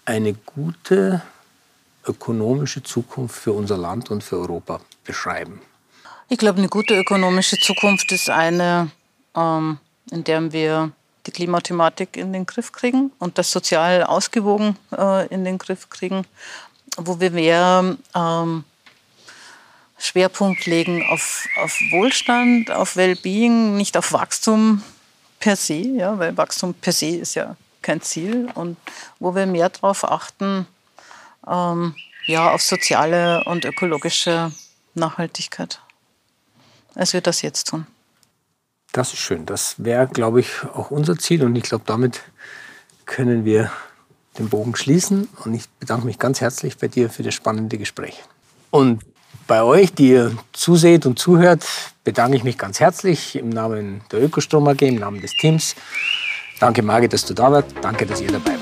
eine 0.05 0.35
gute 0.35 1.23
ökonomische 2.07 2.85
Zukunft 2.85 3.35
für 3.35 3.53
unser 3.53 3.77
Land 3.77 4.13
und 4.13 4.23
für 4.23 4.39
Europa 4.39 4.81
beschreiben? 5.05 5.61
Ich 6.29 6.39
glaube, 6.39 6.59
eine 6.59 6.69
gute 6.69 6.95
ökonomische 6.95 7.59
Zukunft 7.59 8.13
ist 8.13 8.31
eine, 8.31 8.93
ähm, 9.35 9.79
in 10.13 10.23
der 10.23 10.53
wir 10.53 10.93
die 11.27 11.33
Klimathematik 11.33 12.17
in 12.17 12.33
den 12.33 12.47
Griff 12.47 12.71
kriegen 12.71 13.11
und 13.19 13.39
das 13.39 13.51
sozial 13.51 14.05
ausgewogen 14.05 14.77
äh, 14.97 15.27
in 15.27 15.45
den 15.45 15.59
Griff 15.59 15.91
kriegen, 15.91 16.25
wo 16.97 17.21
wir 17.21 17.31
mehr 17.31 17.97
ähm, 18.15 18.65
Schwerpunkt 19.99 20.67
legen 20.67 21.05
auf, 21.11 21.47
auf 21.63 21.79
Wohlstand, 21.91 22.71
auf 22.71 22.97
Wellbeing, 22.97 23.77
nicht 23.77 23.97
auf 23.97 24.13
Wachstum 24.13 24.83
per 25.39 25.57
se, 25.57 25.75
ja, 25.75 26.19
weil 26.19 26.37
Wachstum 26.37 26.75
per 26.75 26.93
se 26.93 27.17
ist 27.17 27.35
ja 27.35 27.57
kein 27.83 28.01
Ziel 28.01 28.49
und 28.55 28.77
wo 29.19 29.35
wir 29.35 29.47
mehr 29.47 29.69
darauf 29.69 30.05
achten, 30.05 30.67
ähm, 31.47 31.95
ja, 32.27 32.53
auf 32.53 32.63
soziale 32.63 33.43
und 33.45 33.65
ökologische 33.65 34.53
Nachhaltigkeit, 34.95 35.81
als 36.95 37.13
wir 37.13 37.21
das 37.21 37.43
jetzt 37.43 37.69
tun. 37.69 37.87
Das 38.93 39.13
ist 39.13 39.21
schön. 39.21 39.47
Das 39.47 39.77
wäre, 39.79 40.09
glaube 40.09 40.41
ich, 40.41 40.63
auch 40.75 40.91
unser 40.91 41.17
Ziel. 41.17 41.45
Und 41.45 41.55
ich 41.57 41.63
glaube, 41.63 41.85
damit 41.87 42.23
können 43.07 43.45
wir 43.45 43.71
den 44.41 44.49
Bogen 44.49 44.75
schließen. 44.75 45.29
Und 45.45 45.55
ich 45.55 45.69
bedanke 45.79 46.07
mich 46.07 46.19
ganz 46.19 46.41
herzlich 46.41 46.77
bei 46.77 46.89
dir 46.89 47.11
für 47.11 47.23
das 47.23 47.35
spannende 47.35 47.79
Gespräch. 47.79 48.21
Und 48.71 49.03
bei 49.47 49.63
euch, 49.63 49.93
die 49.93 50.11
ihr 50.11 50.37
zuseht 50.53 51.07
und 51.07 51.19
zuhört, 51.19 51.65
bedanke 52.05 52.37
ich 52.37 52.45
mich 52.45 52.59
ganz 52.59 52.81
herzlich 52.81 53.37
im 53.37 53.51
Namen 53.51 54.01
der 54.11 54.23
Ökostrom 54.23 54.67
AG, 54.69 54.83
im 54.83 54.97
Namen 54.97 55.21
des 55.21 55.33
Teams. 55.33 55.75
Danke, 56.59 56.83
Margit, 56.83 57.13
dass 57.13 57.25
du 57.25 57.35
da 57.35 57.51
warst. 57.51 57.69
Danke, 57.81 58.07
dass 58.07 58.21
ihr 58.21 58.31
dabei 58.31 58.53
wart. 58.53 58.60